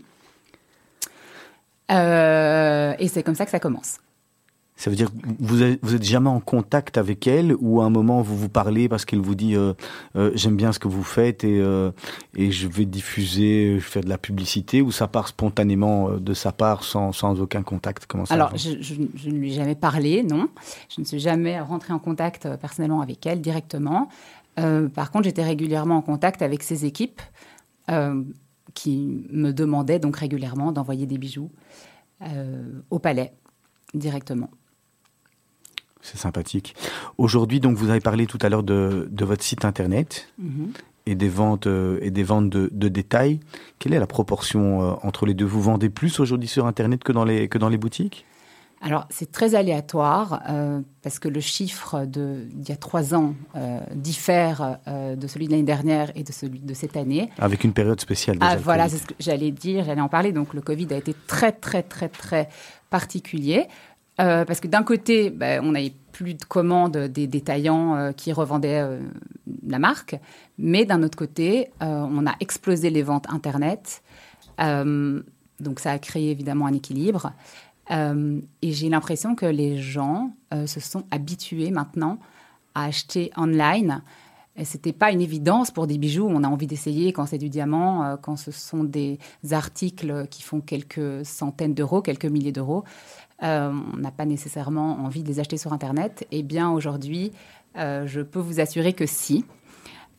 Euh, 1.91 2.93
et 2.99 3.07
c'est 3.07 3.23
comme 3.23 3.35
ça 3.35 3.45
que 3.45 3.51
ça 3.51 3.59
commence. 3.59 3.97
Ça 4.79 4.91
veut 4.91 4.95
dire 4.95 5.09
que 5.11 5.17
vous 5.39 5.63
êtes, 5.63 5.79
vous 5.81 5.95
êtes 5.95 6.03
jamais 6.03 6.29
en 6.29 6.39
contact 6.39 6.99
avec 6.99 7.25
elle 7.25 7.55
ou 7.59 7.81
à 7.81 7.85
un 7.85 7.89
moment 7.89 8.21
vous 8.21 8.37
vous 8.37 8.49
parlez 8.49 8.87
parce 8.87 9.05
qu'elle 9.05 9.21
vous 9.21 9.33
dit 9.33 9.55
euh, 9.55 9.73
euh, 10.15 10.29
j'aime 10.35 10.55
bien 10.55 10.71
ce 10.71 10.77
que 10.77 10.87
vous 10.87 11.01
faites 11.01 11.43
et, 11.43 11.57
euh, 11.59 11.89
et 12.35 12.51
je 12.51 12.67
vais 12.67 12.85
diffuser, 12.85 13.69
je 13.69 13.73
vais 13.75 13.79
faire 13.79 14.03
de 14.03 14.09
la 14.09 14.19
publicité 14.19 14.83
ou 14.83 14.91
ça 14.91 15.07
part 15.07 15.29
spontanément 15.29 16.11
de 16.11 16.33
sa 16.35 16.51
part 16.51 16.83
sans, 16.83 17.11
sans 17.11 17.41
aucun 17.41 17.63
contact? 17.63 18.05
Comment 18.05 18.25
ça 18.27 18.35
Alors, 18.35 18.55
je, 18.55 18.73
je- 18.79 18.93
je 19.15 19.29
ne 19.31 19.37
lui 19.39 19.51
ai 19.51 19.55
jamais 19.55 19.73
parlé, 19.73 20.21
non. 20.21 20.47
Je 20.95 21.01
ne 21.01 21.05
suis 21.07 21.19
jamais 21.19 21.59
rentrée 21.59 21.93
en 21.93 21.99
contact 21.99 22.47
personnellement 22.61 23.01
avec 23.01 23.25
elle 23.25 23.41
directement. 23.41 24.09
Euh, 24.59 24.89
par 24.89 25.11
contre, 25.11 25.25
j'étais 25.25 25.43
régulièrement 25.43 25.97
en 25.97 26.01
contact 26.01 26.41
avec 26.41 26.63
ses 26.63 26.85
équipes 26.85 27.21
euh, 27.89 28.23
qui 28.73 29.25
me 29.31 29.51
demandaient 29.51 29.99
donc 29.99 30.17
régulièrement 30.17 30.71
d'envoyer 30.71 31.05
des 31.05 31.17
bijoux 31.17 31.51
euh, 32.23 32.81
au 32.89 32.99
palais 32.99 33.33
directement. 33.93 34.49
C'est 36.01 36.17
sympathique. 36.17 36.75
Aujourd'hui, 37.17 37.59
donc, 37.59 37.77
vous 37.77 37.89
avez 37.89 37.99
parlé 37.99 38.27
tout 38.27 38.37
à 38.41 38.49
l'heure 38.49 38.63
de, 38.63 39.07
de 39.11 39.25
votre 39.25 39.43
site 39.43 39.65
internet 39.65 40.27
Mhm. 40.37 40.71
et 41.05 41.15
des 41.15 41.29
ventes 41.29 41.67
et 42.01 42.11
des 42.11 42.23
ventes 42.23 42.49
de, 42.49 42.69
de 42.71 42.87
détails. 42.87 43.39
Quelle 43.79 43.93
est 43.93 43.99
la 43.99 44.07
proportion 44.07 44.97
entre 45.05 45.25
les 45.25 45.33
deux? 45.33 45.45
Vous 45.45 45.61
vendez 45.61 45.89
plus 45.89 46.19
aujourd'hui 46.19 46.47
sur 46.47 46.65
internet 46.65 47.03
que 47.03 47.11
dans 47.11 47.25
les 47.25 47.47
que 47.47 47.57
dans 47.57 47.69
les 47.69 47.77
boutiques? 47.77 48.25
Alors, 48.81 49.07
c'est 49.09 49.31
très 49.31 49.55
aléatoire 49.55 50.43
euh, 50.49 50.81
parce 51.01 51.17
que 51.19 51.27
le 51.27 51.39
chiffre 51.39 52.05
d'il 52.05 52.69
y 52.69 52.71
a 52.71 52.75
trois 52.75 53.15
ans 53.15 53.33
euh, 53.55 53.79
diffère 53.95 54.77
euh, 54.87 55.15
de 55.15 55.27
celui 55.27 55.47
de 55.47 55.51
l'année 55.51 55.63
dernière 55.63 56.11
et 56.15 56.23
de 56.23 56.31
celui 56.31 56.59
de 56.59 56.73
cette 56.73 56.95
année. 56.95 57.31
avec 57.39 57.63
une 57.63 57.73
période 57.73 57.99
spéciale. 57.99 58.37
déjà, 58.37 58.51
Ah, 58.51 58.55
voilà, 58.55 58.87
c'est 58.87 58.97
ce 58.97 59.07
que 59.07 59.15
j'allais 59.19 59.51
dire, 59.51 59.83
j'allais 59.85 60.01
en 60.01 60.09
parler. 60.09 60.31
Donc, 60.31 60.53
le 60.53 60.61
Covid 60.61 60.87
a 60.91 60.97
été 60.97 61.15
très, 61.25 61.51
très, 61.51 61.81
très, 61.81 62.09
très 62.09 62.49
particulier. 62.89 63.67
Parce 64.17 64.59
que 64.59 64.67
d'un 64.67 64.81
côté, 64.81 65.29
ben, 65.29 65.63
on 65.63 65.73
n'avait 65.73 65.93
plus 66.11 66.33
de 66.33 66.43
commandes 66.43 66.97
des 66.97 67.27
détaillants 67.27 68.11
qui 68.13 68.33
revendaient 68.33 68.83
la 69.67 69.77
marque. 69.77 70.15
Mais 70.57 70.85
d'un 70.85 71.03
autre 71.03 71.15
côté, 71.15 71.69
on 71.81 72.25
a 72.25 72.33
explosé 72.39 72.89
les 72.89 73.03
ventes 73.03 73.27
Internet. 73.29 74.01
Donc, 74.57 75.79
ça 75.79 75.91
a 75.91 75.99
créé 75.99 76.31
évidemment 76.31 76.65
un 76.65 76.73
équilibre. 76.73 77.31
Euh, 77.91 78.41
et 78.61 78.71
j'ai 78.71 78.89
l'impression 78.89 79.35
que 79.35 79.45
les 79.45 79.77
gens 79.77 80.31
euh, 80.53 80.67
se 80.67 80.79
sont 80.79 81.03
habitués 81.11 81.71
maintenant 81.71 82.19
à 82.75 82.85
acheter 82.85 83.31
online. 83.37 84.01
C'était 84.63 84.93
pas 84.93 85.11
une 85.11 85.21
évidence 85.21 85.69
pour 85.69 85.85
des 85.85 85.99
bijoux. 85.99 86.27
On 86.27 86.43
a 86.43 86.47
envie 86.47 86.65
d'essayer 86.65 87.13
quand 87.13 87.27
c'est 87.27 87.37
du 87.37 87.49
diamant, 87.49 88.03
euh, 88.03 88.17
quand 88.17 88.37
ce 88.37 88.51
sont 88.51 88.83
des 88.83 89.19
articles 89.51 90.27
qui 90.31 90.41
font 90.41 90.61
quelques 90.61 91.23
centaines 91.23 91.75
d'euros, 91.75 92.01
quelques 92.01 92.25
milliers 92.25 92.51
d'euros. 92.51 92.83
On 93.39 93.97
n'a 93.97 94.09
pas 94.09 94.25
nécessairement 94.25 94.97
envie 95.05 95.21
de 95.21 95.27
les 95.27 95.39
acheter 95.39 95.57
sur 95.57 95.71
Internet. 95.71 96.25
Eh 96.31 96.41
bien, 96.41 96.71
aujourd'hui, 96.71 97.31
je 97.75 98.21
peux 98.21 98.39
vous 98.39 98.59
assurer 98.59 98.93
que 98.93 99.05
si. 99.05 99.45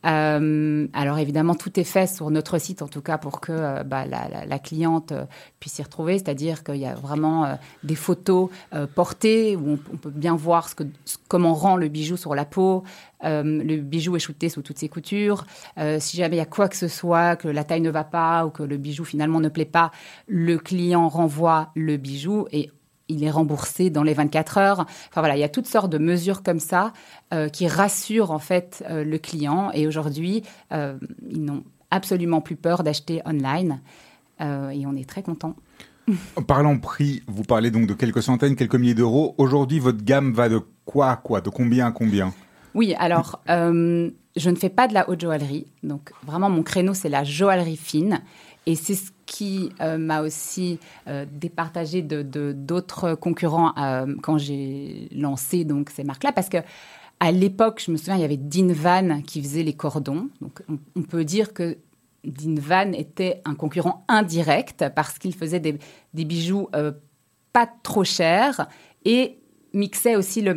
Euh, 0.07 0.87
alors 0.93 1.19
évidemment, 1.19 1.55
tout 1.55 1.79
est 1.79 1.85
fait 1.85 2.07
sur 2.07 2.31
notre 2.31 2.59
site, 2.59 2.83
en 2.83 2.89
tout 2.89 3.01
cas 3.01 3.19
pour 3.19 3.41
que 3.41 3.53
euh, 3.53 3.83
bah, 3.83 4.05
la, 4.07 4.59
cliente 4.59 5.13
euh, 5.13 5.25
puisse 5.61 5.75
s'y 5.75 5.83
retrouver. 5.83 6.19
C'est-à-dire 6.19 6.63
qu'il 6.63 6.77
y 6.77 6.87
a 6.87 6.95
vraiment 6.95 7.59
des 7.83 7.95
photos 7.95 8.51
portées 8.95 9.57
où 9.57 9.79
on, 9.93 9.97
peut 9.97 10.11
bien 10.11 10.37
voir 10.37 10.71
comment 11.29 11.55
rend 11.55 11.77
le 11.77 11.89
bijou 11.89 12.17
sur 12.17 12.35
la 12.35 12.45
peau. 12.45 12.85
Le 13.23 13.77
bijou 13.77 14.17
est 14.17 14.21
shooté 14.21 14.49
sous 14.49 14.63
toutes 14.63 14.79
ses 14.79 14.89
coutures. 14.89 15.47
Si 15.99 16.17
jamais 16.17 16.37
il 16.37 16.39
y 16.39 16.43
a 16.43 16.47
quoi 16.47 16.69
que 16.69 16.77
ce 16.77 16.89
soit, 16.89 17.37
que 17.37 17.49
la 17.49 17.65
taille 17.65 17.81
ne 17.81 17.91
va 17.91 18.05
pas 18.05 18.47
ou 18.47 18.51
que 18.51 18.63
le 18.63 18.77
bijou 18.77 19.05
finalement 19.05 19.41
ne 19.41 19.49
plaît 19.49 19.65
pas, 19.65 19.91
le 20.27 20.59
client 20.59 21.09
renvoie 21.09 21.71
le 21.75 21.97
bijou 21.97 22.47
et 22.53 22.71
il 23.09 23.25
est 23.25 23.31
remboursé 23.31 23.91
dans 23.91 24.03
les 24.03 24.15
24 24.15 24.59
heures. 24.59 24.81
Enfin 24.81 25.21
voilà, 25.21 25.37
il 25.37 25.41
y 25.41 25.45
a 25.45 25.49
toutes 25.49 25.67
sortes 25.67 25.91
de 25.91 25.99
mesures 25.99 26.43
comme 26.43 26.61
ça 26.61 26.93
euh, 27.33 27.49
qui 27.49 27.67
rassurent 27.67 28.31
en 28.31 28.39
fait 28.39 28.85
euh, 28.89 29.05
le 29.05 29.19
client. 29.19 29.71
Et 29.73 29.87
aujourd'hui, 29.87 30.43
euh, 30.73 30.99
ils 31.29 31.45
n'ont 31.45 31.65
absolument 31.91 32.41
plus 32.41 32.57
peur 32.57 32.83
d'acheter 32.83 33.23
online. 33.25 33.81
Et 34.41 34.87
on 34.87 34.95
est 34.95 35.09
très 35.09 35.25
content. 35.25 35.57
En 36.37 36.43
parlant 36.43 36.79
prix, 36.79 37.25
vous 37.27 37.43
parlez 37.43 37.73
donc 37.73 37.89
de 37.89 37.95
quelques 37.95 38.23
centaines, 38.23 38.55
quelques 38.55 38.77
milliers 38.77 38.95
d'euros. 38.95 39.35
Aujourd'hui, 39.37 39.81
votre 39.81 40.05
gamme 40.05 40.33
va 40.33 40.49
de 40.49 40.61
quoi 40.85 41.11
à 41.11 41.17
quoi 41.17 41.41
De 41.41 41.51
combien 41.51 41.89
à 41.89 41.91
combien? 41.91 42.33
Oui, 42.73 42.95
alors, 43.01 43.43
je 43.49 44.51
ne 44.51 44.55
fais 44.55 44.69
pas 44.69 44.87
de 44.87 44.95
la 44.95 45.11
haute 45.11 45.21
joaillerie. 45.21 45.67
Donc, 45.83 46.13
vraiment, 46.25 46.51
mon 46.51 46.63
créneau, 46.63 46.95
c'est 46.95 47.09
la 47.09 47.25
joaillerie 47.25 47.77
fine. 47.77 48.21
Et 48.67 48.75
c'est 48.75 48.95
ce 48.95 49.11
qui 49.27 49.71
euh, 49.81 49.99
m'a 49.99 50.23
aussi 50.23 50.79
euh, 51.07 51.25
départagé 51.31 52.03
de 52.03 52.23
d'autres 52.53 53.15
concurrents 53.15 53.73
euh, 53.79 54.15
quand 54.23 54.39
j'ai 54.39 55.09
lancé 55.13 55.65
donc, 55.65 55.91
ces 55.91 56.05
marques-là. 56.05 56.33
Parce 56.33 56.49
que 56.49 56.59
à 57.21 57.33
l'époque, 57.33 57.83
je 57.85 57.91
me 57.91 57.97
souviens, 57.97 58.17
il 58.17 58.21
y 58.21 58.25
avait 58.25 58.37
Dean 58.37 58.69
Van 58.73 59.23
qui 59.23 59.43
faisait 59.43 59.63
les 59.63 59.73
cordons. 59.73 60.29
Donc, 60.41 60.63
on, 60.95 61.03
peut 61.03 61.25
dire 61.25 61.53
que 61.53 61.79
Dean 62.25 62.55
Van 62.57 62.93
était 62.93 63.43
un 63.45 63.55
concurrent 63.55 64.05
indirect 64.07 64.85
parce 64.95 65.19
qu'il 65.19 65.35
faisait 65.35 65.59
des, 65.59 65.79
bijoux 66.13 66.69
pas 67.53 67.69
trop 67.83 68.05
chers 68.05 68.69
et 69.05 69.39
mixait 69.73 70.15
aussi 70.15 70.43
le, 70.43 70.57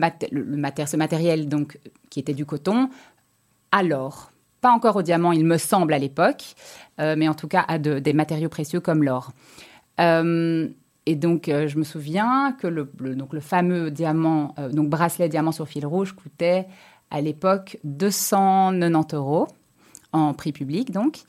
ce 0.85 0.97
matériel 0.97 1.49
donc, 1.49 1.79
qui 2.11 2.19
était 2.19 2.33
du 2.33 2.45
coton 2.45 2.89
à 3.71 3.81
l'or. 3.81 4.30
Pas 4.61 4.71
encore 4.71 4.95
au 4.95 5.01
diamant, 5.01 5.31
il 5.31 5.43
me 5.45 5.57
semble, 5.57 5.91
à 5.93 5.97
l'époque, 5.97 6.43
euh, 6.99 7.15
mais 7.17 7.27
en 7.27 7.33
tout 7.33 7.47
cas 7.47 7.65
à 7.67 7.79
de- 7.79 7.97
des 7.99 8.13
matériaux 8.13 8.47
précieux 8.49 8.79
comme 8.79 9.03
l'or. 9.03 9.31
Euh, 9.99 10.67
et 11.07 11.15
donc, 11.15 11.49
euh, 11.49 11.67
je 11.67 11.77
me 11.79 11.83
souviens 11.83 12.55
que 12.59 12.67
le, 12.67 12.87
fameux 13.39 13.89
diamant, 13.89 14.53
donc 14.71 14.87
bracelet 14.89 15.29
diamant 15.29 15.51
sur 15.51 15.67
fil 15.67 15.85
rouge 15.85 16.13
coûtait 16.13 16.67
à 17.09 17.21
l'époque 17.21 17.77
290 17.83 19.15
euros 19.15 19.47
en 20.13 20.33
prix 20.35 20.51
public, 20.51 20.91
donc. 20.91 21.21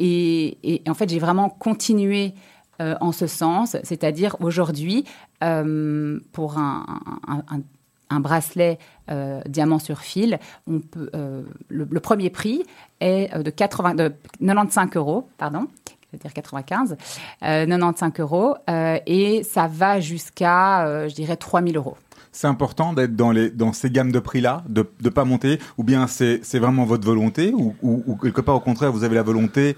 Et, 0.00 0.82
en 0.88 0.94
fait, 0.94 1.08
j'ai 1.10 1.18
vraiment 1.18 1.50
continué 1.50 2.32
en 2.80 3.12
ce 3.12 3.26
sens, 3.26 3.76
c'est-à-dire 3.82 4.36
aujourd'hui, 4.40 5.04
pour 5.40 6.58
un- 6.58 6.86
un- 7.28 7.60
un 8.10 8.20
bracelet 8.20 8.78
euh, 9.10 9.40
diamant 9.48 9.78
sur 9.78 10.00
fil, 10.00 10.38
on 10.66 10.80
peut, 10.80 11.10
euh, 11.14 11.42
le, 11.68 11.86
le 11.90 12.00
premier 12.00 12.30
prix 12.30 12.62
est 13.00 13.34
euh, 13.34 13.42
de, 13.42 13.50
80, 13.50 13.94
de 13.94 14.12
95 14.44 14.88
euros, 14.96 15.28
pardon, 15.38 15.66
c'est-à-dire 16.10 16.32
95, 16.32 16.96
euh, 17.42 17.66
95 17.66 18.12
euros, 18.20 18.54
et 19.06 19.42
ça 19.42 19.66
va 19.66 20.00
jusqu'à, 20.00 21.06
je 21.08 21.14
dirais, 21.14 21.36
3000 21.36 21.76
euros. 21.76 21.96
C'est 22.32 22.46
important 22.46 22.92
d'être 22.92 23.16
dans, 23.16 23.30
les, 23.32 23.50
dans 23.50 23.72
ces 23.72 23.90
gammes 23.90 24.12
de 24.12 24.18
prix-là, 24.20 24.62
de 24.68 24.88
ne 25.02 25.08
pas 25.10 25.24
monter, 25.24 25.58
ou 25.76 25.84
bien 25.84 26.06
c'est 26.06 26.40
c'est 26.42 26.58
vraiment 26.58 26.84
votre 26.84 27.04
volonté, 27.06 27.52
ou, 27.54 27.74
ou- 27.82 28.02
ou 28.06 28.16
quelque 28.16 28.40
part 28.40 28.54
au 28.54 28.60
contraire, 28.60 28.92
vous 28.92 29.02
avez 29.04 29.16
la 29.16 29.22
volonté 29.22 29.76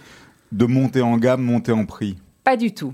de 0.53 0.67
monter 0.67 1.01
en 1.01 1.17
gamme, 1.17 1.43
monter 1.43 1.73
en 1.73 1.87
prix? 1.87 2.17
Pas 2.45 2.57
du 2.57 2.73
tout. 2.75 2.93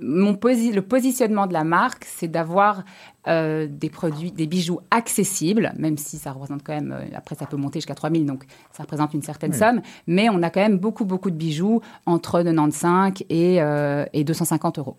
Mon 0.00 0.32
posi- 0.34 0.74
le 0.74 0.82
positionnement 0.82 1.46
de 1.46 1.52
la 1.54 1.64
marque, 1.64 2.04
c'est 2.04 2.28
d'avoir 2.28 2.84
euh, 3.28 3.66
des 3.68 3.90
produits, 3.90 4.30
des 4.30 4.46
bijoux 4.46 4.78
accessibles, 4.90 5.72
même 5.76 5.96
si 5.98 6.16
ça 6.18 6.32
représente 6.32 6.62
quand 6.62 6.74
même, 6.74 6.92
euh, 6.92 7.04
après 7.16 7.34
ça 7.34 7.46
peut 7.46 7.56
monter 7.56 7.78
jusqu'à 7.80 7.94
3000, 7.94 8.24
donc 8.24 8.44
ça 8.72 8.82
représente 8.84 9.14
une 9.14 9.22
certaine 9.22 9.52
Oui. 9.52 9.58
somme, 9.58 9.80
mais 10.06 10.28
on 10.30 10.42
a 10.42 10.50
quand 10.50 10.60
même 10.60 10.78
beaucoup, 10.78 11.04
beaucoup 11.04 11.30
de 11.30 11.36
bijoux 11.36 11.80
entre 12.06 12.42
95 12.42 13.24
et, 13.30 13.60
euh, 13.60 14.04
et 14.12 14.24
250 14.24 14.78
euros. 14.78 14.96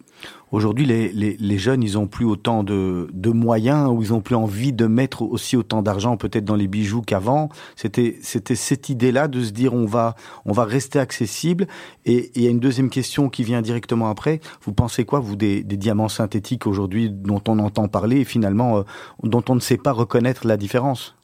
Aujourd'hui, 0.52 0.86
les, 0.86 1.10
les, 1.12 1.38
les 1.38 1.58
jeunes, 1.58 1.84
ils 1.84 1.98
ont 1.98 2.08
plus 2.08 2.26
autant 2.26 2.64
de, 2.64 3.10
de 3.14 3.32
moyens 3.32 3.90
ou 3.90 4.02
ils 4.02 4.14
ont 4.14 4.22
plus 4.22 4.36
envie 4.36 4.74
de 4.74 4.86
mettre 4.88 5.22
aussi 5.22 5.56
autant 5.58 5.82
d'argent 5.82 6.18
peut-être 6.18 6.46
dans 6.46 6.56
les 6.56 6.68
bijoux 6.68 7.02
qu'avant. 7.02 7.50
C'était 7.76 8.18
c'était 8.22 8.56
cette 8.56 8.90
idée-là 8.90 9.28
de 9.28 9.44
se 9.44 9.52
dire 9.52 9.74
on 9.74 9.86
va 9.86 10.16
on 10.46 10.54
va 10.54 10.64
rester 10.66 11.00
accessible. 11.00 11.68
Et 12.06 12.18
et 12.18 12.32
il 12.36 12.42
y 12.42 12.48
a 12.48 12.50
une 12.50 12.60
deuxième 12.60 12.90
question 12.90 13.30
qui 13.30 13.44
vient 13.44 13.62
directement 13.62 14.10
après. 14.10 14.40
Vous 14.64 14.74
pensez 14.74 15.06
quoi 15.06 15.20
vous 15.20 15.36
des, 15.36 15.64
des 15.64 15.78
diamants 15.78 16.08
synthétiques 16.10 16.66
aujourd'hui 16.66 17.12
dont 17.12 17.42
on 17.48 17.60
entend 17.60 17.88
parler 17.88 18.17
finalement 18.24 18.80
euh, 18.80 18.84
dont 19.24 19.44
on 19.50 19.56
ne 19.56 19.60
sait 19.60 19.78
pas 19.78 19.92
reconnaître 19.92 20.48
la 20.48 20.58
différence 20.58 21.16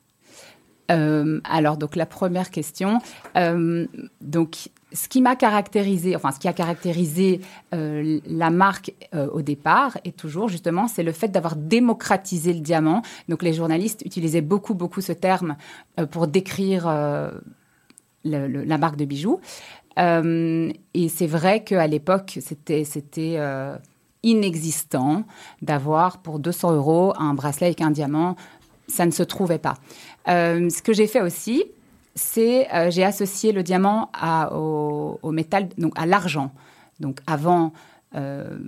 Euh, 0.91 1.39
alors, 1.46 1.78
donc 1.78 1.96
la 1.96 2.06
première 2.06 2.52
question. 2.52 3.00
euh, 3.38 3.88
donc, 4.20 4.70
ce 4.91 5.08
qui 5.08 5.22
m'a 5.22 5.36
caractérisé, 5.36 6.16
enfin, 6.16 6.32
ce 6.32 6.39
qui 6.39 6.48
a 6.48 6.54
caractérisé 6.54 7.39
la 7.72 8.50
marque 8.52 8.94
au 9.12 9.41
départ 9.41 9.98
et 10.06 10.12
toujours 10.12 10.50
justement, 10.50 10.88
c'est 10.88 11.02
le 11.02 11.14
fait 11.14 11.30
d'avoir 11.30 11.56
démocratisé 11.56 12.54
le 12.54 12.60
diamant. 12.60 13.02
Donc, 13.28 13.41
les 13.41 13.54
journalistes 13.54 14.04
utilisaient 14.06 14.41
beaucoup, 14.41 14.76
beaucoup 14.76 15.02
ce 15.02 15.14
terme 15.14 15.56
pour 16.12 16.28
décrire 16.28 16.86
la 18.24 18.78
marque 18.78 18.98
de 18.98 19.06
bijoux. 19.06 19.39
Et 19.98 21.10
c'est 21.10 21.28
vrai 21.28 21.64
qu'à 21.64 21.88
l'époque, 21.88 22.38
c'était 22.39 22.84
inexistant 24.24 25.24
d'avoir 25.62 26.20
pour 26.20 26.40
200 26.40 26.74
euros 26.74 27.14
un 27.18 27.34
bracelet 27.34 27.68
avec 27.68 27.82
un 27.82 27.92
diamant. 27.92 28.36
Ça 28.88 29.06
ne 29.06 29.12
se 29.12 29.24
trouvait 29.24 29.60
pas. 29.60 29.76
Euh, 30.28 30.70
ce 30.70 30.82
que 30.82 30.94
j'ai 30.94 31.08
fait 31.08 31.22
aussi, 31.22 31.64
c'est 32.16 32.72
euh, 32.74 32.92
j'ai 32.92 33.04
associé 33.04 33.52
le 33.52 33.64
diamant 33.64 34.10
à, 34.14 34.54
au, 34.56 35.32
métal, 35.32 35.70
donc 35.78 35.94
à 35.96 36.06
l'argent. 36.06 36.52
Donc 37.00 37.20
avant, 37.28 37.74
euh, 38.16 38.60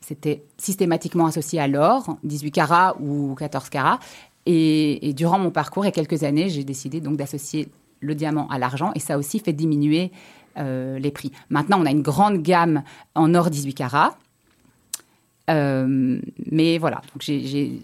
c'était 0.00 0.42
systématiquement 0.58 1.26
associé 1.26 1.60
à 1.60 1.68
l'or, 1.68 2.16
18 2.24 2.50
carats 2.50 2.96
ou 3.00 3.34
14 3.38 3.68
carats. 3.68 3.98
Et, 4.46 5.08
et 5.08 5.12
durant 5.12 5.38
mon 5.38 5.50
parcours, 5.50 5.84
il 5.84 5.88
y 5.88 5.90
a 5.90 5.92
quelques 5.92 6.24
années, 6.24 6.48
j'ai 6.48 6.64
décidé 6.64 7.00
donc 7.00 7.16
d'associer 7.16 7.68
le 8.00 8.14
diamant 8.14 8.48
à 8.48 8.58
l'argent, 8.58 8.92
et 8.94 8.98
ça 8.98 9.18
aussi 9.18 9.38
fait 9.38 9.52
diminuer 9.52 10.10
euh, 10.58 10.98
les 10.98 11.10
prix. 11.10 11.30
Maintenant, 11.48 11.80
on 11.80 11.86
a 11.86 11.90
une 11.90 12.02
grande 12.02 12.42
gamme 12.42 12.82
en 13.14 13.34
or 13.34 13.50
18 13.50 13.74
carats. 13.74 14.16
Euh, 15.48 16.20
mais 16.50 16.78
voilà, 16.78 17.00
donc 17.12 17.22
j'ai- 17.22 17.80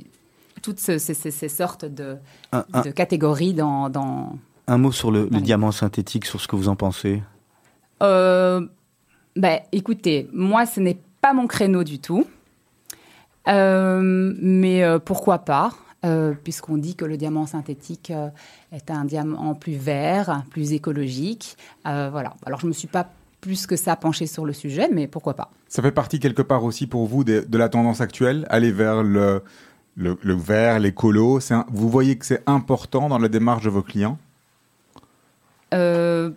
toutes 0.63 0.81
ce- 0.81 0.99
ces, 0.99 1.15
ces- 1.15 1.31
ces 1.31 1.49
sortes 1.49 1.85
de, 1.85 2.17
un, 2.53 2.65
un- 2.73 2.83
de 2.83 2.91
catégories 2.91 3.55
dans, 3.55 3.89
dans, 3.89 4.37
un 4.67 4.79
mot 4.79 4.91
sur 4.93 5.11
le, 5.11 5.29
diamant 5.29 5.71
synthétique, 5.73 6.25
sur 6.27 6.41
ce 6.41 6.49
que 6.49 6.57
vous 6.57 6.69
en 6.69 6.75
pensez? 6.77 7.23
Euh, 8.03 8.67
ben, 9.37 9.61
écoutez, 9.73 10.29
moi, 10.33 10.67
ce 10.67 10.81
n'est 10.81 10.99
pas 11.21 11.33
mon 11.33 11.47
créneau 11.47 11.85
du 11.85 11.99
tout. 12.01 12.27
Euh, 13.49 14.35
mais 14.41 14.83
euh, 14.83 14.99
pourquoi 14.99 15.39
pas? 15.39 15.73
Puisqu'on 16.45 16.77
dit 16.77 16.95
que 16.95 17.05
le 17.05 17.17
diamant 17.17 17.47
synthétique 17.47 18.13
est 18.71 18.91
un 18.93 19.05
diamant 19.05 19.57
plus 19.57 19.75
vert, 19.75 20.45
plus 20.51 20.73
écologique. 20.73 21.57
Voilà. 21.85 22.35
Alors, 22.45 22.61
je 22.61 22.67
ne 22.67 22.69
me 22.69 22.75
suis 22.75 22.87
pas 22.87 23.09
plus 23.41 23.67
que 23.67 23.77
ça 23.77 23.97
penchée 23.97 24.27
sur 24.27 24.45
le 24.45 24.53
sujet, 24.53 24.89
mais 24.93 25.07
pourquoi 25.07 25.35
pas 25.35 25.51
Ça 25.69 25.83
fait 25.83 25.93
partie 25.93 26.19
quelque 26.19 26.43
part 26.43 26.65
aussi 26.65 26.87
pour 26.87 27.07
vous 27.07 27.23
de, 27.25 27.45
de 27.47 27.59
la 27.59 27.69
tendance 27.69 28.01
actuelle, 28.01 28.47
aller 28.51 28.73
vers 28.73 29.03
le, 29.03 29.43
le, 29.97 30.17
le 30.23 30.35
vert, 30.35 30.79
l'écolo. 30.79 31.39
Vous 31.71 31.89
voyez 31.89 32.17
que 32.17 32.27
c'est 32.27 32.43
important 32.47 33.09
dans 33.09 33.19
la 33.19 33.29
démarche 33.29 33.65
de 33.65 33.71
vos 33.71 33.83
clients? 33.83 34.19
Euh, 35.75 36.31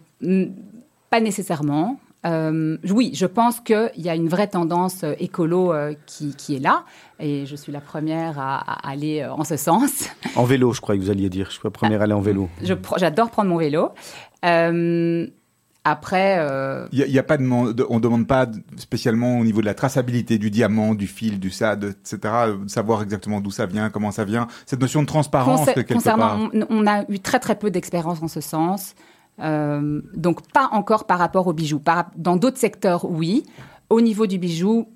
Pas 1.09 1.19
nécessairement. 1.21 1.99
Euh, 2.25 2.77
oui, 2.89 3.11
je 3.13 3.25
pense 3.25 3.61
qu'il 3.61 3.89
y 3.95 4.09
a 4.09 4.15
une 4.15 4.27
vraie 4.27 4.47
tendance 4.49 5.05
euh, 5.05 5.13
écolo 5.19 5.71
euh, 5.71 5.93
qui, 6.05 6.35
qui 6.35 6.57
est 6.57 6.59
là, 6.59 6.83
et 7.17 7.45
je 7.45 7.55
suis 7.55 7.71
la 7.71 7.79
première 7.79 8.37
à, 8.37 8.57
à 8.57 8.89
aller 8.91 9.21
euh, 9.21 9.31
en 9.31 9.45
ce 9.45 9.55
sens. 9.55 10.09
En 10.35 10.43
vélo, 10.43 10.73
je 10.73 10.81
crois 10.81 10.97
que 10.97 11.01
vous 11.01 11.09
alliez 11.09 11.29
dire. 11.29 11.45
Je 11.45 11.53
suis 11.53 11.61
la 11.63 11.71
première 11.71 12.01
à 12.01 12.03
aller 12.03 12.13
en 12.13 12.19
vélo. 12.19 12.49
J'adore 12.97 13.29
prendre 13.31 13.49
mon 13.49 13.55
vélo. 13.55 13.91
Euh, 14.43 15.27
Après, 15.85 16.35
euh, 16.39 16.87
Il 16.91 16.99
y 16.99 17.17
a, 17.19 17.23
pas 17.23 17.37
de, 17.37 17.85
on 17.89 17.99
demande 17.99 18.27
pas 18.27 18.47
spécialement 18.77 19.39
au 19.39 19.43
niveau 19.45 19.61
de 19.61 19.65
la 19.65 19.73
traçabilité 19.73 20.37
du 20.37 20.51
diamant, 20.51 20.93
du 20.93 21.07
fil, 21.07 21.39
du 21.39 21.49
SAD, 21.51 21.95
etc. 22.01 22.19
euh, 22.25 22.57
Savoir 22.67 23.01
exactement 23.01 23.39
d'où 23.39 23.49
ça 23.49 23.65
vient, 23.65 23.89
comment 23.89 24.11
ça 24.11 24.25
vient. 24.25 24.47
Cette 24.65 24.81
notion 24.81 25.01
de 25.01 25.07
transparence 25.07 25.61
Concer- 25.61 25.73
que 25.75 25.79
quelque 25.81 26.03
part. 26.03 26.37
on, 26.53 26.65
on 26.69 26.85
a 26.85 27.05
eu 27.09 27.19
très 27.19 27.39
très 27.39 27.55
peu 27.55 27.71
d'expérience 27.71 28.21
en 28.21 28.27
ce 28.27 28.41
sens. 28.41 28.93
Euh, 29.41 30.01
donc 30.15 30.41
pas 30.51 30.67
encore 30.73 31.05
par 31.07 31.17
rapport 31.17 31.47
au 31.47 31.53
bijou. 31.53 31.79
Par- 31.79 32.11
dans 32.17 32.35
d'autres 32.35 32.57
secteurs, 32.59 33.05
oui. 33.09 33.45
Au 33.89 34.01
niveau 34.01 34.27
du 34.27 34.37
bijou, 34.37 34.87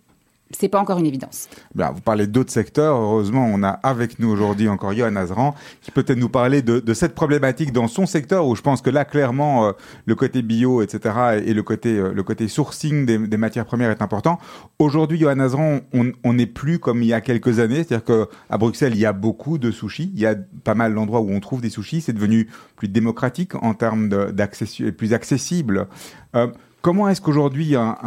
c'est 0.57 0.69
pas 0.69 0.79
encore 0.79 0.99
une 0.99 1.05
évidence. 1.05 1.49
Ben, 1.75 1.91
vous 1.93 2.01
parlez 2.01 2.27
d'autres 2.27 2.51
secteurs. 2.51 2.95
Heureusement, 2.95 3.45
on 3.45 3.63
a 3.63 3.69
avec 3.69 4.19
nous 4.19 4.29
aujourd'hui 4.29 4.67
encore 4.69 4.93
Johan 4.93 5.15
Azran 5.15 5.55
qui 5.81 5.91
peut 5.91 6.03
peut-être 6.03 6.19
nous 6.19 6.29
parler 6.29 6.61
de, 6.61 6.93
cette 6.93 7.15
problématique 7.15 7.71
dans 7.71 7.87
son 7.87 8.05
secteur 8.05 8.45
où 8.47 8.55
je 8.55 8.61
pense 8.61 8.81
que 8.81 8.89
là, 8.89 9.05
clairement, 9.05 9.67
euh, 9.67 9.71
le 10.05 10.15
côté 10.15 10.41
bio, 10.41 10.81
etc. 10.81 11.41
et 11.45 11.53
le 11.53 11.63
côté, 11.63 11.97
euh, 11.97 12.13
le 12.13 12.23
côté 12.23 12.47
sourcing 12.47 13.05
des, 13.05 13.37
matières 13.37 13.65
premières 13.65 13.89
est 13.91 14.01
important. 14.01 14.37
Aujourd'hui, 14.79 15.17
Johan 15.19 15.39
Azran, 15.39 15.79
on 16.23 16.33
n'est 16.33 16.45
plus 16.45 16.79
comme 16.79 17.01
il 17.01 17.07
y 17.07 17.13
a 17.13 17.21
quelques 17.21 17.59
années. 17.59 17.83
C'est-à-dire 17.83 18.03
que 18.03 18.27
à 18.49 18.57
Bruxelles, 18.57 18.93
il 18.95 18.99
y 18.99 19.05
a 19.05 19.13
beaucoup 19.13 19.57
de 19.57 19.71
sushis. 19.71 20.11
Il 20.13 20.19
y 20.21 20.25
a 20.25 20.35
pas 20.63 20.75
mal 20.75 20.93
d'endroits 20.93 21.21
où 21.21 21.31
on 21.31 21.39
trouve 21.39 21.61
des 21.61 21.69
sushis. 21.69 22.01
C'est 22.01 22.13
devenu 22.13 22.47
plus 22.75 22.87
démocratique 22.87 23.55
en 23.55 23.73
termes 23.73 24.09
de- 24.09 24.31
d'accessi- 24.31 24.91
plus 24.91 25.13
accessible. 25.13 25.87
Euh, 26.35 26.47
comment 26.81 27.07
est-ce 27.09 27.21
qu'aujourd'hui 27.21 27.75
un- 27.75 27.97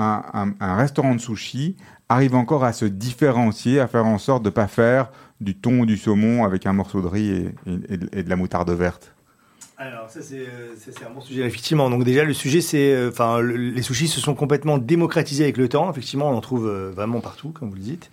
un 0.61 0.76
restaurant 0.76 1.14
de 1.14 1.20
sushi 1.20 1.76
arrive 2.09 2.34
encore 2.34 2.64
à 2.64 2.72
se 2.72 2.84
différencier, 2.84 3.80
à 3.80 3.86
faire 3.88 4.07
en 4.07 4.18
sorte 4.18 4.42
de 4.42 4.50
pas 4.50 4.66
faire 4.68 5.11
du 5.40 5.54
thon 5.57 5.80
ou 5.80 5.86
du 5.86 5.96
saumon 5.96 6.44
avec 6.44 6.66
un 6.66 6.72
morceau 6.72 7.02
de 7.02 7.07
riz 7.09 7.52
et, 7.66 7.96
de- 7.96 8.28
la 8.28 8.36
moutarde 8.36 8.70
verte 8.70 9.12
Alors 9.76 10.09
ça 10.09 10.22
c'est 10.22 10.38
euh, 10.38 10.74
ça, 10.78 10.92
c'est 10.96 11.04
un 11.04 11.11
bon 11.11 11.20
sujet 11.20 11.42
effectivement. 11.42 11.90
Donc 11.90 12.04
déjà 12.04 12.24
le 12.24 12.32
sujet 12.32 12.61
c'est 12.61 12.92
euh, 12.94 13.11
enfin 13.11 13.40
le- 13.40 13.57
les 13.57 13.82
sushis 13.82 14.09
se 14.09 14.20
sont 14.20 14.34
complètement 14.34 14.78
démocratisés 14.78 15.44
avec 15.44 15.57
le 15.57 15.68
temps. 15.68 15.90
Effectivement 15.90 16.30
on 16.30 16.34
en 16.36 16.40
trouve 16.40 16.66
euh, 16.68 16.90
vraiment 16.94 17.20
partout 17.20 17.50
comme 17.50 17.68
vous 17.68 17.74
le 17.76 17.82
dites. 17.82 18.09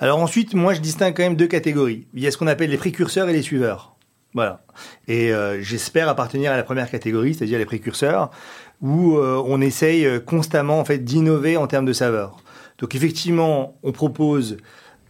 Alors 0.00 0.20
ensuite 0.20 0.54
moi 0.54 0.72
je 0.74 0.80
distingue 0.80 1.14
quand 1.14 1.22
même 1.24 1.36
deux 1.36 1.48
catégories. 1.48 2.06
Il 2.14 2.22
y 2.22 2.26
a 2.26 2.30
ce 2.30 2.38
qu'on 2.38 2.46
appelle 2.46 2.70
les 2.70 2.78
précurseurs 2.78 3.28
et 3.28 3.32
les 3.32 3.42
suiveurs. 3.42 3.94
Voilà. 4.32 4.64
Et 5.06 5.30
j'espère 5.60 6.08
appartenir 6.08 6.50
à 6.50 6.56
la 6.56 6.64
première 6.64 6.90
catégorie, 6.90 7.34
c'est-à-dire 7.34 7.56
les 7.60 7.64
précurseurs, 7.64 8.32
où 8.82 9.16
on 9.16 9.60
essaye 9.60 10.08
constamment 10.26 10.80
en 10.80 10.84
fait 10.84 10.98
d'innover 10.98 11.56
en 11.56 11.68
termes 11.68 11.84
de 11.86 11.92
saveur. 11.92 12.38
Donc 12.78 12.94
effectivement 12.94 13.76
on 13.82 13.92
propose 13.92 14.58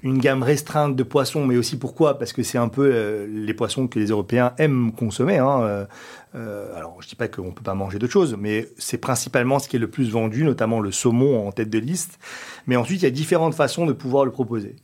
une 0.05 0.19
gamme 0.19 0.43
restreinte 0.43 0.95
de 0.95 1.03
poissons, 1.03 1.47
mais 1.47 1.57
aussi 1.57 1.79
pourquoi? 1.79 2.19
Parce 2.19 2.35
que 2.35 2.43
c'est 2.43 2.59
un 2.59 2.69
peu 2.69 2.91
euh, 2.93 3.27
les 3.27 3.55
poissons 3.55 3.89
que 3.89 3.99
les 3.99 4.09
Européens 4.09 4.53
aiment 4.59 4.93
consommer. 4.93 5.39
Hein. 5.39 5.63
Euh, 5.63 5.87
euh, 6.35 6.77
alors, 6.77 7.01
je 7.01 7.09
dis 7.09 7.17
pas 7.17 7.27
qu'on 7.27 7.53
peut 7.53 7.63
pas 7.63 7.73
manger 7.73 7.99
d'autres 7.99 8.13
choses, 8.13 8.37
mais 8.39 8.69
c'est 8.77 8.99
principalement 8.99 9.59
ce 9.59 9.67
qui 9.67 9.77
est 9.77 9.79
le 9.79 9.89
plus 9.89 10.11
vendu, 10.11 10.45
notamment 10.45 10.81
le 10.81 10.93
saumon 10.93 11.49
en 11.49 11.53
tête 11.53 11.71
de 11.71 11.79
liste. 11.79 12.19
Mais 12.67 12.77
ensuite, 12.77 13.01
il 13.01 13.05
y 13.05 13.09
a 13.09 13.11
différentes 13.11 13.55
façons 13.55 13.87
de 13.87 13.95
pouvoir 13.95 14.27
le 14.27 14.31
proposer. 14.31 14.77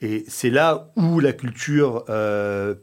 Et 0.00 0.24
c'est 0.28 0.50
là 0.50 0.92
où 0.94 1.18
la 1.18 1.32
culture 1.32 2.04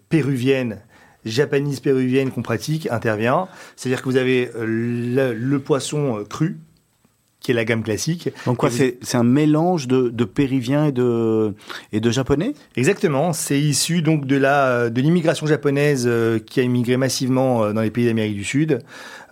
péruvienne, 0.09 0.81
japanise 1.23 1.79
péruvienne 1.79 2.31
qu'on 2.31 2.41
pratique 2.41 2.89
intervient. 2.91 3.47
C'est-à-dire 3.75 4.01
que 4.01 4.09
vous 4.09 4.17
avez 4.17 4.49
le, 4.55 5.57
poisson 5.59 6.25
cru, 6.27 6.57
qui 7.43 7.51
est 7.51 7.53
la 7.53 7.65
gamme 7.65 7.83
classique. 7.83 8.29
Donc 8.47 8.57
quoi, 8.57 8.69
vous- 8.69 8.77
c'est 9.01 9.17
un 9.17 9.23
mélange 9.23 9.87
de, 9.87 10.09
de 10.09 10.23
péruvien 10.23 10.85
et 10.87 10.91
de, 10.91 11.53
et 11.91 11.99
de 11.99 12.09
japonais? 12.09 12.53
Exactement, 12.75 13.33
c'est 13.33 13.59
issu 13.59 14.01
donc 14.01 14.25
de 14.25 14.37
la 14.37 14.89
de 14.89 15.01
l'immigration 15.01 15.45
japonaise 15.45 16.05
euh, 16.07 16.39
qui 16.39 16.59
a 16.59 16.63
immigré 16.63 16.97
massivement 16.97 17.63
euh, 17.65 17.73
dans 17.73 17.81
les 17.81 17.91
pays 17.91 18.05
d'Amérique 18.05 18.37
du 18.37 18.43
Sud 18.45 18.79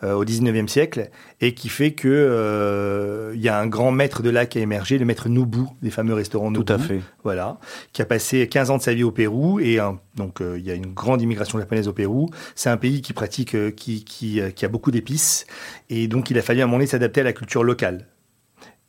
euh, 0.03 0.13
au 0.13 0.25
19e 0.25 0.67
siècle 0.67 1.09
et 1.41 1.53
qui 1.53 1.69
fait 1.69 1.91
que 1.91 2.07
euh, 2.09 3.31
il 3.35 3.41
y 3.41 3.49
a 3.49 3.59
un 3.59 3.67
grand 3.67 3.91
maître 3.91 4.23
de 4.23 4.29
là 4.29 4.45
qui 4.45 4.57
a 4.57 4.61
émergé, 4.61 4.97
le 4.97 5.05
maître 5.05 5.29
Nobu, 5.29 5.61
des 5.81 5.91
fameux 5.91 6.13
restaurants 6.13 6.51
Nobu. 6.51 6.65
Tout 6.65 6.73
à 6.73 6.77
fait. 6.79 7.01
Voilà, 7.23 7.57
qui 7.93 8.01
a 8.01 8.05
passé 8.05 8.47
15 8.47 8.71
ans 8.71 8.77
de 8.77 8.81
sa 8.81 8.93
vie 8.93 9.03
au 9.03 9.11
Pérou 9.11 9.59
et 9.59 9.79
un- 9.79 9.99
donc 10.15 10.41
euh, 10.41 10.57
il 10.57 10.65
y 10.65 10.71
a 10.71 10.73
une 10.73 10.93
grande 10.93 11.21
immigration 11.21 11.59
japonaise 11.59 11.87
au 11.87 11.93
Pérou. 11.93 12.29
C'est 12.55 12.69
un 12.69 12.77
pays 12.77 13.01
qui 13.01 13.13
pratique 13.13 13.55
euh, 13.55 13.71
qui 13.71 14.03
qui, 14.03 14.41
euh, 14.41 14.49
qui 14.49 14.65
a 14.65 14.67
beaucoup 14.69 14.91
d'épices 14.91 15.45
et 15.89 16.07
donc 16.07 16.29
il 16.31 16.37
a 16.37 16.41
fallu 16.41 16.61
à 16.61 16.63
un 16.63 16.67
moment 16.67 16.77
donné 16.77 16.87
s'adapter 16.87 17.21
à 17.21 17.23
la 17.25 17.33
culture 17.33 17.63
locale. 17.63 18.07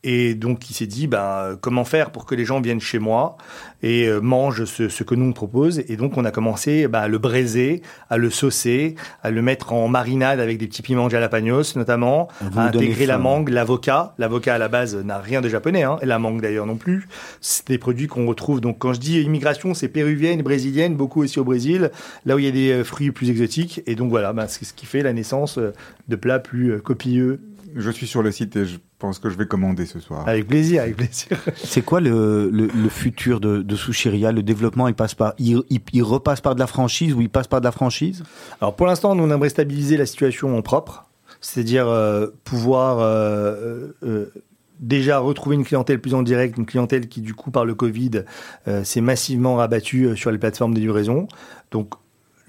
Et 0.05 0.34
donc, 0.34 0.68
il 0.68 0.74
s'est 0.74 0.86
dit, 0.86 1.07
ben, 1.07 1.57
comment 1.61 1.84
faire 1.84 2.11
pour 2.11 2.26
que 2.26 2.34
les 2.34 2.44
gens 2.44 2.61
viennent 2.61 2.80
chez 2.80 2.98
moi 2.98 3.36
et 3.84 4.07
euh, 4.07 4.20
mangent 4.20 4.64
ce, 4.64 4.88
ce 4.88 5.05
que 5.05 5.14
nous 5.14 5.26
on 5.26 5.32
propose. 5.32 5.82
Et 5.88 5.96
donc, 5.96 6.16
on 6.16 6.24
a 6.24 6.30
commencé 6.30 6.88
ben, 6.88 7.00
à 7.00 7.09
le 7.09 7.18
braiser, 7.18 7.82
à 8.11 8.16
le 8.16 8.30
saucer, 8.30 8.96
à 9.22 9.30
le 9.30 9.42
mettre 9.42 9.72
en 9.72 9.88
marinade 9.88 10.40
avec 10.40 10.59
des 10.59 10.66
petits 10.66 10.82
piments 10.82 11.09
jalapenos 11.09 11.76
notamment, 11.76 12.28
Vous 12.40 12.59
à 12.59 12.64
intégrer 12.64 13.07
la 13.07 13.18
mangue, 13.18 13.48
l'avocat. 13.48 14.14
L'avocat 14.18 14.55
à 14.55 14.59
la 14.59 14.68
base 14.68 14.96
n'a 14.96 15.18
rien 15.18 15.40
de 15.40 15.48
japonais, 15.48 15.84
hein, 15.84 15.98
et 16.03 16.07
la 16.07 16.18
mangue 16.18 16.40
d'ailleurs 16.40 16.66
non 16.66 16.76
plus. 16.76 17.09
C'est 17.40 17.68
des 17.68 17.78
produits 17.78 18.09
qu'on 18.09 18.26
retrouve. 18.26 18.61
Donc, 18.61 18.78
quand 18.78 18.92
je 18.92 19.00
dis 19.00 19.20
immigration, 19.20 19.74
c'est 19.74 19.88
péruvienne, 19.88 20.42
brésilienne, 20.42 20.96
beaucoup 20.96 21.22
aussi 21.22 21.38
au 21.38 21.44
Brésil, 21.44 21.90
là 22.26 22.34
où 22.34 22.38
il 22.38 22.44
y 22.44 22.48
a 22.48 22.53
des 22.53 22.72
euh, 22.72 22.84
fruits 22.84 23.11
plus 23.12 23.30
exotiques. 23.30 23.82
Et 23.86 23.94
donc 23.94 24.11
voilà, 24.11 24.32
ben, 24.32 24.46
c'est 24.48 24.64
ce 24.64 24.74
qui 24.74 24.86
fait 24.86 25.03
la 25.03 25.12
naissance 25.12 25.59
euh, 25.59 25.72
de 26.09 26.16
plats 26.16 26.38
plus 26.38 26.72
euh, 26.72 26.78
copilleux. 26.78 27.40
Je 27.74 27.90
suis 27.90 28.06
sur 28.06 28.22
le 28.22 28.30
site 28.30 28.56
et 28.56 28.64
je 28.66 28.76
pense 28.98 29.18
que 29.18 29.30
je 29.30 29.36
vais 29.36 29.46
commander 29.46 29.86
ce 29.86 29.98
soir. 30.00 30.28
Avec 30.28 30.46
plaisir, 30.46 30.82
avec 30.82 30.96
plaisir. 30.96 31.38
C'est 31.56 31.82
quoi 31.82 32.00
le, 32.00 32.50
le, 32.50 32.66
le 32.66 32.88
futur 32.88 33.40
de, 33.40 33.62
de 33.62 33.76
Sushiria 33.76 34.32
Le 34.32 34.42
développement, 34.42 34.88
il 34.88 34.94
passe 34.94 35.14
par, 35.14 35.34
il, 35.38 35.62
il, 35.70 35.80
il 35.92 36.02
repasse 36.02 36.40
par 36.40 36.54
de 36.54 36.60
la 36.60 36.66
franchise 36.66 37.14
ou 37.14 37.20
il 37.20 37.30
passe 37.30 37.46
par 37.46 37.60
de 37.60 37.64
la 37.64 37.72
franchise? 37.72 38.24
Alors 38.60 38.76
pour 38.76 38.86
l'instant, 38.86 39.14
nous 39.14 39.24
on 39.24 39.30
aimerait 39.30 39.48
stabiliser 39.48 39.96
la 39.96 40.06
situation 40.06 40.56
en 40.56 40.62
propre, 40.62 41.08
c'est-à-dire 41.40 41.88
euh, 41.88 42.28
pouvoir 42.44 42.98
euh, 43.00 43.88
euh, 44.02 44.26
déjà 44.80 45.18
retrouver 45.18 45.56
une 45.56 45.64
clientèle 45.64 46.00
plus 46.00 46.14
en 46.14 46.22
direct, 46.22 46.58
une 46.58 46.66
clientèle 46.66 47.08
qui 47.08 47.20
du 47.20 47.34
coup 47.34 47.50
par 47.50 47.64
le 47.64 47.74
Covid 47.74 48.24
euh, 48.68 48.84
s'est 48.84 49.00
massivement 49.00 49.56
rabattue 49.56 50.16
sur 50.16 50.30
les 50.30 50.38
plateformes 50.38 50.74
de 50.74 50.80
livraison. 50.80 51.26
Donc 51.70 51.94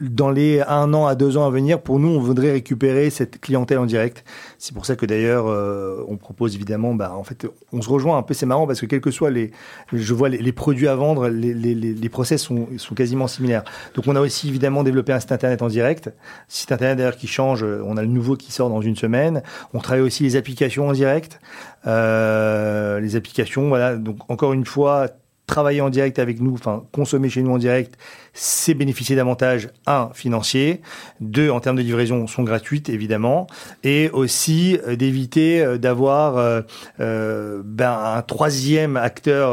dans 0.10 0.30
les 0.30 0.62
un 0.62 0.94
an 0.94 1.08
à 1.08 1.16
deux 1.16 1.38
ans 1.38 1.46
à 1.46 1.50
venir, 1.50 1.82
pour 1.82 2.00
nous, 2.00 2.10
on 2.10 2.20
voudrait 2.20 2.52
récupérer 2.52 3.10
cette 3.10 3.40
clientèle 3.40 3.78
en 3.78 3.86
direct. 3.86 4.24
C'est 4.58 4.74
pour 4.74 4.86
ça 4.86 4.96
que 4.96 5.06
d'ailleurs, 5.06 5.48
euh, 5.48 6.04
on 6.08 6.18
propose 6.18 6.56
évidemment, 6.56 6.94
bah, 6.94 7.14
en 7.16 7.24
fait, 7.24 7.48
on 7.72 7.82
se 7.82 7.90
rejoint 7.90 8.18
un 8.18 8.22
peu. 8.22 8.34
C'est 8.34 8.46
marrant 8.46 8.68
parce 8.68 8.82
que 8.82 8.86
quels 8.86 9.02
que 9.02 9.12
soient 9.12 9.32
les, 9.32 9.52
je 9.92 10.14
vois 10.14 10.30
les, 10.30 10.52
produits 10.52 10.88
à 10.88 10.96
vendre, 10.96 11.30
les, 11.30 11.54
les, 11.54 12.10
process 12.10 12.42
sont, 12.42 12.68
sont 12.78 12.96
quasiment 12.96 13.28
similaires. 13.28 13.64
Donc, 13.96 14.06
on 14.08 14.16
a 14.16 14.20
aussi 14.20 14.50
évidemment 14.50 14.84
développé 14.84 15.14
un 15.14 15.20
site 15.20 15.32
internet 15.32 15.62
en 15.62 15.68
direct. 15.68 16.12
Site 16.48 16.72
internet 16.72 16.98
d'ailleurs 16.98 17.18
qui 17.18 17.28
change. 17.28 17.64
On 17.64 17.98
a 17.98 18.02
le 18.02 18.08
nouveau 18.08 18.36
qui 18.36 18.52
sort 18.52 18.70
dans 18.70 18.82
une 18.82 18.96
semaine. 18.96 19.42
On 19.74 19.80
travaille 19.80 20.04
aussi 20.04 20.24
les 20.24 20.36
applications 20.36 20.88
en 20.88 20.92
direct. 20.92 21.40
Euh, 21.88 23.00
les 23.00 23.16
applications, 23.16 23.68
voilà. 23.68 23.96
Donc, 23.96 24.18
encore 24.30 24.54
une 24.54 24.66
fois, 24.66 25.08
travailler 25.46 25.82
en 25.82 25.90
direct 25.90 26.20
avec 26.20 26.40
nous, 26.40 26.54
enfin 26.54 26.84
consommer 26.92 27.30
chez 27.30 27.42
nous 27.42 27.52
en 27.52 27.58
direct, 27.58 27.98
c'est 28.34 28.74
bénéficier 28.74 29.16
d'avantages, 29.16 29.70
un, 29.86 30.10
financiers, 30.14 30.82
deux, 31.20 31.50
en 31.50 31.60
termes 31.60 31.76
de 31.76 31.82
livraison, 31.82 32.28
sont 32.28 32.44
gratuites 32.44 32.90
évidemment, 32.90 33.48
et 33.84 34.10
aussi 34.12 34.80
euh, 34.88 34.96
d'éviter 34.96 35.62
euh, 35.62 35.78
d'avoir 35.78 36.38
euh, 36.38 37.62
ben, 37.64 38.16
un 38.16 38.22
troisième 38.22 38.98
acteur 38.98 39.44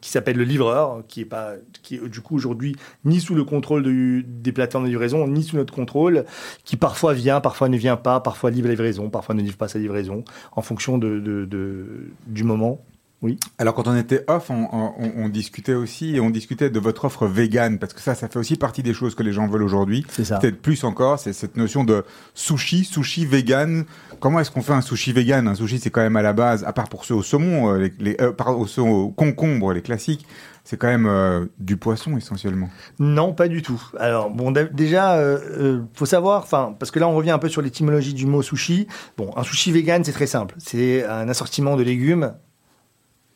qui 0.00 0.10
s'appelle 0.10 0.36
le 0.36 0.44
livreur, 0.44 1.02
qui 1.08 1.22
est 1.22 1.26
pas, 1.26 1.52
qui 1.82 1.98
du 1.98 2.20
coup 2.20 2.36
aujourd'hui 2.36 2.76
ni 3.04 3.20
sous 3.20 3.34
le 3.34 3.44
contrôle 3.44 3.84
des 4.24 4.52
plateformes 4.52 4.84
de 4.84 4.90
livraison, 4.90 5.26
ni 5.26 5.42
sous 5.42 5.56
notre 5.56 5.72
contrôle, 5.72 6.24
qui 6.64 6.76
parfois 6.76 7.14
vient, 7.14 7.40
parfois 7.40 7.68
ne 7.68 7.76
vient 7.76 7.96
pas, 7.96 8.20
parfois 8.20 8.50
livre 8.50 8.66
la 8.68 8.74
livraison, 8.74 9.08
parfois 9.08 9.34
ne 9.34 9.42
livre 9.42 9.56
pas 9.56 9.68
sa 9.68 9.78
livraison, 9.78 10.24
en 10.52 10.62
fonction 10.62 10.98
du 10.98 12.44
moment. 12.44 12.80
Oui. 13.26 13.38
Alors 13.58 13.74
quand 13.74 13.88
on 13.88 13.96
était 13.96 14.24
off, 14.28 14.50
on, 14.50 14.68
on- 14.72 14.92
on 15.16 15.28
discutait 15.28 15.74
aussi 15.74 16.14
et 16.14 16.20
on 16.20 16.30
discutait 16.30 16.70
de 16.70 16.78
votre 16.78 17.06
offre 17.06 17.26
vegan 17.26 17.78
parce 17.80 17.92
que 17.92 18.00
ça, 18.00 18.14
ça 18.14 18.28
fait 18.28 18.38
aussi 18.38 18.54
partie 18.56 18.84
des 18.84 18.94
choses 18.94 19.16
que 19.16 19.24
les 19.24 19.32
gens 19.32 19.48
veulent 19.48 19.64
aujourd'hui. 19.64 20.06
C'est 20.10 20.24
ça. 20.24 20.38
Peut-être 20.38 20.62
plus 20.62 20.84
encore, 20.84 21.18
c'est 21.18 21.32
cette 21.32 21.56
notion 21.56 21.82
de 21.82 22.04
sushi, 22.34 22.84
sushi 22.84 23.26
vegan. 23.26 23.84
Comment 24.20 24.38
est-ce 24.38 24.52
qu'on 24.52 24.62
fait 24.62 24.74
un 24.74 24.80
sushi 24.80 25.12
vegan? 25.12 25.48
Un 25.48 25.56
sushi, 25.56 25.80
c'est 25.80 25.90
quand 25.90 26.02
même 26.02 26.16
à 26.16 26.22
la 26.22 26.32
base, 26.32 26.62
à 26.62 26.72
part 26.72 26.88
pour 26.88 27.04
ceux 27.04 27.14
au 27.14 27.22
saumon, 27.24 27.72
euh, 27.74 27.78
les, 27.78 27.92
les, 27.98 28.16
euh, 28.20 28.32
pardon, 28.32 28.60
aux- 28.60 28.66
ceux 28.68 28.82
au 28.82 29.08
concombre, 29.10 29.72
les 29.72 29.82
classiques, 29.82 30.24
c'est 30.64 30.76
quand 30.76 30.88
même 30.88 31.06
euh, 31.06 31.46
du 31.58 31.76
poisson 31.76 32.16
essentiellement. 32.16 32.68
Non, 32.98 33.32
pas 33.32 33.48
du 33.48 33.62
tout. 33.62 33.80
Alors, 33.98 34.30
bon, 34.30 34.52
déjà, 34.52 35.16
euh, 35.16 35.38
euh, 35.58 35.80
faut 35.94 36.06
savoir, 36.06 36.42
enfin, 36.42 36.74
parce 36.78 36.90
que 36.90 36.98
là, 36.98 37.08
on 37.08 37.14
revient 37.14 37.30
un 37.30 37.38
peu 37.38 37.48
sur 37.48 37.62
l'étymologie 37.62 38.14
du 38.14 38.26
mot 38.26 38.42
sushi. 38.42 38.86
Bon, 39.16 39.30
un 39.36 39.42
sushi 39.42 39.70
vegan, 39.72 40.02
c'est 40.04 40.12
très 40.12 40.26
simple. 40.26 40.54
C'est 40.58 41.04
un 41.04 41.28
assortiment 41.28 41.76
de 41.76 41.82
légumes 41.82 42.32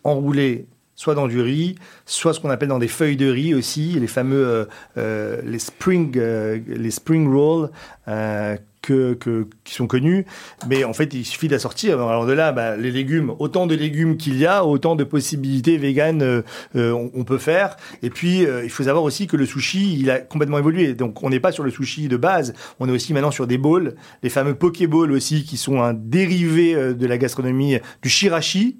enroulés 0.05 0.66
soit 1.01 1.14
dans 1.14 1.28
du 1.28 1.40
riz, 1.40 1.76
soit 2.05 2.34
ce 2.34 2.40
qu'on 2.40 2.51
appelle 2.51 2.68
dans 2.68 2.78
des 2.78 2.86
feuilles 2.86 3.16
de 3.16 3.30
riz 3.30 3.55
aussi, 3.55 3.98
les 3.98 4.07
fameux 4.07 4.46
euh, 4.46 4.64
euh, 4.98 5.40
les 5.46 5.59
spring 5.59 6.12
euh, 6.16 6.59
les 6.66 6.90
spring 6.90 7.32
rolls 7.32 7.70
que, 8.82 9.46
qui 9.62 9.74
sont 9.74 9.86
connus, 9.86 10.26
mais 10.68 10.82
en 10.84 10.92
fait, 10.94 11.14
il 11.14 11.24
suffit 11.24 11.46
de 11.46 11.53
la 11.53 11.59
sortir. 11.61 12.01
Alors 12.01 12.26
de 12.26 12.32
là, 12.32 12.51
bah, 12.51 12.76
les 12.76 12.90
légumes, 12.90 13.32
autant 13.38 13.66
de 13.66 13.74
légumes 13.74 14.16
qu'il 14.16 14.36
y 14.36 14.46
a, 14.46 14.64
autant 14.64 14.96
de 14.96 15.05
possibilités 15.05 15.76
véganes 15.76 16.42
on, 16.74 17.24
peut 17.24 17.38
faire. 17.38 17.76
Et 18.03 18.11
puis, 18.11 18.46
il 18.64 18.70
faut 18.70 18.84
savoir 18.84 19.05
aussi 19.05 19.28
que 19.28 19.36
le 19.36 19.46
sushi, 19.46 19.96
il 20.01 20.11
a 20.11 20.18
complètement 20.18 20.59
évolué. 20.59 20.94
Donc, 20.94 21.22
on 21.22 21.30
n'est 21.30 21.38
pas 21.38 21.53
sur 21.53 21.62
le 21.62 21.70
sushi 21.70 22.09
de 22.09 22.16
base, 22.16 22.53
on 22.80 22.88
est 22.88 22.92
aussi 22.92 23.12
maintenant 23.12 23.30
sur 23.30 23.46
des 23.46 23.59
bowls, 23.59 23.94
les 24.24 24.30
fameux 24.30 24.55
pokéballs 24.55 25.12
aussi, 25.12 25.44
qui 25.44 25.57
sont 25.57 25.80
un 25.80 25.92
dérivé 25.92 26.94
de 26.94 27.07
la 27.07 27.16
gastronomie 27.16 27.76
du 28.03 28.09
shirashi 28.09 28.78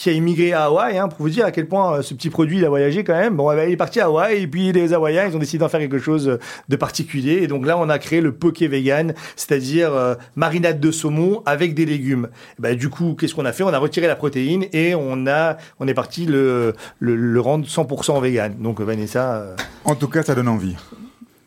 qui 0.00 0.08
a 0.08 0.12
immigré 0.14 0.54
à 0.54 0.64
Hawaï, 0.64 0.96
hein, 0.96 1.08
pour 1.08 1.18
vous 1.20 1.28
dire 1.28 1.44
à 1.44 1.50
quel 1.50 1.68
point 1.68 1.98
euh, 1.98 2.02
ce 2.02 2.14
petit 2.14 2.30
produit 2.30 2.56
il 2.56 2.64
a 2.64 2.70
voyagé 2.70 3.04
quand 3.04 3.12
même. 3.12 3.36
Bon, 3.36 3.46
ben, 3.48 3.68
il 3.68 3.72
est 3.74 3.76
parti 3.76 4.00
à 4.00 4.06
Hawaï 4.06 4.40
et 4.40 4.46
puis 4.46 4.72
les 4.72 4.94
Hawaïens 4.94 5.26
ils 5.26 5.36
ont 5.36 5.38
décidé 5.38 5.58
d'en 5.58 5.68
faire 5.68 5.80
quelque 5.80 5.98
chose 5.98 6.38
de 6.70 6.76
particulier 6.76 7.40
et 7.42 7.46
donc 7.48 7.66
là 7.66 7.76
on 7.76 7.90
a 7.90 7.98
créé 7.98 8.22
le 8.22 8.32
poké 8.32 8.66
vegan, 8.66 9.12
c'est-à-dire 9.36 9.92
euh, 9.92 10.14
marinade 10.36 10.80
de 10.80 10.90
saumon 10.90 11.42
avec 11.44 11.74
des 11.74 11.84
légumes. 11.84 12.28
Ben, 12.58 12.74
du 12.74 12.88
coup, 12.88 13.14
qu'est-ce 13.14 13.34
qu'on 13.34 13.44
a 13.44 13.52
fait? 13.52 13.62
On 13.62 13.74
a 13.74 13.78
retiré 13.78 14.06
la 14.06 14.16
protéine 14.16 14.64
et 14.72 14.94
on 14.94 15.26
a 15.26 15.58
on 15.80 15.86
est 15.86 15.92
parti 15.92 16.24
le 16.24 16.72
rendre 17.38 17.66
100% 17.66 18.22
vegan. 18.22 18.54
Donc 18.58 18.80
Vanessa, 18.80 19.34
euh, 19.34 19.56
En 19.84 19.96
tout 19.96 20.08
cas, 20.08 20.22
ça 20.22 20.34
donne 20.34 20.48
envie. 20.48 20.76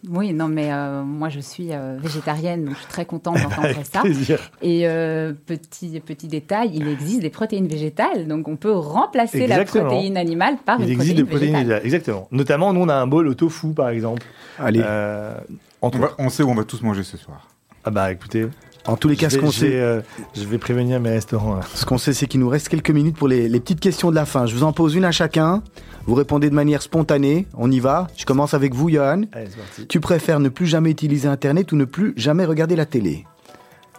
Oui, 0.10 0.34
non, 0.34 0.49
mais 0.49 0.72
euh, 0.74 1.01
moi 1.04 1.30
je 1.30 1.39
suis 1.39 1.70
euh, 1.72 1.97
végétarienne, 1.97 2.66
donc 2.66 2.74
je 2.74 2.80
suis 2.80 2.88
très 2.89 3.06
contente 3.06 3.36
d'entendre 3.41 3.70
ça. 3.89 4.01
plaisir. 4.01 4.38
Et 4.62 4.82
euh, 4.88 5.32
petit, 5.45 5.99
petit 6.01 6.28
détail, 6.28 6.72
il 6.74 6.88
existe 6.89 7.22
des 7.22 7.30
protéines 7.30 7.68
végétales, 7.68 8.28
donc 8.28 8.47
on 8.49 8.58
peut 8.58 8.74
remplacer 8.74 9.41
Exactement. 9.43 9.84
la 9.86 9.89
protéine 9.91 10.18
animale 10.18 10.58
par 10.66 10.80
il 10.82 10.88
une 10.88 10.91
existe 11.01 11.16
des 11.16 11.24
protéine 11.24 11.51
protéines 11.51 11.54
végétale. 11.54 11.82
végétales. 11.84 11.86
Exactement. 11.86 12.28
Notamment, 12.32 12.74
nous 12.74 12.82
on 12.82 12.89
a 12.89 12.95
un 12.95 13.08
bol 13.08 13.28
au 13.28 13.34
tofu 13.34 13.68
par 13.74 13.89
exemple. 13.89 14.24
Allez, 14.60 14.82
Euh, 14.84 15.36
entre 15.82 15.97
On, 15.97 16.01
va- 16.01 16.12
on 16.18 16.30
sait 16.30 16.43
où 16.43 16.49
on 16.49 16.56
va 16.56 16.64
tous 16.66 16.82
manger 16.82 17.04
ce 17.04 17.16
soir. 17.18 17.47
Ah 17.86 17.91
bah 17.91 18.12
écoutez, 18.12 18.47
en 18.86 18.97
tous 18.97 19.08
les 19.08 19.16
cas, 19.16 19.30
je 19.30 19.36
ce 19.36 19.38
vais, 19.39 19.45
qu'on 19.45 19.51
sait, 19.51 19.80
euh, 19.80 20.01
je 20.36 20.43
vais 20.43 20.58
prévenir 20.58 20.99
mes 20.99 21.10
restaurants. 21.12 21.56
là. 21.56 21.62
ce 21.74 21.86
qu'on 21.86 21.97
sait, 21.97 22.12
c'est 22.14 22.28
qu'il 22.28 22.41
nous 22.41 22.49
reste 22.49 22.68
quelques 22.68 22.91
minutes 22.91 23.16
pour 23.16 23.30
les, 23.30 23.47
les 23.47 23.60
petites 23.62 23.80
questions 23.80 24.10
de 24.10 24.16
la 24.16 24.26
fin. 24.26 24.45
Je 24.45 24.54
vous 24.56 24.64
en 24.64 24.74
pose 24.74 24.95
une 24.95 25.06
à 25.06 25.12
chacun. 25.12 25.64
Vous 26.06 26.16
répondez 26.16 26.49
de 26.49 26.56
manière 26.56 26.82
spontanée. 26.82 27.47
On 27.56 27.72
y 27.72 27.80
va. 27.80 28.08
Je 28.18 28.26
commence 28.26 28.54
avec 28.54 28.74
vous, 28.74 28.89
Johan. 28.89 29.22
Allez, 29.32 29.47
c'est 29.49 29.58
parti. 29.58 29.88
Tu 29.88 29.99
préfères 29.99 30.39
ne 30.39 30.49
plus 30.49 30.66
jamais 30.66 30.91
utiliser 30.91 31.28
Internet 31.28 31.72
ou 31.72 31.78
ne 31.78 31.86
plus 31.86 32.14
jamais 32.18 32.45
regarder 32.45 32.76
la 32.76 32.86
télé? 32.86 33.26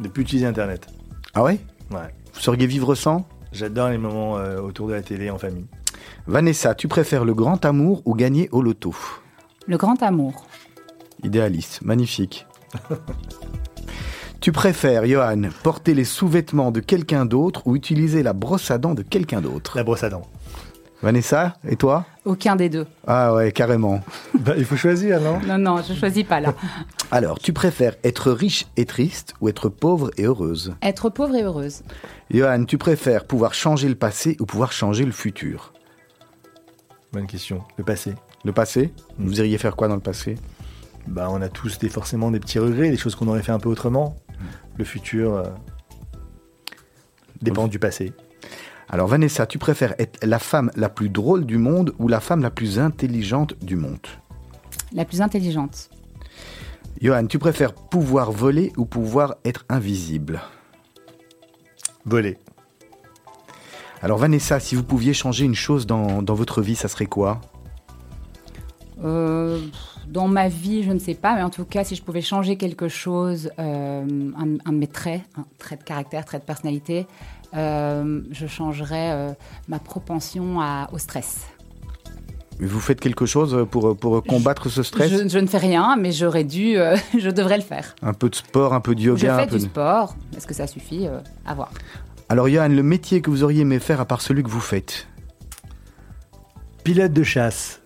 De 0.00 0.08
plus 0.08 0.22
utiliser 0.22 0.46
Internet. 0.46 0.86
Ah 1.32 1.42
ouais? 1.42 1.58
Ouais. 1.90 2.14
Vous 2.34 2.40
sauriez 2.40 2.66
vivre 2.66 2.94
sans? 2.94 3.26
J'adore 3.52 3.88
les 3.88 3.98
moments 3.98 4.36
euh, 4.36 4.60
autour 4.60 4.88
de 4.88 4.92
la 4.92 5.02
télé 5.02 5.30
en 5.30 5.38
famille. 5.38 5.66
Vanessa, 6.26 6.74
tu 6.74 6.88
préfères 6.88 7.24
le 7.24 7.34
grand 7.34 7.64
amour 7.64 8.02
ou 8.04 8.14
gagner 8.14 8.48
au 8.52 8.60
loto? 8.60 8.94
Le 9.66 9.78
grand 9.78 10.02
amour. 10.02 10.46
Idéaliste, 11.22 11.80
magnifique. 11.82 12.46
tu 14.40 14.52
préfères, 14.52 15.06
Johan, 15.06 15.42
porter 15.62 15.94
les 15.94 16.04
sous-vêtements 16.04 16.70
de 16.70 16.80
quelqu'un 16.80 17.24
d'autre 17.24 17.62
ou 17.66 17.76
utiliser 17.76 18.22
la 18.22 18.34
brosse 18.34 18.70
à 18.70 18.78
dents 18.78 18.94
de 18.94 19.02
quelqu'un 19.02 19.40
d'autre? 19.40 19.76
La 19.76 19.84
brosse 19.84 20.04
à 20.04 20.10
dents. 20.10 20.28
Vanessa, 21.04 21.58
et 21.68 21.76
toi? 21.76 22.06
Aucun 22.24 22.56
des 22.56 22.70
deux. 22.70 22.86
Ah 23.06 23.34
ouais, 23.34 23.52
carrément. 23.52 24.00
Bah, 24.40 24.54
il 24.56 24.64
faut 24.64 24.76
choisir, 24.76 25.20
non? 25.20 25.38
Non, 25.46 25.58
non, 25.58 25.82
je 25.86 25.92
choisis 25.92 26.24
pas 26.24 26.40
là. 26.40 26.54
Alors, 27.10 27.38
tu 27.38 27.52
préfères 27.52 27.94
être 28.04 28.32
riche 28.32 28.66
et 28.78 28.86
triste 28.86 29.34
ou 29.42 29.50
être 29.50 29.68
pauvre 29.68 30.10
et 30.16 30.22
heureuse? 30.22 30.74
Être 30.80 31.10
pauvre 31.10 31.36
et 31.36 31.42
heureuse. 31.42 31.82
Johan, 32.30 32.64
tu 32.64 32.78
préfères 32.78 33.26
pouvoir 33.26 33.52
changer 33.52 33.86
le 33.90 33.96
passé 33.96 34.38
ou 34.40 34.46
pouvoir 34.46 34.72
changer 34.72 35.04
le 35.04 35.12
futur? 35.12 35.74
Bonne 37.12 37.26
question. 37.26 37.62
Le 37.76 37.84
passé. 37.84 38.14
Le 38.42 38.52
passé? 38.52 38.90
Vous 39.18 39.38
iriez 39.40 39.58
faire 39.58 39.76
quoi 39.76 39.88
dans 39.88 39.96
le 39.96 40.00
passé? 40.00 40.36
Bah, 41.06 41.28
on 41.30 41.42
a 41.42 41.50
tous 41.50 41.78
des, 41.78 41.90
forcément 41.90 42.30
des 42.30 42.40
petits 42.40 42.58
regrets, 42.58 42.88
des 42.88 42.96
choses 42.96 43.14
qu'on 43.14 43.28
aurait 43.28 43.42
fait 43.42 43.52
un 43.52 43.60
peu 43.60 43.68
autrement. 43.68 44.16
Le 44.78 44.84
futur 44.84 45.34
euh, 45.34 45.44
dépend 47.42 47.68
du 47.68 47.78
passé. 47.78 48.14
Alors 48.94 49.08
Vanessa, 49.08 49.44
tu 49.44 49.58
préfères 49.58 49.96
être 49.98 50.24
la 50.24 50.38
femme 50.38 50.70
la 50.76 50.88
plus 50.88 51.08
drôle 51.08 51.46
du 51.46 51.58
monde 51.58 51.92
ou 51.98 52.06
la 52.06 52.20
femme 52.20 52.42
la 52.42 52.50
plus 52.50 52.78
intelligente 52.78 53.54
du 53.60 53.74
monde? 53.74 53.98
La 54.92 55.04
plus 55.04 55.20
intelligente. 55.20 55.90
Johan, 57.02 57.26
tu 57.26 57.40
préfères 57.40 57.74
pouvoir 57.74 58.30
voler 58.30 58.72
ou 58.76 58.84
pouvoir 58.84 59.34
être 59.44 59.64
invisible? 59.68 60.40
Voler. 62.04 62.38
Alors 64.00 64.18
Vanessa, 64.18 64.60
si 64.60 64.76
vous 64.76 64.84
pouviez 64.84 65.12
changer 65.12 65.44
une 65.44 65.56
chose 65.56 65.86
dans, 65.86 66.22
dans 66.22 66.34
votre 66.34 66.62
vie, 66.62 66.76
ça 66.76 66.86
serait 66.86 67.06
quoi? 67.06 67.40
Euh, 69.02 69.58
dans 70.06 70.28
ma 70.28 70.48
vie, 70.48 70.84
je 70.84 70.92
ne 70.92 71.00
sais 71.00 71.14
pas, 71.14 71.34
mais 71.34 71.42
en 71.42 71.50
tout 71.50 71.64
cas, 71.64 71.82
si 71.82 71.96
je 71.96 72.02
pouvais 72.02 72.20
changer 72.20 72.56
quelque 72.56 72.86
chose, 72.86 73.50
euh, 73.58 74.30
un, 74.38 74.54
un 74.64 74.72
de 74.72 74.78
mes 74.78 74.86
traits, 74.86 75.22
un 75.36 75.44
trait 75.58 75.76
de 75.76 75.82
caractère, 75.82 76.24
trait 76.24 76.38
de 76.38 76.44
personnalité, 76.44 77.00
euh, 77.00 77.33
je 77.54 78.46
changerais 78.48 79.10
euh, 79.12 79.32
ma 79.68 79.78
propension 79.78 80.60
à- 80.60 80.88
au 80.92 80.98
stress. 80.98 81.46
Vous 82.60 82.78
faites 82.80 83.00
quelque 83.00 83.26
chose 83.26 83.66
pour, 83.70 83.96
pour 83.96 84.22
combattre 84.22 84.68
ce 84.68 84.84
stress 84.84 85.10
Je, 85.10 85.28
je 85.28 85.38
ne 85.40 85.46
fais 85.46 85.58
rien, 85.58 85.96
mais 85.96 86.12
j'aurais 86.12 86.44
dû, 86.44 86.76
euh, 86.76 86.96
je 87.18 87.30
devrais 87.30 87.56
le 87.56 87.64
faire. 87.64 87.96
Un 88.02 88.12
peu 88.12 88.28
de 88.30 88.34
sport, 88.36 88.74
un 88.74 88.80
peu 88.80 88.94
de 88.94 89.00
Je 89.00 89.06
yoga 89.08 89.34
un 89.34 89.38
fais 89.40 89.46
peu 89.48 89.58
du 89.58 89.64
de- 89.64 89.70
sport. 89.70 90.14
Est-ce 90.36 90.46
que 90.46 90.54
ça 90.54 90.66
suffit 90.68 91.06
euh, 91.08 91.18
À 91.44 91.54
voir. 91.54 91.72
Alors 92.28 92.48
Johan, 92.48 92.68
le 92.68 92.82
métier 92.82 93.20
que 93.20 93.28
vous 93.30 93.42
auriez 93.42 93.62
aimé 93.62 93.78
faire 93.80 94.00
à 94.00 94.04
part 94.04 94.20
celui 94.20 94.42
que 94.44 94.48
vous 94.48 94.60
faites 94.60 95.06
Pilote 96.84 97.12
de 97.12 97.22
chasse. 97.22 97.80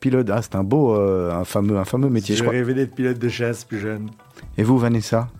Pilote, 0.00 0.30
ah, 0.30 0.40
c'est 0.42 0.54
un 0.54 0.62
beau, 0.64 0.94
euh, 0.94 1.32
un 1.32 1.44
fameux, 1.44 1.76
un 1.76 1.84
fameux 1.84 2.08
métier, 2.08 2.34
je 2.34 2.38
J'ai 2.38 2.44
crois. 2.44 2.52
rêvé 2.56 2.72
d'être 2.74 2.94
pilote 2.94 3.18
de 3.18 3.28
chasse 3.28 3.64
plus 3.64 3.80
jeune. 3.80 4.10
Et 4.56 4.62
vous, 4.62 4.78
Vanessa? 4.78 5.28
Euh, 5.28 5.37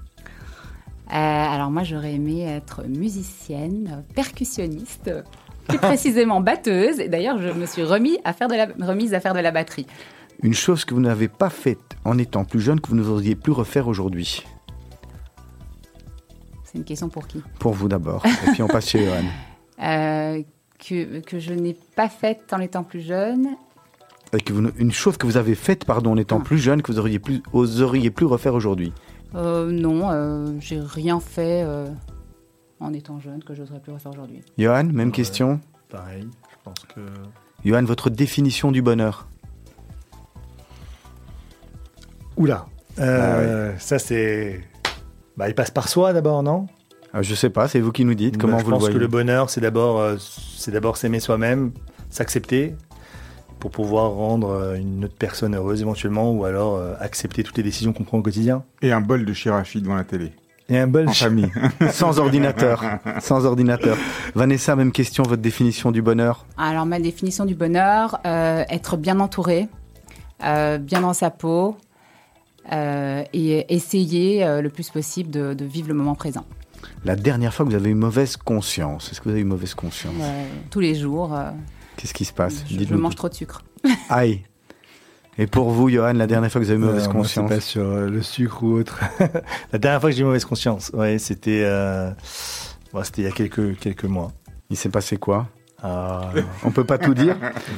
alors 1.16 1.70
moi, 1.70 1.82
j'aurais 1.84 2.14
aimé 2.14 2.42
être 2.42 2.84
musicienne, 2.84 3.90
euh, 3.98 4.14
percussionniste, 4.14 5.08
euh, 5.08 5.22
plus 5.68 5.78
précisément 5.78 6.40
batteuse. 6.40 7.00
Et 7.00 7.08
d'ailleurs, 7.08 7.40
je 7.40 7.48
me 7.48 7.66
suis 7.66 7.82
remis 7.82 8.18
à 8.24 8.32
faire 8.32 8.48
de 8.48 8.54
la, 8.54 8.66
remise 8.86 9.14
à 9.14 9.20
faire 9.20 9.34
de 9.34 9.40
la 9.40 9.50
batterie. 9.50 9.86
Une 10.42 10.54
chose 10.54 10.84
que 10.84 10.94
vous 10.94 11.00
n'avez 11.00 11.28
pas 11.28 11.50
faite 11.50 11.96
en 12.04 12.16
étant 12.18 12.44
plus 12.44 12.60
jeune 12.60 12.80
que 12.80 12.88
vous 12.90 12.96
n'oseriez 12.96 13.34
plus 13.34 13.52
refaire 13.52 13.88
aujourd'hui 13.88 14.44
C'est 16.64 16.78
une 16.78 16.84
question 16.84 17.08
pour 17.08 17.26
qui? 17.26 17.42
Pour 17.58 17.72
vous 17.72 17.88
d'abord. 17.88 18.24
Et 18.26 18.50
puis 18.52 18.62
on 18.62 18.68
passe 18.68 18.88
chez 18.88 19.04
Johan. 19.04 19.24
Euh, 19.80 20.42
que, 20.84 21.20
que 21.20 21.38
je 21.38 21.52
n'ai 21.54 21.76
pas 21.94 22.08
faite 22.08 22.52
en 22.52 22.58
étant 22.58 22.82
plus 22.82 23.00
jeune. 23.00 23.50
Et 24.32 24.40
que 24.40 24.52
vous 24.52 24.60
ne- 24.60 24.70
une 24.76 24.90
chose 24.90 25.16
que 25.16 25.24
vous 25.24 25.36
avez 25.36 25.54
faite, 25.54 25.84
pardon, 25.84 26.10
en 26.10 26.16
étant 26.16 26.38
Ah. 26.40 26.44
plus 26.44 26.58
jeune, 26.58 26.82
que 26.82 26.90
vous 26.90 26.98
auriez 26.98 27.20
plus, 27.20 27.44
oseriez 27.52 28.10
plus 28.10 28.26
refaire 28.26 28.54
aujourd'hui. 28.54 28.92
Euh, 29.34 29.70
non, 29.70 30.10
euh, 30.10 30.52
j'ai 30.60 30.80
rien 30.80 31.20
fait 31.20 31.62
euh, 31.64 31.86
en 32.80 32.92
étant 32.92 33.20
jeune 33.20 33.42
que 33.44 33.54
j'oserais 33.54 33.80
plus 33.80 33.92
refaire 33.92 34.12
aujourd'hui. 34.12 34.42
Johan, 34.56 34.84
même 34.84 35.08
Ouais. 35.08 35.14
question. 35.14 35.60
Pareil, 35.90 36.26
je 36.50 36.56
pense 36.64 36.78
que. 36.94 37.00
Johan, 37.64 37.84
votre 37.84 38.08
définition 38.10 38.70
du 38.72 38.82
bonheur 38.82 39.26
Oula. 42.36 42.66
Euh, 42.98 43.74
Ça, 43.78 43.98
c'est. 43.98 44.60
Bah, 45.36 45.48
il 45.48 45.54
passe 45.54 45.70
par 45.70 45.88
soi 45.88 46.12
d'abord, 46.12 46.42
non? 46.42 46.66
Ah, 47.12 47.22
Je 47.22 47.34
sais 47.34 47.50
pas, 47.50 47.68
c'est 47.68 47.80
vous 47.80 47.92
qui 47.92 48.04
nous 48.04 48.14
dites. 48.14 48.38
Comment 48.38 48.54
Bah, 48.54 48.58
je 48.60 48.64
vous 48.64 48.70
le 48.70 48.74
pense 48.76 48.80
voyez? 48.82 48.94
que 48.94 49.00
le 49.00 49.08
bonheur, 49.08 49.50
c'est 49.50 49.60
d'abord, 49.60 49.98
euh, 50.00 50.16
c'est 50.56 50.70
d'abord 50.70 50.96
s'aimer 50.96 51.20
soi-même, 51.20 51.72
s'accepter, 52.10 52.74
pour 53.58 53.70
pouvoir 53.70 54.12
rendre 54.12 54.50
euh, 54.50 54.74
une 54.76 55.04
autre 55.04 55.16
personne 55.18 55.54
heureuse 55.54 55.82
éventuellement, 55.82 56.32
ou 56.32 56.44
alors 56.44 56.76
euh, 56.76 56.94
accepter 57.00 57.42
toutes 57.42 57.56
les 57.56 57.62
décisions 57.62 57.92
qu'on 57.92 58.04
prend 58.04 58.18
au 58.18 58.22
quotidien. 58.22 58.64
Et 58.82 58.92
un 58.92 59.00
bol 59.00 59.24
de 59.24 59.32
shirashi 59.32 59.80
devant 59.80 59.96
la 59.96 60.04
télé. 60.04 60.32
Et 60.68 60.78
un 60.78 60.86
bol. 60.86 61.08
En 61.08 61.12
famille. 61.12 61.50
Sans 61.90 62.18
ordinateur. 62.18 62.84
Sans 63.20 63.46
ordinateur. 63.46 63.96
Vanessa, 64.34 64.76
même 64.76 64.92
question, 64.92 65.22
votre 65.22 65.42
définition 65.42 65.90
du 65.90 66.02
bonheur? 66.02 66.44
Alors 66.58 66.84
ma 66.84 67.00
définition 67.00 67.46
du 67.46 67.54
bonheur, 67.54 68.20
euh, 68.26 68.64
être 68.68 68.96
bien 68.98 69.18
entouré, 69.18 69.68
euh, 70.44 70.76
bien 70.78 71.00
dans 71.00 71.14
sa 71.14 71.30
peau 71.30 71.76
euh, 72.70 73.24
et 73.32 73.74
essayer 73.74 74.44
euh, 74.44 74.60
le 74.60 74.68
plus 74.68 74.90
possible 74.90 75.30
de, 75.30 75.54
de 75.54 75.64
vivre 75.64 75.88
le 75.88 75.94
moment 75.94 76.14
présent. 76.14 76.44
La 77.04 77.16
dernière 77.16 77.54
fois 77.54 77.64
que 77.64 77.70
vous 77.70 77.76
avez 77.76 77.90
eu 77.90 77.94
mauvaise 77.94 78.36
conscience, 78.36 79.10
est-ce 79.10 79.20
que 79.20 79.24
vous 79.24 79.30
avez 79.30 79.40
eu 79.40 79.44
mauvaise 79.44 79.74
conscience? 79.74 80.14
Tous 80.70 80.80
les 80.80 80.94
jours, 80.94 81.34
euh, 81.34 81.50
Qu'est-ce 81.98 82.14
qui 82.14 82.24
se 82.24 82.32
passe 82.32 82.64
je, 82.70 82.78
je 82.78 82.94
mange 82.94 83.16
trop 83.16 83.28
de 83.28 83.34
sucre. 83.34 83.64
Aïe. 84.08 84.44
Et 85.36 85.48
pour 85.48 85.70
vous, 85.70 85.90
Johan, 85.90 86.12
la 86.12 86.28
dernière 86.28 86.50
fois 86.50 86.60
que 86.60 86.66
vous 86.66 86.70
avez 86.70 86.80
eu 86.80 86.84
mauvaise 86.84 87.08
Euh, 87.08 87.12
conscience 87.12 87.48
pas 87.48 87.60
sur 87.60 87.82
euh, 87.82 88.08
le 88.08 88.22
sucre 88.22 88.62
ou 88.62 88.78
autre. 88.78 89.00
la 89.72 89.78
dernière 89.80 90.00
fois 90.00 90.10
que 90.10 90.16
j'ai 90.16 90.22
eu 90.22 90.24
mauvaise 90.24 90.44
conscience, 90.44 90.90
ouais, 90.94 91.18
c'était, 91.18 91.62
euh, 91.64 92.12
bon, 92.92 93.02
c'était 93.02 93.22
il 93.22 93.24
y 93.24 93.28
a 93.28 93.32
quelques, 93.32 93.76
quelques 93.78 94.04
mois. 94.04 94.30
Il 94.70 94.76
s'est 94.76 94.90
passé 94.90 95.16
quoi 95.16 95.48
Ah, 95.82 96.30
On 96.64 96.70
peut 96.72 96.84
pas 96.84 96.98
tout 96.98 97.14
dire 97.14 97.36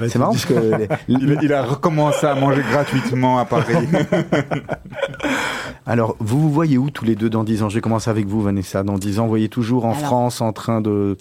C'est 0.09 0.17
marrant 0.17 0.33
parce 0.33 0.47
que 0.47 0.55
les- 0.55 0.89
Il, 1.09 1.39
il 1.43 1.53
a 1.53 1.63
recommencé 1.63 2.27
à 2.27 2.35
manger 2.35 2.63
gratuitement 2.63 3.39
à 3.39 3.45
Paris. 3.45 3.75
Alors, 5.87 6.17
vous 6.19 6.41
vous 6.41 6.51
voyez 6.51 6.79
où 6.79 6.91
tous 6.91 7.05
les 7.05 7.17
deux 7.17 7.31
dans 7.31 7.45
10 7.45 7.63
ans? 7.63 7.69
Je 7.69 7.75
vais 7.75 7.81
commencer 7.81 8.11
avec 8.11 8.27
vous, 8.27 8.41
Vanessa. 8.43 8.83
Dans 8.83 8.99
10 8.99 9.19
ans, 9.19 9.25
vous 9.25 9.29
voyez 9.31 9.49
toujours 9.49 9.85
en 9.85 9.93
Alors- 9.93 10.03
France 10.05 10.41
en 10.41 10.53
train 10.53 10.81
de 10.81 11.17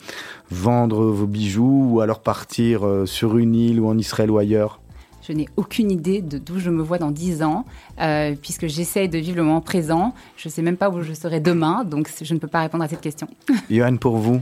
vendre 0.51 1.05
vos 1.05 1.25
bijoux 1.25 1.88
ou 1.91 2.01
alors 2.01 2.19
partir 2.19 2.86
euh, 2.86 3.05
sur 3.05 3.38
une 3.38 3.55
île 3.55 3.80
ou 3.80 3.88
en 3.88 3.97
Israël 3.97 4.30
ou 4.32 4.38
ailleurs? 4.38 4.80
Je 5.27 5.34
n'ai 5.34 5.47
aucune 5.57 5.91
idée 5.91 6.21
de 6.21 6.38
d'où 6.39 6.59
je 6.59 6.69
me 6.71 6.82
vois 6.82 6.97
dans 6.97 7.11
10 7.11 7.43
ans, 7.43 7.65
euh, 8.01 8.34
puisque 8.41 8.67
j'essaye 8.67 9.09
de 9.09 9.17
vivre 9.19 9.38
le 9.38 9.43
moment 9.43 9.61
présent. 9.61 10.13
Je 10.38 10.47
ne 10.47 10.51
sais 10.51 10.61
même 10.61 10.77
pas 10.77 10.89
où 10.89 11.01
je 11.03 11.13
serai 11.13 11.39
demain, 11.39 11.84
donc 11.84 12.09
je 12.21 12.34
ne 12.34 12.39
peux 12.39 12.47
pas 12.47 12.61
répondre 12.61 12.84
à 12.84 12.88
cette 12.88 13.01
question. 13.01 13.27
Johan, 13.69 13.97
pour 13.97 14.17
vous? 14.17 14.41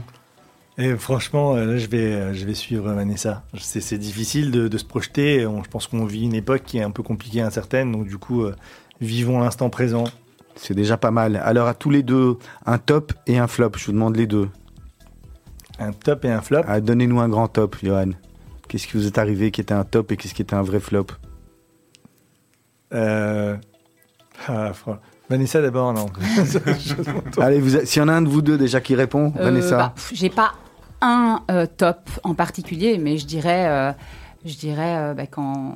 Et 0.80 0.94
franchement, 0.96 1.56
euh, 1.56 1.64
là, 1.64 1.76
je 1.76 1.88
vais, 1.88 1.98
euh, 2.12 2.32
je 2.34 2.46
vais 2.46 2.54
suivre 2.54 2.92
Vanessa. 2.92 3.42
C'est 3.58 3.80
c'est 3.80 3.98
difficile 3.98 4.52
de, 4.52 4.68
de 4.68 4.78
se 4.78 4.84
projeter. 4.84 5.44
On- 5.44 5.64
je 5.64 5.68
pense 5.68 5.88
qu'on 5.88 6.04
vit 6.04 6.22
une 6.24 6.34
époque 6.34 6.62
qui 6.64 6.78
est 6.78 6.82
un 6.82 6.92
peu 6.92 7.02
compliquée, 7.02 7.40
incertaine. 7.40 7.90
Donc, 7.90 8.06
du 8.06 8.16
coup, 8.16 8.44
euh, 8.44 8.54
vivons 9.00 9.40
l'instant 9.40 9.70
présent. 9.70 10.04
C'est 10.54 10.74
déjà 10.74 10.96
pas 10.96 11.10
mal. 11.10 11.36
Alors, 11.44 11.66
à 11.66 11.74
tous 11.74 11.90
les 11.90 12.02
deux, 12.04 12.36
un 12.64 12.78
top 12.78 13.12
et 13.26 13.38
un 13.38 13.48
flop. 13.48 13.72
Je 13.76 13.86
vous 13.86 13.92
demande 13.92 14.16
les 14.16 14.26
deux. 14.28 14.48
Un 15.80 15.92
top 15.92 16.24
et 16.24 16.30
un 16.30 16.40
flop. 16.40 16.62
Ah, 16.66 16.80
Donnez-nous 16.80 17.18
un 17.20 17.28
grand 17.28 17.48
top, 17.48 17.76
Johan. 17.82 18.10
Qu'est-ce 18.68 18.86
qui 18.86 18.96
vous 18.96 19.06
est 19.06 19.18
arrivé 19.18 19.50
qui 19.50 19.60
était 19.60 19.74
un 19.74 19.84
top 19.84 20.12
et 20.12 20.16
qu'est-ce 20.16 20.34
qui 20.34 20.42
était 20.42 20.54
un 20.54 20.62
vrai 20.62 20.78
flop 20.80 21.06
Euh, 22.94 23.56
ah, 24.46 24.72
fran- 24.72 24.98
Vanessa 25.28 25.60
d'abord, 25.60 25.92
non. 25.92 26.06
Allez, 27.38 27.60
vous 27.60 27.76
a- 27.76 27.84
s'il 27.84 28.00
y 28.00 28.04
en 28.04 28.08
a 28.08 28.12
un 28.12 28.22
de 28.22 28.28
vous 28.28 28.42
deux 28.42 28.56
déjà 28.58 28.80
qui 28.80 28.94
répond, 28.94 29.32
Euh, 29.38 29.44
Vanessa. 29.44 29.76
bah, 29.76 29.94
J'ai 30.12 30.30
pas 30.30 30.52
un 31.00 31.42
euh, 31.50 31.66
top 31.66 32.08
en 32.24 32.34
particulier, 32.34 32.98
mais 32.98 33.18
je 33.18 33.26
dirais, 33.26 33.66
euh, 33.68 33.92
je 34.44 34.56
dirais 34.56 34.96
euh, 34.96 35.14
bah, 35.14 35.26
quand, 35.26 35.74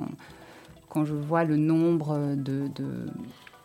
quand 0.89 1.05
je 1.05 1.15
vois 1.15 1.45
le 1.45 1.57
nombre 1.57 2.35
de, 2.37 2.69
de, 2.75 3.07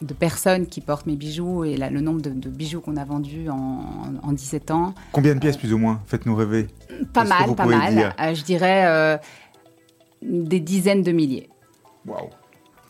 de 0.01 0.13
personnes 0.13 0.67
qui 0.67 0.81
portent 0.81 1.07
mes 1.07 1.15
bijoux 1.15 1.63
et 1.63 1.77
le 1.77 1.99
nombre 2.01 2.21
de, 2.21 2.29
de 2.29 2.49
bijoux 2.49 2.81
qu'on 2.81 2.97
a 2.97 3.05
vendus 3.05 3.49
en, 3.49 3.83
en 4.21 4.31
17 4.31 4.71
ans, 4.71 4.93
Combien 5.11 5.33
de 5.35 5.39
pièces 5.39 5.57
plus 5.57 5.73
ou 5.73 5.77
moins? 5.77 6.01
Faites-nous 6.05 6.35
rêver. 6.35 6.67
pas 7.13 7.23
mal, 7.23 7.55
pas 7.55 7.65
mal. 7.65 7.93
dire? 7.93 8.13
Euh, 8.19 8.33
je 8.35 8.43
dirais 8.43 8.85
euh, 8.87 9.17
des 10.21 10.59
dizaines 10.59 11.01
de 11.03 11.11
milliers. 11.11 11.49
Waouh. 12.05 12.29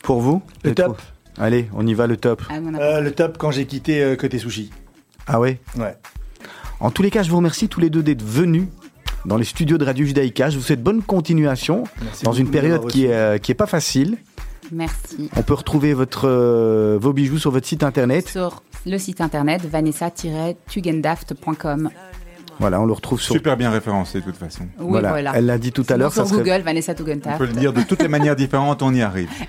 Pour 0.03 0.22
vous? 0.22 0.41
Le 0.63 0.76
top. 0.76 1.01
Allez, 1.39 1.70
on 1.74 1.86
y 1.86 1.93
va, 1.93 2.07
le 2.07 2.18
top. 2.18 2.41
Ah, 2.49 2.55
Euh, 2.55 2.99
le 3.01 3.11
top 3.11 3.38
quand 3.38 3.51
j'ai 3.51 3.65
quitté 3.65 4.01
euh, 4.01 4.15
Côté 4.15 4.39
Sushi. 4.39 4.72
Ah 5.28 5.39
ouais 5.39 5.59
Ouais. 5.78 5.95
En 6.80 6.91
tous 6.91 7.01
les 7.01 7.09
cas, 7.09 7.23
je 7.23 7.32
vous 7.32 7.38
remercie 7.38 7.67
tous 7.67 7.80
les 7.80 7.89
deux 7.89 8.03
d'être 8.03 8.21
venus 8.21 8.67
dans 9.25 9.38
les 9.38 9.45
studios 9.45 9.80
de 9.80 9.86
Radio 9.86 10.05
Judaïka. 10.05 10.51
Je 10.51 10.57
vous 10.57 10.63
souhaite 10.63 10.84
bonne 10.84 11.01
continuation 11.01 11.86
Merci 12.01 12.23
dans 12.23 12.34
une 12.34 12.45
de 12.47 12.51
période 12.51 12.86
qui 12.88 13.05
est, 13.05 13.13
euh, 13.13 13.38
qui 13.39 13.51
est 13.51 13.55
pas 13.55 13.65
facile. 13.65 14.17
Merci. 14.71 15.32
On 15.36 15.41
peut 15.41 15.55
retrouver 15.55 15.93
votre, 15.93 16.28
euh, 16.28 16.99
vos 17.01 17.13
bijoux 17.13 17.39
sur 17.39 17.49
votre 17.51 17.67
site 17.67 17.82
internet. 17.84 18.28
Sur 18.28 18.61
le 18.86 18.99
site 18.99 19.21
internet 19.21 19.65
vanessa-tugendaft.com. 19.65 21.89
Voilà, 22.59 22.81
on 22.81 22.85
le 22.85 22.93
retrouve 22.93 23.21
sur. 23.21 23.33
Super 23.33 23.55
bien 23.57 23.69
référencé 23.69 24.19
de 24.19 24.25
toute 24.25 24.37
façon. 24.37 24.63
Oui, 24.79 24.87
voilà. 24.89 25.09
voilà. 25.09 25.31
Elle 25.35 25.45
l'a 25.45 25.57
dit 25.57 25.71
tout 25.71 25.85
à 25.89 25.97
l'heure. 25.97 26.11
ça 26.11 26.25
Sur 26.25 26.35
serait- 26.35 26.49
Google, 26.49 26.63
Vanessa 26.65 26.93
On 26.93 26.95
Tugendaft. 27.03 27.37
peut 27.37 27.45
le 27.45 27.53
dire 27.53 27.73
de 27.73 27.81
toutes 27.83 28.01
les 28.01 28.07
manières 28.07 28.35
différentes, 28.35 28.81
on 28.81 28.93
y 28.93 29.01
arrive. 29.01 29.29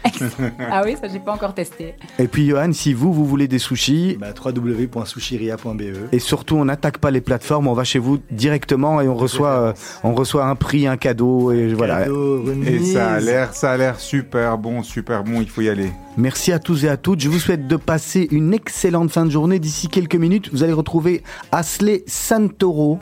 Ah 0.70 0.82
oui, 0.84 0.96
ça 1.00 1.08
j'ai 1.08 1.20
pas 1.20 1.32
encore 1.32 1.54
testé. 1.54 1.94
Et 2.18 2.26
puis, 2.26 2.48
Johan, 2.48 2.72
si 2.72 2.92
vous, 2.92 3.12
vous 3.12 3.24
voulez 3.24 3.46
des 3.48 3.58
sushis, 3.58 4.16
Bah, 4.20 4.28
www.sushiria.be. 4.44 5.82
et 6.12 6.18
surtout, 6.18 6.56
on 6.56 6.64
n'attaque 6.64 6.98
pas 6.98 7.10
les 7.10 7.20
plateformes, 7.20 7.66
on 7.68 7.72
va 7.74 7.84
chez 7.84 7.98
vous 7.98 8.18
directement 8.30 9.00
et 9.00 9.08
on 9.08 9.14
reçoit, 9.14 9.50
euh, 9.50 9.72
on 10.04 10.14
reçoit 10.14 10.46
un 10.46 10.54
prix, 10.54 10.86
un 10.86 10.96
cadeau, 10.96 11.52
et 11.52 11.72
voilà. 11.74 12.00
Cadeau, 12.02 12.44
Et 12.66 12.84
ça 12.84 13.12
a 13.14 13.20
l'air, 13.20 13.54
ça 13.54 13.70
a 13.72 13.76
l'air 13.76 14.00
super 14.00 14.58
bon, 14.58 14.82
super 14.82 15.24
bon. 15.24 15.40
Il 15.40 15.48
faut 15.48 15.60
y 15.62 15.68
aller. 15.68 15.90
Merci 16.16 16.52
à 16.52 16.58
tous 16.58 16.84
et 16.84 16.88
à 16.88 16.96
toutes. 16.96 17.20
Je 17.20 17.28
vous 17.28 17.38
souhaite 17.38 17.66
de 17.68 17.76
passer 17.76 18.26
une 18.32 18.52
excellente 18.52 19.10
fin 19.10 19.24
de 19.24 19.30
journée. 19.30 19.58
D'ici 19.60 19.86
quelques 19.88 20.16
minutes, 20.16 20.50
vous 20.52 20.62
allez 20.64 20.72
retrouver 20.72 21.22
Asley 21.52 22.02
Santoro. 22.06 22.97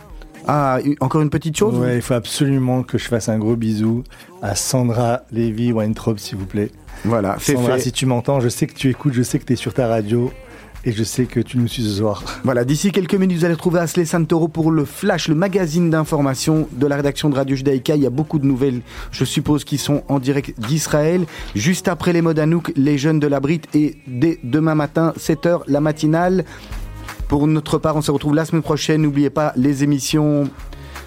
Ah, 0.49 0.79
encore 1.01 1.23
une 1.23 1.31
petite 1.31 1.57
chose 1.57 1.77
Ouais, 1.77 1.97
il 1.97 2.03
faut 2.03 2.15
absolument 2.15 2.83
que 2.83 2.99
je 2.99 3.05
fasse 3.09 3.29
un 3.29 3.39
gros 3.39 3.57
bisou 3.57 4.05
à 4.43 4.55
Sandra 4.55 5.23
Lévy 5.33 5.73
Weintraub, 5.73 6.19
s'il 6.19 6.39
vous 6.39 6.47
plaît. 6.47 6.71
Voilà, 7.05 7.37
c'est 7.41 7.55
Sandra, 7.57 7.75
fait. 7.75 7.81
si 7.83 7.93
tu 7.93 8.07
m'entends, 8.07 8.41
je 8.41 8.49
sais 8.49 8.67
que 8.67 8.75
tu 8.75 8.89
écoutes, 8.89 9.13
je 9.13 9.23
sais 9.23 9.39
que 9.39 9.45
tu 9.45 9.55
es 9.55 9.57
sur 9.57 9.75
ta 9.75 9.87
radio 9.89 10.31
et 10.85 10.93
je 10.93 11.03
sais 11.03 11.25
que 11.25 11.41
tu 11.41 11.59
nous 11.59 11.67
suis 11.67 11.83
ce 11.83 11.97
soir. 11.97 12.23
Voilà, 12.45 12.65
d'ici 12.65 12.93
quelques 12.93 13.15
minutes, 13.15 13.39
vous 13.39 13.45
allez 13.45 13.55
retrouver 13.55 13.81
Asley 13.81 14.05
Santoro 14.05 14.47
pour 14.47 14.71
le 14.71 14.85
Flash, 14.85 15.27
le 15.27 15.35
magazine 15.35 15.91
d'information 15.91 16.69
de 16.71 16.87
la 16.87 16.95
rédaction 16.95 17.29
de 17.29 17.35
Radio 17.35 17.57
Judaïka. 17.57 17.97
Il 17.97 18.03
y 18.03 18.07
a 18.07 18.11
beaucoup 18.11 18.39
de 18.39 18.47
nouvelles, 18.47 18.83
je 19.11 19.25
suppose, 19.25 19.65
qui 19.65 19.79
sont 19.79 20.05
en 20.09 20.21
direct 20.21 20.59
d'Israël. 20.61 21.27
Juste 21.57 21.89
après 21.89 22.13
les 22.13 22.23
modes 22.23 22.39
Anouk, 22.39 22.73
les 22.77 22.99
jeunes 22.99 23.19
de 23.19 23.27
la 23.27 23.41
Brite 23.41 23.67
et 23.75 23.97
dès 24.07 24.39
demain 24.45 24.77
matin, 24.77 25.13
7h, 25.19 25.63
la 25.67 25.81
matinale. 25.81 26.45
Pour 27.29 27.47
notre 27.47 27.79
part, 27.79 27.97
on 27.97 28.03
se 28.03 28.11
retrouve 28.11 28.35
la 28.35 28.45
semaine 28.45 28.63
prochaine. 28.63 29.03
N'oubliez 29.03 29.31
pas 29.31 29.53
les 29.57 29.83
émissions 29.83 30.49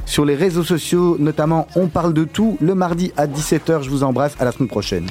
sur 0.05 0.25
les 0.25 0.35
réseaux 0.35 0.63
sociaux, 0.63 1.17
notamment 1.19 1.67
On 1.75 1.87
parle 1.87 2.13
de 2.13 2.23
tout, 2.23 2.57
le 2.61 2.75
mardi 2.75 3.11
à 3.15 3.27
17h. 3.27 3.83
Je 3.83 3.89
vous 3.89 4.03
embrasse, 4.03 4.35
à 4.39 4.45
la 4.45 4.51
semaine 4.51 4.69
prochaine. 4.69 5.07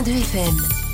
90.2 0.00 0.22
FM. 0.32 0.89